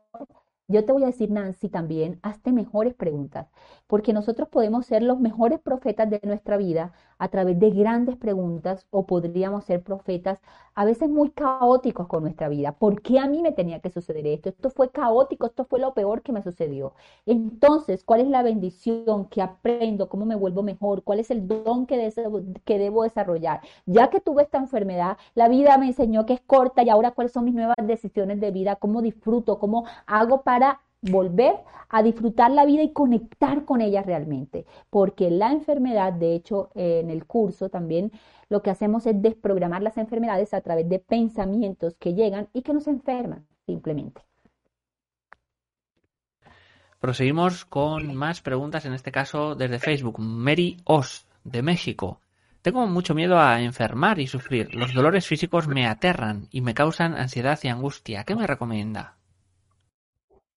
yo 0.68 0.84
te 0.84 0.92
voy 0.92 1.04
a 1.04 1.08
decir, 1.08 1.32
Nancy, 1.32 1.70
también, 1.70 2.20
hazte 2.24 2.52
mejores 2.52 2.94
preguntas, 2.94 3.48
porque 3.88 4.12
nosotros 4.14 4.50
podemos 4.50 4.86
ser 4.86 5.02
los 5.02 5.20
mejores 5.20 5.60
profetas 5.60 6.10
de 6.10 6.20
nuestra 6.24 6.58
vida 6.58 6.92
a 7.20 7.30
través 7.30 7.58
de 7.60 7.72
grandes 7.72 8.18
preguntas 8.18 8.86
o 8.92 9.06
podríamos 9.06 9.64
ser 9.64 9.82
profetas 9.82 10.40
a 10.76 10.86
veces 10.86 11.10
muy 11.10 11.32
caóticos 11.32 12.08
con 12.08 12.22
nuestra 12.22 12.50
vida. 12.50 12.74
¿Por 12.74 13.02
qué 13.02 13.18
a 13.18 13.28
mí 13.28 13.42
me 13.42 13.52
tenía 13.52 13.80
que 13.80 13.90
suceder 13.90 14.28
esto? 14.28 14.50
Esto 14.50 14.70
fue 14.70 14.92
caótico, 14.92 15.48
esto 15.48 15.66
fue 15.66 15.80
lo 15.80 15.94
peor 15.94 16.22
que 16.22 16.32
me 16.32 16.44
sucedió. 16.44 16.94
Entonces, 17.26 18.04
¿cuál 18.04 18.22
es 18.22 18.28
la 18.28 18.44
bendición 18.44 19.26
que 19.30 19.42
aprendo? 19.42 20.10
¿Cómo 20.10 20.26
me 20.26 20.36
vuelvo 20.36 20.62
mejor? 20.64 21.04
¿Cuál 21.04 21.20
es 21.20 21.32
el 21.32 21.48
don 21.48 21.88
que, 21.88 22.14
que 22.66 22.78
debo 22.78 23.04
desarrollar? 23.04 23.62
Ya 23.86 24.10
que 24.10 24.20
tuve 24.20 24.44
esta 24.44 24.60
enfermedad, 24.60 25.18
la 25.34 25.48
vida 25.48 25.78
me 25.80 25.88
enseñó 25.88 26.26
que 26.26 26.34
es 26.34 26.42
corta 26.42 26.84
y 26.84 26.90
ahora 26.90 27.12
cuáles 27.12 27.32
son 27.32 27.46
mis 27.46 27.56
nuevas 27.56 27.78
decisiones 27.84 28.40
de 28.40 28.52
vida, 28.52 28.76
cómo 28.76 29.02
disfruto, 29.02 29.58
cómo 29.60 29.86
hago 30.06 30.44
para 30.44 30.57
para 30.58 30.82
volver 31.02 31.54
a 31.90 32.02
disfrutar 32.02 32.50
la 32.50 32.66
vida 32.66 32.82
y 32.82 32.92
conectar 32.92 33.64
con 33.64 33.80
ella 33.80 34.02
realmente. 34.02 34.66
Porque 34.90 35.30
la 35.30 35.52
enfermedad, 35.52 36.14
de 36.14 36.34
hecho, 36.34 36.72
en 36.74 37.12
el 37.12 37.26
curso 37.26 37.70
también 37.70 38.12
lo 38.50 38.64
que 38.64 38.72
hacemos 38.72 39.06
es 39.06 39.22
desprogramar 39.22 39.84
las 39.84 40.00
enfermedades 40.00 40.56
a 40.56 40.62
través 40.62 40.90
de 40.90 40.98
pensamientos 40.98 41.96
que 42.00 42.16
llegan 42.16 42.48
y 42.54 42.64
que 42.64 42.74
nos 42.74 42.88
enferman, 42.88 43.46
simplemente. 43.68 44.22
Proseguimos 47.00 47.64
con 47.66 48.16
más 48.16 48.42
preguntas, 48.42 48.84
en 48.86 48.94
este 48.94 49.12
caso 49.12 49.54
desde 49.54 49.78
Facebook. 49.78 50.18
Mary 50.18 50.78
Os, 50.86 51.28
de 51.44 51.62
México. 51.62 52.20
Tengo 52.64 52.88
mucho 52.88 53.14
miedo 53.14 53.38
a 53.38 53.62
enfermar 53.62 54.18
y 54.18 54.26
sufrir. 54.26 54.74
Los 54.74 54.92
dolores 54.92 55.28
físicos 55.28 55.68
me 55.68 55.86
aterran 55.86 56.48
y 56.50 56.62
me 56.62 56.74
causan 56.74 57.14
ansiedad 57.14 57.60
y 57.62 57.68
angustia. 57.68 58.24
¿Qué 58.24 58.36
me 58.36 58.48
recomienda? 58.48 59.18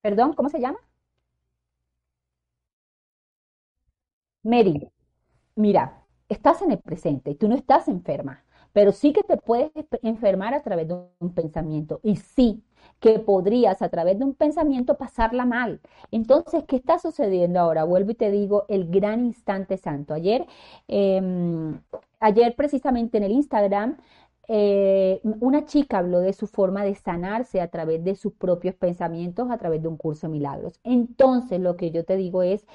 Perdón, 0.03 0.33
¿cómo 0.33 0.49
se 0.49 0.59
llama? 0.59 0.79
Mary, 4.43 4.89
mira, 5.55 6.03
estás 6.29 6.61
en 6.61 6.71
el 6.71 6.79
presente 6.79 7.31
y 7.31 7.35
tú 7.35 7.47
no 7.47 7.55
estás 7.55 7.87
enferma, 7.87 8.43
pero 8.73 8.91
sí 8.91 9.13
que 9.13 9.23
te 9.23 9.37
puedes 9.37 9.71
enfermar 10.03 10.53
a 10.53 10.63
través 10.63 10.87
de 10.87 10.95
un 11.19 11.33
pensamiento 11.33 11.99
y 12.03 12.17
sí 12.17 12.63
que 12.99 13.19
podrías 13.19 13.81
a 13.81 13.89
través 13.89 14.19
de 14.19 14.25
un 14.25 14.35
pensamiento 14.35 14.97
pasarla 14.97 15.45
mal. 15.45 15.81
Entonces, 16.11 16.63
¿qué 16.67 16.77
está 16.77 16.99
sucediendo 16.99 17.59
ahora? 17.59 17.83
Vuelvo 17.85 18.11
y 18.11 18.15
te 18.15 18.31
digo 18.31 18.65
el 18.69 18.89
gran 18.89 19.25
instante 19.25 19.77
santo. 19.77 20.13
Ayer, 20.15 20.47
em, 20.87 21.81
ayer 22.19 22.55
precisamente 22.55 23.17
en 23.17 23.23
el 23.23 23.31
Instagram 23.33 23.97
eh, 24.47 25.21
una 25.23 25.65
chica 25.65 25.99
habló 25.99 26.19
de 26.19 26.33
su 26.33 26.47
forma 26.47 26.83
de 26.83 26.95
sanarse 26.95 27.61
a 27.61 27.69
través 27.69 28.03
de 28.03 28.15
sus 28.15 28.33
propios 28.33 28.75
pensamientos, 28.75 29.49
a 29.51 29.57
través 29.57 29.81
de 29.81 29.87
un 29.87 29.97
curso 29.97 30.27
de 30.27 30.33
milagros. 30.33 30.79
Entonces, 30.83 31.59
lo 31.59 31.77
que 31.77 31.91
yo 31.91 32.03
te 32.05 32.17
digo 32.17 32.43
es, 32.43 32.65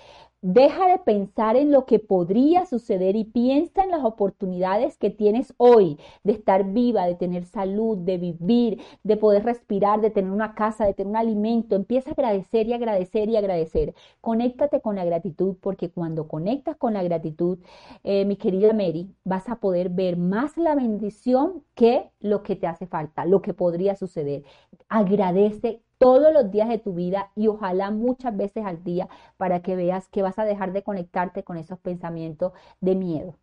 Deja 0.48 0.86
de 0.86 0.98
pensar 0.98 1.56
en 1.56 1.72
lo 1.72 1.86
que 1.86 1.98
podría 1.98 2.66
suceder 2.66 3.16
y 3.16 3.24
piensa 3.24 3.82
en 3.82 3.90
las 3.90 4.04
oportunidades 4.04 4.96
que 4.96 5.10
tienes 5.10 5.52
hoy 5.56 5.98
de 6.22 6.34
estar 6.34 6.72
viva, 6.72 7.04
de 7.04 7.16
tener 7.16 7.44
salud, 7.46 7.98
de 7.98 8.16
vivir, 8.16 8.80
de 9.02 9.16
poder 9.16 9.44
respirar, 9.44 10.00
de 10.00 10.10
tener 10.10 10.30
una 10.30 10.54
casa, 10.54 10.86
de 10.86 10.94
tener 10.94 11.10
un 11.10 11.16
alimento. 11.16 11.74
Empieza 11.74 12.10
a 12.10 12.12
agradecer 12.12 12.68
y 12.68 12.74
agradecer 12.74 13.28
y 13.28 13.36
agradecer. 13.36 13.92
Conéctate 14.20 14.80
con 14.80 14.94
la 14.94 15.04
gratitud 15.04 15.56
porque 15.60 15.90
cuando 15.90 16.28
conectas 16.28 16.76
con 16.76 16.94
la 16.94 17.02
gratitud, 17.02 17.58
eh, 18.04 18.24
mi 18.24 18.36
querida 18.36 18.72
Mary, 18.72 19.12
vas 19.24 19.48
a 19.48 19.56
poder 19.56 19.88
ver 19.88 20.16
más 20.16 20.56
la 20.56 20.76
bendición 20.76 21.64
que 21.74 22.08
lo 22.20 22.44
que 22.44 22.54
te 22.54 22.68
hace 22.68 22.86
falta, 22.86 23.24
lo 23.24 23.42
que 23.42 23.52
podría 23.52 23.96
suceder. 23.96 24.44
Agradece 24.88 25.82
todos 25.98 26.32
los 26.32 26.50
días 26.50 26.68
de 26.68 26.78
tu 26.78 26.94
vida 26.94 27.30
y 27.34 27.48
ojalá 27.48 27.90
muchas 27.90 28.36
veces 28.36 28.64
al 28.64 28.82
día 28.84 29.08
para 29.36 29.60
que 29.60 29.76
veas 29.76 30.08
que 30.08 30.22
vas 30.22 30.38
a 30.38 30.44
dejar 30.44 30.72
de 30.72 30.82
conectarte 30.82 31.42
con 31.42 31.56
esos 31.56 31.78
pensamientos 31.78 32.52
de 32.80 32.94
miedo. 32.94 33.38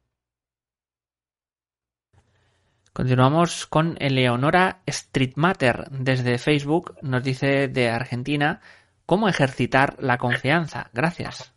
Continuamos 2.94 3.66
con 3.66 3.96
Eleonora 4.00 4.82
Streetmatter 4.88 5.90
desde 5.90 6.38
Facebook. 6.38 6.96
Nos 7.02 7.24
dice 7.24 7.68
de 7.68 7.90
Argentina 7.90 8.62
cómo 9.08 9.28
ejercitar 9.28 9.96
la 10.00 10.20
confianza. 10.20 10.92
Gracias. 10.94 11.54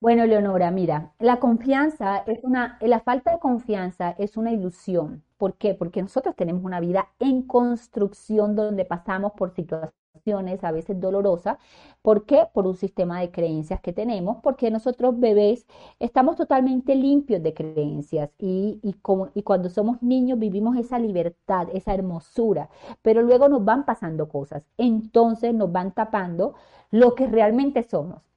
Bueno, 0.00 0.26
Leonora, 0.26 0.70
mira, 0.70 1.12
la 1.18 1.40
confianza 1.40 2.18
es 2.26 2.38
una, 2.44 2.78
la 2.80 3.00
falta 3.00 3.32
de 3.32 3.40
confianza 3.40 4.10
es 4.18 4.36
una 4.36 4.52
ilusión. 4.52 5.24
¿Por 5.36 5.56
qué? 5.56 5.74
Porque 5.74 6.02
nosotros 6.02 6.36
tenemos 6.36 6.62
una 6.64 6.78
vida 6.80 7.08
en 7.18 7.42
construcción 7.42 8.54
donde 8.54 8.84
pasamos 8.84 9.32
por 9.32 9.50
situaciones 9.50 10.62
a 10.62 10.70
veces 10.72 11.00
dolorosas. 11.00 11.58
¿Por 12.02 12.26
qué? 12.26 12.46
Por 12.52 12.66
un 12.68 12.76
sistema 12.76 13.20
de 13.20 13.32
creencias 13.32 13.80
que 13.80 13.92
tenemos, 13.92 14.38
porque 14.42 14.70
nosotros 14.70 15.18
bebés 15.18 15.66
estamos 15.98 16.36
totalmente 16.36 16.94
limpios 16.94 17.42
de 17.42 17.54
creencias 17.54 18.30
y, 18.38 18.78
y, 18.82 18.92
como, 18.94 19.30
y 19.34 19.42
cuando 19.42 19.68
somos 19.68 20.00
niños 20.02 20.38
vivimos 20.38 20.76
esa 20.76 20.98
libertad, 21.00 21.68
esa 21.72 21.92
hermosura, 21.94 22.68
pero 23.02 23.22
luego 23.22 23.48
nos 23.48 23.64
van 23.64 23.84
pasando 23.84 24.28
cosas, 24.28 24.64
entonces 24.76 25.54
nos 25.54 25.72
van 25.72 25.92
tapando 25.92 26.54
lo 26.92 27.14
que 27.16 27.26
realmente 27.26 27.82
somos. 27.82 28.27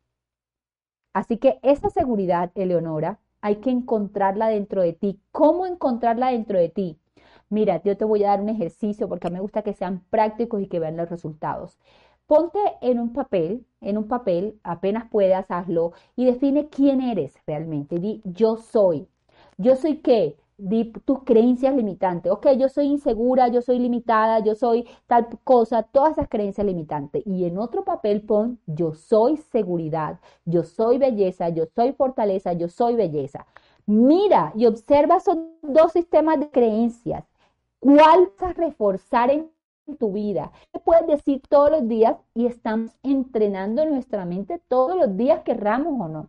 Así 1.14 1.38
que 1.38 1.60
esa 1.64 1.90
seguridad, 1.90 2.52
Eleonora, 2.56 3.20
hay 3.42 3.58
que 3.58 3.70
encontrarla 3.70 4.48
dentro 4.50 4.82
de 4.82 4.94
ti. 4.94 5.20
¿Cómo 5.32 5.66
encontrarla 5.66 6.32
dentro 6.32 6.60
de 6.60 6.70
ti? 6.70 6.98
Mira, 7.50 7.82
yo 7.84 7.98
te 7.98 8.06
voy 8.06 8.24
a 8.24 8.30
dar 8.30 8.42
un 8.42 8.50
ejercicio 8.50 9.10
porque 9.10 9.28
a 9.28 9.30
mí 9.30 9.36
me 9.36 9.42
gusta 9.42 9.62
que 9.64 9.74
sean 9.74 10.04
prácticos 10.10 10.62
y 10.62 10.68
que 10.68 10.80
vean 10.80 10.98
los 10.98 11.10
resultados. 11.10 11.78
Ponte 12.28 12.60
en 12.82 13.00
un 13.00 13.12
papel, 13.14 13.66
en 13.82 13.98
un 13.98 14.08
papel, 14.08 14.60
apenas 14.64 15.10
puedas, 15.10 15.46
hazlo 15.52 15.92
y 16.16 16.26
define 16.26 16.70
quién 16.70 17.02
eres 17.02 17.36
realmente. 17.46 18.00
Di, 18.00 18.22
yo 18.24 18.56
soy. 18.58 19.08
¿Yo 19.58 19.76
soy 19.76 19.98
qué? 19.98 20.38
Tus 21.06 21.24
creencias 21.24 21.76
limitantes. 21.76 22.32
Ok, 22.32 22.48
yo 22.58 22.70
soy 22.70 22.88
insegura, 22.88 23.48
yo 23.48 23.62
soy 23.62 23.80
limitada, 23.80 24.40
yo 24.40 24.56
soy 24.56 24.88
tal 25.08 25.28
cosa, 25.44 25.84
todas 25.84 26.14
esas 26.14 26.28
creencias 26.30 26.66
limitantes. 26.66 27.24
Y 27.26 27.46
en 27.46 27.58
otro 27.58 27.84
papel 27.84 28.22
pon 28.22 28.60
yo 28.68 28.94
soy 28.94 29.38
seguridad, 29.38 30.20
yo 30.46 30.64
soy 30.64 30.98
belleza, 30.98 31.50
yo 31.50 31.66
soy 31.76 31.94
fortaleza, 31.94 32.54
yo 32.54 32.70
soy 32.70 32.96
belleza. 32.96 33.46
Mira 33.86 34.54
y 34.56 34.66
observa 34.68 35.18
esos 35.18 35.38
dos 35.62 35.92
sistemas 35.92 36.40
de 36.40 36.50
creencias. 36.50 37.26
¿Cuál 37.80 38.32
vas 38.40 38.52
a 38.52 38.54
reforzar 38.54 39.32
en 39.32 39.50
tu 39.98 40.12
vida? 40.12 40.52
¿Qué 40.72 40.80
puedes 40.80 41.08
decir 41.08 41.42
todos 41.50 41.72
los 41.72 41.88
días? 41.88 42.16
Y 42.36 42.46
estamos 42.46 42.92
entrenando 43.04 43.84
nuestra 43.86 44.26
mente 44.26 44.62
todos 44.68 44.96
los 44.96 45.18
días, 45.18 45.42
querramos 45.44 46.00
o 46.00 46.08
no. 46.08 46.28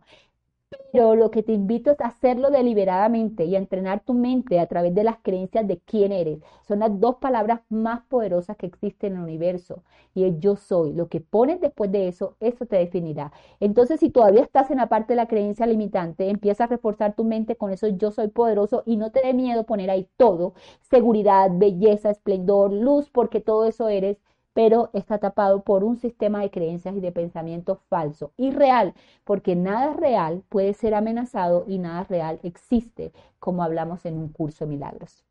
Pero 0.91 1.15
lo 1.15 1.31
que 1.31 1.43
te 1.43 1.53
invito 1.53 1.91
es 1.91 1.99
a 2.01 2.07
hacerlo 2.07 2.49
deliberadamente 2.51 3.45
y 3.45 3.55
a 3.55 3.57
entrenar 3.57 4.01
tu 4.03 4.13
mente 4.13 4.59
a 4.59 4.67
través 4.67 4.93
de 4.93 5.03
las 5.03 5.17
creencias 5.21 5.67
de 5.67 5.79
quién 5.79 6.11
eres. 6.11 6.39
Son 6.67 6.79
las 6.79 6.99
dos 6.99 7.15
palabras 7.15 7.61
más 7.69 8.01
poderosas 8.07 8.57
que 8.57 8.67
existen 8.67 9.13
en 9.13 9.17
el 9.19 9.23
universo. 9.23 9.83
Y 10.13 10.25
es 10.25 10.39
yo 10.39 10.55
soy. 10.55 10.93
Lo 10.93 11.07
que 11.09 11.19
pones 11.21 11.59
después 11.59 11.91
de 11.91 12.07
eso, 12.07 12.35
eso 12.39 12.65
te 12.65 12.77
definirá. 12.77 13.31
Entonces, 13.59 13.99
si 13.99 14.09
todavía 14.09 14.43
estás 14.43 14.69
en 14.71 14.77
la 14.77 14.87
parte 14.89 15.13
de 15.13 15.17
la 15.17 15.27
creencia 15.27 15.65
limitante, 15.65 16.29
empieza 16.29 16.65
a 16.65 16.67
reforzar 16.67 17.15
tu 17.15 17.23
mente 17.23 17.55
con 17.55 17.71
eso 17.71 17.87
yo 17.87 18.11
soy 18.11 18.27
poderoso 18.27 18.83
y 18.85 18.97
no 18.97 19.11
te 19.11 19.21
dé 19.21 19.33
miedo 19.33 19.65
poner 19.65 19.89
ahí 19.89 20.07
todo. 20.17 20.53
Seguridad, 20.81 21.49
belleza, 21.53 22.11
esplendor, 22.11 22.71
luz, 22.71 23.09
porque 23.09 23.41
todo 23.41 23.65
eso 23.65 23.89
eres 23.89 24.17
pero 24.53 24.89
está 24.93 25.17
tapado 25.17 25.63
por 25.63 25.83
un 25.83 25.97
sistema 25.97 26.41
de 26.41 26.51
creencias 26.51 26.95
y 26.95 26.99
de 26.99 27.11
pensamiento 27.11 27.81
falso, 27.89 28.31
irreal, 28.37 28.93
porque 29.23 29.55
nada 29.55 29.93
real 29.93 30.43
puede 30.49 30.73
ser 30.73 30.93
amenazado 30.93 31.65
y 31.67 31.79
nada 31.79 32.03
real 32.03 32.39
existe, 32.43 33.11
como 33.39 33.63
hablamos 33.63 34.05
en 34.05 34.17
un 34.17 34.29
curso 34.29 34.65
de 34.65 34.71
milagros. 34.71 35.25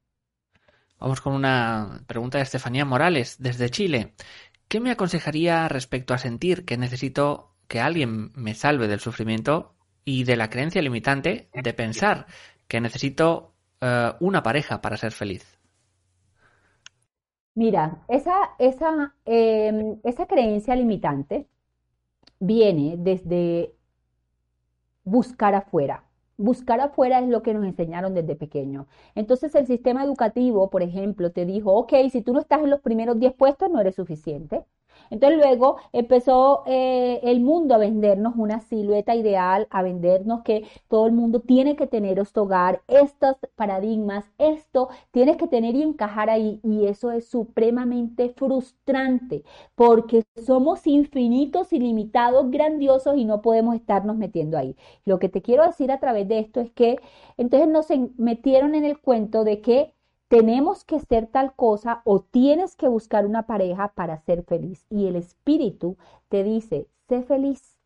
Vamos 0.99 1.21
con 1.21 1.33
una 1.33 2.03
pregunta 2.07 2.39
de 2.39 2.45
Estefanía 2.45 2.85
Morales, 2.85 3.37
desde 3.41 3.71
Chile. 3.71 4.15
¿Qué 4.69 4.81
me 4.81 4.91
aconsejaría 4.91 5.69
respecto 5.69 6.15
a 6.15 6.19
sentir 6.19 6.65
que 6.65 6.77
necesito 6.77 7.57
que 7.69 7.81
alguien 7.81 8.31
me 8.35 8.55
salve 8.55 8.89
del 8.89 9.01
sufrimiento 9.01 9.75
y 10.05 10.25
de 10.25 10.37
la 10.37 10.49
creencia 10.49 10.83
limitante 10.83 11.49
de 11.53 11.75
pensar 11.75 12.27
que 12.69 12.81
necesito 12.81 13.55
eh, 13.81 14.13
una 14.21 14.43
pareja 14.43 14.81
para 14.81 14.97
ser 14.97 15.13
feliz? 15.13 15.59
Mira, 17.55 18.03
esa, 18.09 18.35
esa, 18.59 19.15
em, 19.25 19.99
esa 20.05 20.27
creencia 20.27 20.75
limitante 20.77 21.49
viene 22.41 22.97
desde 22.99 23.75
buscar 25.05 25.55
afuera. 25.55 26.05
Buscar 26.37 26.81
afuera 26.81 27.21
es 27.21 27.29
lo 27.29 27.43
que 27.43 27.55
nos 27.55 27.65
enseñaron 27.65 28.15
desde 28.15 28.35
pequeño. 28.37 28.87
Entonces 29.15 29.55
el 29.55 29.67
sistema 29.67 30.03
educativo, 30.05 30.71
por 30.71 30.83
ejemplo, 30.83 31.31
te 31.33 31.45
dijo, 31.47 31.73
ok, 31.75 31.93
si 32.11 32.23
tú 32.23 32.33
no 32.33 32.41
estás 32.41 32.61
en 32.63 32.71
los 32.71 32.81
primeros 32.81 33.19
10 33.19 33.35
puestos, 33.35 33.71
no 33.71 33.81
eres 33.81 33.95
suficiente. 33.97 34.65
Entonces 35.11 35.39
luego 35.39 35.77
empezó 35.93 36.63
eh, 36.67 37.21
el 37.23 37.41
mundo 37.41 37.75
a 37.75 37.79
vendernos 37.79 38.35
una 38.37 38.61
silueta 38.61 39.15
ideal, 39.15 39.67
a 39.71 39.83
vendernos 39.83 40.43
que 40.43 40.67
todo 40.89 41.07
el 41.07 41.13
mundo 41.13 41.41
tiene 41.41 41.77
que 41.77 41.87
tener 41.87 42.19
este 42.19 42.41
hogar, 42.41 42.83
estos 42.89 43.37
paradigmas, 43.57 44.25
esto 44.39 44.89
tienes 45.11 45.37
que 45.37 45.47
tener 45.49 45.75
y 45.75 45.83
encajar 45.83 46.31
ahí. 46.31 46.61
Y 46.63 46.87
eso 46.87 47.11
es 47.11 47.27
supremamente 47.29 48.31
frustrante 48.31 49.45
porque 49.75 50.25
somos 50.45 50.87
infinitos, 50.87 51.73
ilimitados, 51.73 52.51
grandiosos 52.51 53.17
y 53.17 53.25
no 53.25 53.43
podemos 53.43 53.75
estarnos 53.75 54.17
metiendo 54.17 54.59
ahí. 54.59 54.77
Lo 55.05 55.19
que 55.19 55.29
te 55.29 55.43
quiero 55.43 55.65
decir 55.67 55.91
a 55.93 56.01
través 56.01 56.29
de 56.29 56.39
esto 56.41 56.61
es 56.61 56.71
que 56.73 56.99
entonces 57.37 57.69
nos 57.69 57.87
metieron 58.19 58.75
en 58.75 58.85
el 58.85 58.99
cuento 59.01 59.45
de 59.45 59.61
que 59.61 59.95
tenemos 60.33 60.85
que 60.85 60.99
ser 60.99 61.27
tal 61.27 61.53
cosa 61.53 62.01
o 62.07 62.21
tienes 62.21 62.75
que 62.75 62.89
buscar 62.89 63.27
una 63.27 63.43
pareja 63.43 63.89
para 63.89 64.17
ser 64.17 64.45
feliz. 64.45 64.87
Y 64.89 65.07
el 65.07 65.17
espíritu 65.17 65.99
te 66.31 66.43
dice, 66.43 66.89
sé 67.07 67.23
feliz, 67.23 67.79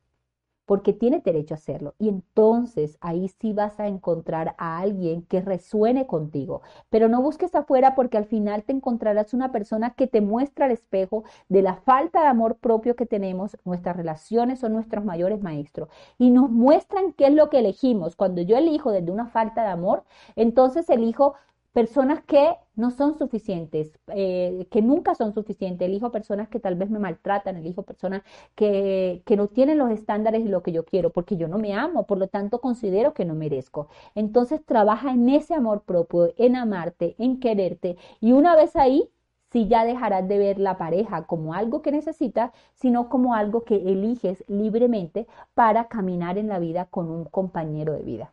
porque 0.65 0.93
tiene 0.93 1.19
derecho 1.19 1.55
a 1.55 1.57
hacerlo. 1.57 1.97
Y 1.99 2.09
entonces 2.09 2.99
ahí 3.01 3.27
sí 3.41 3.53
vas 3.53 3.81
a 3.81 3.89
encontrar 3.89 4.55
a 4.59 4.79
alguien 4.79 5.23
que 5.23 5.41
resuene 5.41 6.07
contigo. 6.07 6.63
Pero 6.89 7.09
no 7.09 7.21
busques 7.21 7.53
afuera 7.57 7.97
porque 7.97 8.17
al 8.17 8.27
final 8.27 8.63
te 8.63 8.75
encontrarás 8.75 9.35
una 9.35 9.51
persona 9.51 9.95
que 9.95 10.07
te 10.07 10.21
muestra 10.21 10.67
el 10.67 10.73
espejo 10.73 11.25
de 11.49 11.63
la 11.63 11.75
falta 11.75 12.21
de 12.21 12.29
amor 12.29 12.59
propio 12.59 12.95
que 12.95 13.07
tenemos. 13.07 13.57
Nuestras 13.65 13.97
relaciones 13.97 14.61
son 14.61 14.73
nuestros 14.73 15.05
mayores 15.05 15.43
maestros. 15.43 15.89
Y 16.17 16.31
nos 16.31 16.49
muestran 16.49 17.13
qué 17.13 17.27
es 17.27 17.35
lo 17.35 17.51
que 17.51 17.59
elegimos. 17.59 18.15
Cuando 18.15 18.41
yo 18.43 18.57
elijo 18.57 18.93
desde 18.93 19.11
una 19.11 19.27
falta 19.27 19.63
de 19.63 19.71
amor, 19.71 20.05
entonces 20.37 20.89
elijo 20.91 21.35
personas 21.77 22.23
que 22.25 22.57
no 22.75 22.91
son 22.91 23.19
suficientes, 23.19 23.93
eh, 24.07 24.67
que 24.71 24.81
nunca 24.81 25.15
son 25.15 25.35
suficientes. 25.35 25.87
Elijo 25.87 26.11
personas 26.11 26.49
que 26.49 26.59
tal 26.59 26.75
vez 26.75 26.89
me 26.89 26.99
maltratan, 26.99 27.59
elijo 27.59 27.83
personas 27.83 28.23
que, 28.55 29.21
que 29.27 29.37
no 29.37 29.49
tienen 29.49 29.77
los 29.77 29.91
estándares 29.91 30.41
y 30.41 30.49
lo 30.49 30.63
que 30.63 30.73
yo 30.73 30.87
quiero, 30.87 31.11
porque 31.11 31.37
yo 31.37 31.49
no 31.49 31.59
me 31.59 31.75
amo, 31.75 32.07
por 32.07 32.17
lo 32.17 32.29
tanto 32.29 32.63
considero 32.63 33.13
que 33.13 33.27
no 33.27 33.35
merezco. 33.35 33.89
Entonces 34.15 34.65
trabaja 34.65 35.11
en 35.11 35.29
ese 35.29 35.53
amor 35.53 35.83
propio, 35.83 36.33
en 36.39 36.57
amarte, 36.57 37.15
en 37.19 37.41
quererte. 37.41 37.99
Y 38.23 38.33
una 38.33 38.57
vez 38.57 38.75
ahí, 38.75 39.11
si 39.53 39.69
ya 39.69 39.85
dejarás 39.85 40.27
de 40.27 40.39
ver 40.39 40.59
la 40.59 40.79
pareja 40.79 41.27
como 41.27 41.53
algo 41.53 41.83
que 41.83 41.93
necesitas, 41.93 42.53
sino 42.75 43.11
como 43.11 43.35
algo 43.35 43.65
que 43.65 43.77
eliges 43.77 44.43
libremente 44.49 45.27
para 45.53 45.89
caminar 45.89 46.39
en 46.39 46.49
la 46.49 46.59
vida 46.59 46.87
con 46.87 47.11
un 47.11 47.27
compañero 47.27 47.93
de 47.93 48.03
vida. 48.03 48.33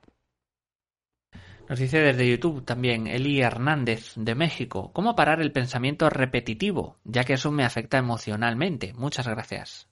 Nos 1.73 1.79
dice 1.79 2.01
desde 2.01 2.29
YouTube 2.29 2.63
también 2.63 3.07
Eli 3.07 3.41
Hernández 3.41 4.13
de 4.15 4.35
México, 4.35 4.91
¿cómo 4.93 5.15
parar 5.15 5.41
el 5.41 5.51
pensamiento 5.51 6.07
repetitivo? 6.07 6.97
Ya 7.03 7.23
que 7.23 7.33
eso 7.33 7.49
me 7.49 7.65
afecta 7.65 7.97
emocionalmente. 7.97 8.93
Muchas 8.93 9.27
gracias. 9.27 9.89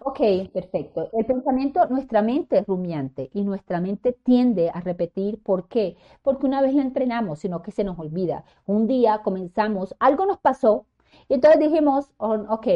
Ok, 0.00 0.20
perfecto. 0.50 1.10
El 1.12 1.26
pensamiento, 1.26 1.86
nuestra 1.90 2.22
mente 2.22 2.60
es 2.60 2.66
rumiante 2.66 3.28
y 3.34 3.42
nuestra 3.42 3.82
mente 3.82 4.16
tiende 4.24 4.70
a 4.72 4.80
repetir. 4.80 5.42
¿Por 5.42 5.68
qué? 5.68 5.98
Porque 6.22 6.46
una 6.46 6.62
vez 6.62 6.72
la 6.72 6.80
entrenamos, 6.80 7.40
sino 7.40 7.60
que 7.60 7.70
se 7.70 7.84
nos 7.84 7.98
olvida. 7.98 8.46
Un 8.64 8.86
día 8.86 9.20
comenzamos, 9.22 9.94
algo 10.00 10.24
nos 10.24 10.38
pasó 10.38 10.86
y 11.28 11.34
entonces 11.34 11.60
dijimos, 11.60 12.08
oh, 12.16 12.46
ok, 12.48 12.66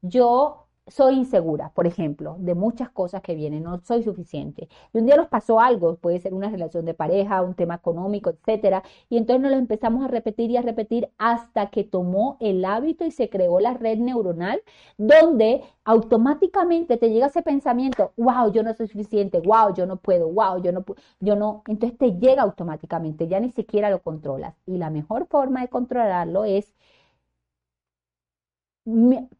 yo 0.00 0.63
soy 0.86 1.14
insegura, 1.14 1.70
por 1.74 1.86
ejemplo, 1.86 2.36
de 2.38 2.54
muchas 2.54 2.90
cosas 2.90 3.22
que 3.22 3.34
vienen, 3.34 3.62
no 3.62 3.78
soy 3.80 4.02
suficiente. 4.02 4.68
Y 4.92 4.98
un 4.98 5.06
día 5.06 5.16
nos 5.16 5.28
pasó 5.28 5.60
algo, 5.60 5.96
puede 5.96 6.18
ser 6.20 6.34
una 6.34 6.50
relación 6.50 6.84
de 6.84 6.94
pareja, 6.94 7.42
un 7.42 7.54
tema 7.54 7.76
económico, 7.76 8.30
etcétera, 8.30 8.82
y 9.08 9.16
entonces 9.16 9.42
nos 9.42 9.52
lo 9.52 9.56
empezamos 9.58 10.04
a 10.04 10.08
repetir 10.08 10.50
y 10.50 10.56
a 10.58 10.62
repetir 10.62 11.10
hasta 11.18 11.70
que 11.70 11.84
tomó 11.84 12.36
el 12.40 12.64
hábito 12.64 13.04
y 13.04 13.10
se 13.10 13.30
creó 13.30 13.60
la 13.60 13.74
red 13.74 13.98
neuronal 13.98 14.62
donde 14.98 15.62
automáticamente 15.84 16.96
te 16.98 17.10
llega 17.10 17.26
ese 17.26 17.42
pensamiento, 17.42 18.12
wow, 18.16 18.52
yo 18.52 18.62
no 18.62 18.74
soy 18.74 18.88
suficiente, 18.88 19.40
wow, 19.40 19.74
yo 19.74 19.86
no 19.86 19.96
puedo, 19.96 20.28
wow, 20.30 20.62
yo 20.62 20.72
no 20.72 20.84
yo 21.20 21.36
no, 21.36 21.62
entonces 21.66 21.98
te 21.98 22.12
llega 22.18 22.42
automáticamente, 22.42 23.28
ya 23.28 23.40
ni 23.40 23.50
siquiera 23.50 23.90
lo 23.90 24.02
controlas. 24.02 24.54
Y 24.66 24.76
la 24.78 24.90
mejor 24.90 25.26
forma 25.26 25.60
de 25.62 25.68
controlarlo 25.68 26.44
es 26.44 26.72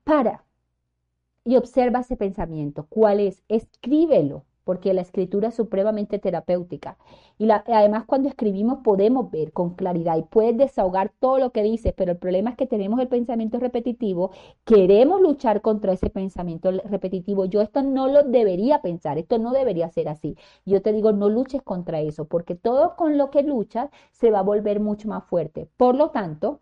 para 0.04 0.44
y 1.44 1.56
observa 1.56 2.00
ese 2.00 2.16
pensamiento. 2.16 2.86
¿Cuál 2.88 3.20
es? 3.20 3.42
Escríbelo, 3.48 4.44
porque 4.64 4.94
la 4.94 5.02
escritura 5.02 5.48
es 5.48 5.54
supremamente 5.54 6.18
terapéutica. 6.18 6.96
Y 7.38 7.48
además 7.50 8.04
cuando 8.06 8.28
escribimos 8.28 8.78
podemos 8.84 9.30
ver 9.30 9.52
con 9.52 9.74
claridad 9.74 10.16
y 10.16 10.22
puedes 10.22 10.56
desahogar 10.56 11.12
todo 11.18 11.38
lo 11.38 11.50
que 11.50 11.62
dices, 11.62 11.92
pero 11.96 12.12
el 12.12 12.18
problema 12.18 12.50
es 12.50 12.56
que 12.56 12.66
tenemos 12.66 13.00
el 13.00 13.08
pensamiento 13.08 13.58
repetitivo, 13.58 14.30
queremos 14.64 15.20
luchar 15.20 15.60
contra 15.60 15.92
ese 15.92 16.10
pensamiento 16.10 16.70
repetitivo. 16.70 17.44
Yo 17.44 17.60
esto 17.60 17.82
no 17.82 18.08
lo 18.08 18.22
debería 18.22 18.80
pensar, 18.82 19.18
esto 19.18 19.38
no 19.38 19.52
debería 19.52 19.88
ser 19.90 20.08
así. 20.08 20.36
Yo 20.64 20.80
te 20.82 20.92
digo, 20.92 21.12
no 21.12 21.28
luches 21.28 21.62
contra 21.62 22.00
eso, 22.00 22.26
porque 22.26 22.54
todo 22.54 22.96
con 22.96 23.18
lo 23.18 23.30
que 23.30 23.42
luchas 23.42 23.90
se 24.12 24.30
va 24.30 24.38
a 24.40 24.42
volver 24.42 24.80
mucho 24.80 25.08
más 25.08 25.24
fuerte. 25.24 25.68
Por 25.76 25.94
lo 25.96 26.10
tanto, 26.10 26.60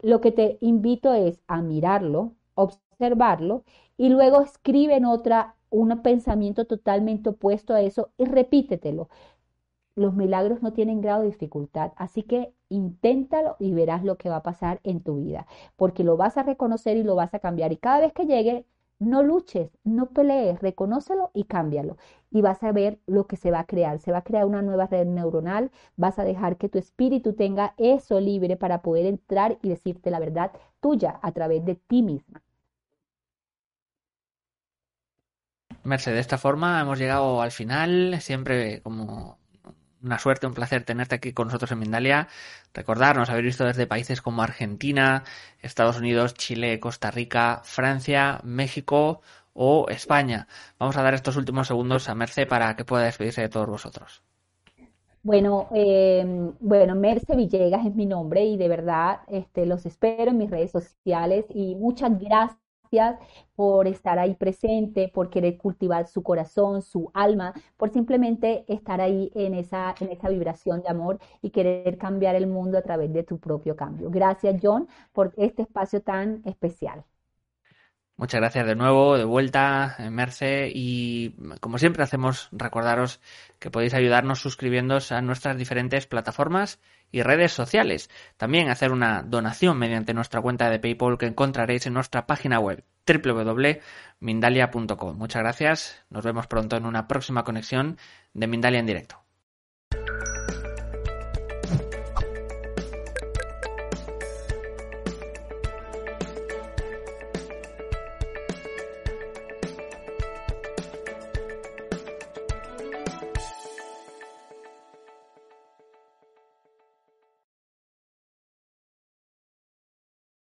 lo 0.00 0.20
que 0.20 0.32
te 0.32 0.58
invito 0.60 1.14
es 1.14 1.42
a 1.48 1.62
mirarlo, 1.62 2.32
observarlo 2.54 3.64
y 3.96 4.08
luego 4.10 4.42
escribe 4.42 4.96
en 4.96 5.04
otra 5.04 5.56
un 5.70 6.02
pensamiento 6.02 6.66
totalmente 6.66 7.30
opuesto 7.30 7.74
a 7.74 7.80
eso 7.82 8.10
y 8.18 8.24
repítetelo. 8.26 9.08
Los 9.96 10.14
milagros 10.14 10.62
no 10.62 10.72
tienen 10.72 11.00
grado 11.00 11.22
de 11.22 11.28
dificultad, 11.28 11.92
así 11.96 12.22
que 12.22 12.52
inténtalo 12.68 13.56
y 13.60 13.72
verás 13.72 14.04
lo 14.04 14.16
que 14.18 14.28
va 14.28 14.36
a 14.36 14.42
pasar 14.42 14.80
en 14.84 15.00
tu 15.02 15.16
vida, 15.16 15.46
porque 15.76 16.04
lo 16.04 16.16
vas 16.16 16.36
a 16.36 16.42
reconocer 16.44 16.96
y 16.96 17.04
lo 17.04 17.14
vas 17.16 17.34
a 17.34 17.38
cambiar. 17.40 17.72
Y 17.72 17.76
cada 17.76 18.00
vez 18.00 18.12
que 18.12 18.26
llegue, 18.26 18.66
no 19.04 19.22
luches, 19.22 19.70
no 19.84 20.06
pelees, 20.06 20.60
reconócelo 20.60 21.30
y 21.34 21.44
cámbialo. 21.44 21.96
Y 22.30 22.42
vas 22.42 22.62
a 22.62 22.72
ver 22.72 22.98
lo 23.06 23.26
que 23.26 23.36
se 23.36 23.50
va 23.50 23.60
a 23.60 23.66
crear. 23.66 23.98
Se 24.00 24.12
va 24.12 24.18
a 24.18 24.24
crear 24.24 24.46
una 24.46 24.62
nueva 24.62 24.86
red 24.86 25.06
neuronal, 25.06 25.70
vas 25.96 26.18
a 26.18 26.24
dejar 26.24 26.56
que 26.56 26.68
tu 26.68 26.78
espíritu 26.78 27.34
tenga 27.34 27.74
eso 27.78 28.20
libre 28.20 28.56
para 28.56 28.82
poder 28.82 29.06
entrar 29.06 29.58
y 29.62 29.68
decirte 29.68 30.10
la 30.10 30.18
verdad 30.20 30.52
tuya 30.80 31.18
a 31.22 31.32
través 31.32 31.64
de 31.64 31.76
ti 31.76 32.02
misma. 32.02 32.42
Merce, 35.84 36.12
de 36.12 36.20
esta 36.20 36.38
forma 36.38 36.80
hemos 36.80 36.98
llegado 36.98 37.42
al 37.42 37.50
final, 37.50 38.20
siempre 38.20 38.80
como 38.82 39.38
una 40.04 40.18
suerte, 40.18 40.46
un 40.46 40.54
placer 40.54 40.84
tenerte 40.84 41.16
aquí 41.16 41.32
con 41.32 41.48
nosotros 41.48 41.72
en 41.72 41.78
Mindalia. 41.78 42.28
Recordarnos 42.72 43.30
haber 43.30 43.44
visto 43.44 43.64
desde 43.64 43.86
países 43.86 44.22
como 44.22 44.42
Argentina, 44.42 45.24
Estados 45.62 45.98
Unidos, 45.98 46.34
Chile, 46.34 46.78
Costa 46.80 47.10
Rica, 47.10 47.62
Francia, 47.64 48.40
México 48.44 49.22
o 49.54 49.86
España. 49.88 50.46
Vamos 50.78 50.96
a 50.96 51.02
dar 51.02 51.14
estos 51.14 51.36
últimos 51.36 51.68
segundos 51.68 52.08
a 52.08 52.14
Merce 52.14 52.46
para 52.46 52.76
que 52.76 52.84
pueda 52.84 53.04
despedirse 53.04 53.40
de 53.40 53.48
todos 53.48 53.68
vosotros. 53.68 54.22
Bueno, 55.22 55.68
eh, 55.74 56.22
bueno, 56.60 56.94
Merce 56.94 57.34
Villegas 57.34 57.86
es 57.86 57.94
mi 57.94 58.04
nombre 58.04 58.44
y 58.44 58.58
de 58.58 58.68
verdad 58.68 59.20
este, 59.28 59.64
los 59.64 59.86
espero 59.86 60.32
en 60.32 60.38
mis 60.38 60.50
redes 60.50 60.70
sociales 60.70 61.46
y 61.48 61.76
muchas 61.76 62.18
gracias 62.20 62.63
por 63.56 63.86
estar 63.86 64.18
ahí 64.18 64.34
presente, 64.34 65.08
por 65.08 65.30
querer 65.30 65.56
cultivar 65.58 66.06
su 66.06 66.22
corazón, 66.22 66.82
su 66.82 67.10
alma, 67.14 67.54
por 67.76 67.90
simplemente 67.90 68.64
estar 68.68 69.00
ahí 69.00 69.30
en 69.34 69.54
esa, 69.54 69.94
en 70.00 70.10
esa 70.10 70.28
vibración 70.28 70.82
de 70.82 70.88
amor 70.88 71.18
y 71.42 71.50
querer 71.50 71.98
cambiar 71.98 72.34
el 72.34 72.46
mundo 72.46 72.78
a 72.78 72.82
través 72.82 73.12
de 73.12 73.22
tu 73.22 73.38
propio 73.38 73.76
cambio. 73.76 74.10
Gracias, 74.10 74.60
John, 74.62 74.88
por 75.12 75.32
este 75.36 75.62
espacio 75.62 76.02
tan 76.02 76.42
especial. 76.44 77.04
Muchas 78.16 78.40
gracias 78.40 78.66
de 78.66 78.76
nuevo, 78.76 79.18
de 79.18 79.24
vuelta, 79.24 79.96
eh, 79.98 80.08
Merce. 80.08 80.70
Y 80.72 81.34
como 81.60 81.78
siempre 81.78 82.04
hacemos, 82.04 82.48
recordaros 82.52 83.20
que 83.58 83.72
podéis 83.72 83.92
ayudarnos 83.94 84.40
suscribiéndoos 84.40 85.10
a 85.10 85.20
nuestras 85.20 85.58
diferentes 85.58 86.06
plataformas 86.06 86.78
y 87.10 87.22
redes 87.22 87.50
sociales. 87.52 88.08
También 88.36 88.70
hacer 88.70 88.92
una 88.92 89.22
donación 89.22 89.78
mediante 89.78 90.14
nuestra 90.14 90.40
cuenta 90.40 90.70
de 90.70 90.78
PayPal 90.78 91.18
que 91.18 91.26
encontraréis 91.26 91.86
en 91.86 91.94
nuestra 91.94 92.24
página 92.26 92.60
web 92.60 92.84
www.mindalia.com. 93.06 95.16
Muchas 95.16 95.42
gracias. 95.42 96.04
Nos 96.08 96.24
vemos 96.24 96.46
pronto 96.46 96.76
en 96.76 96.86
una 96.86 97.08
próxima 97.08 97.42
conexión 97.42 97.98
de 98.32 98.46
Mindalia 98.46 98.78
en 98.78 98.86
directo. 98.86 99.23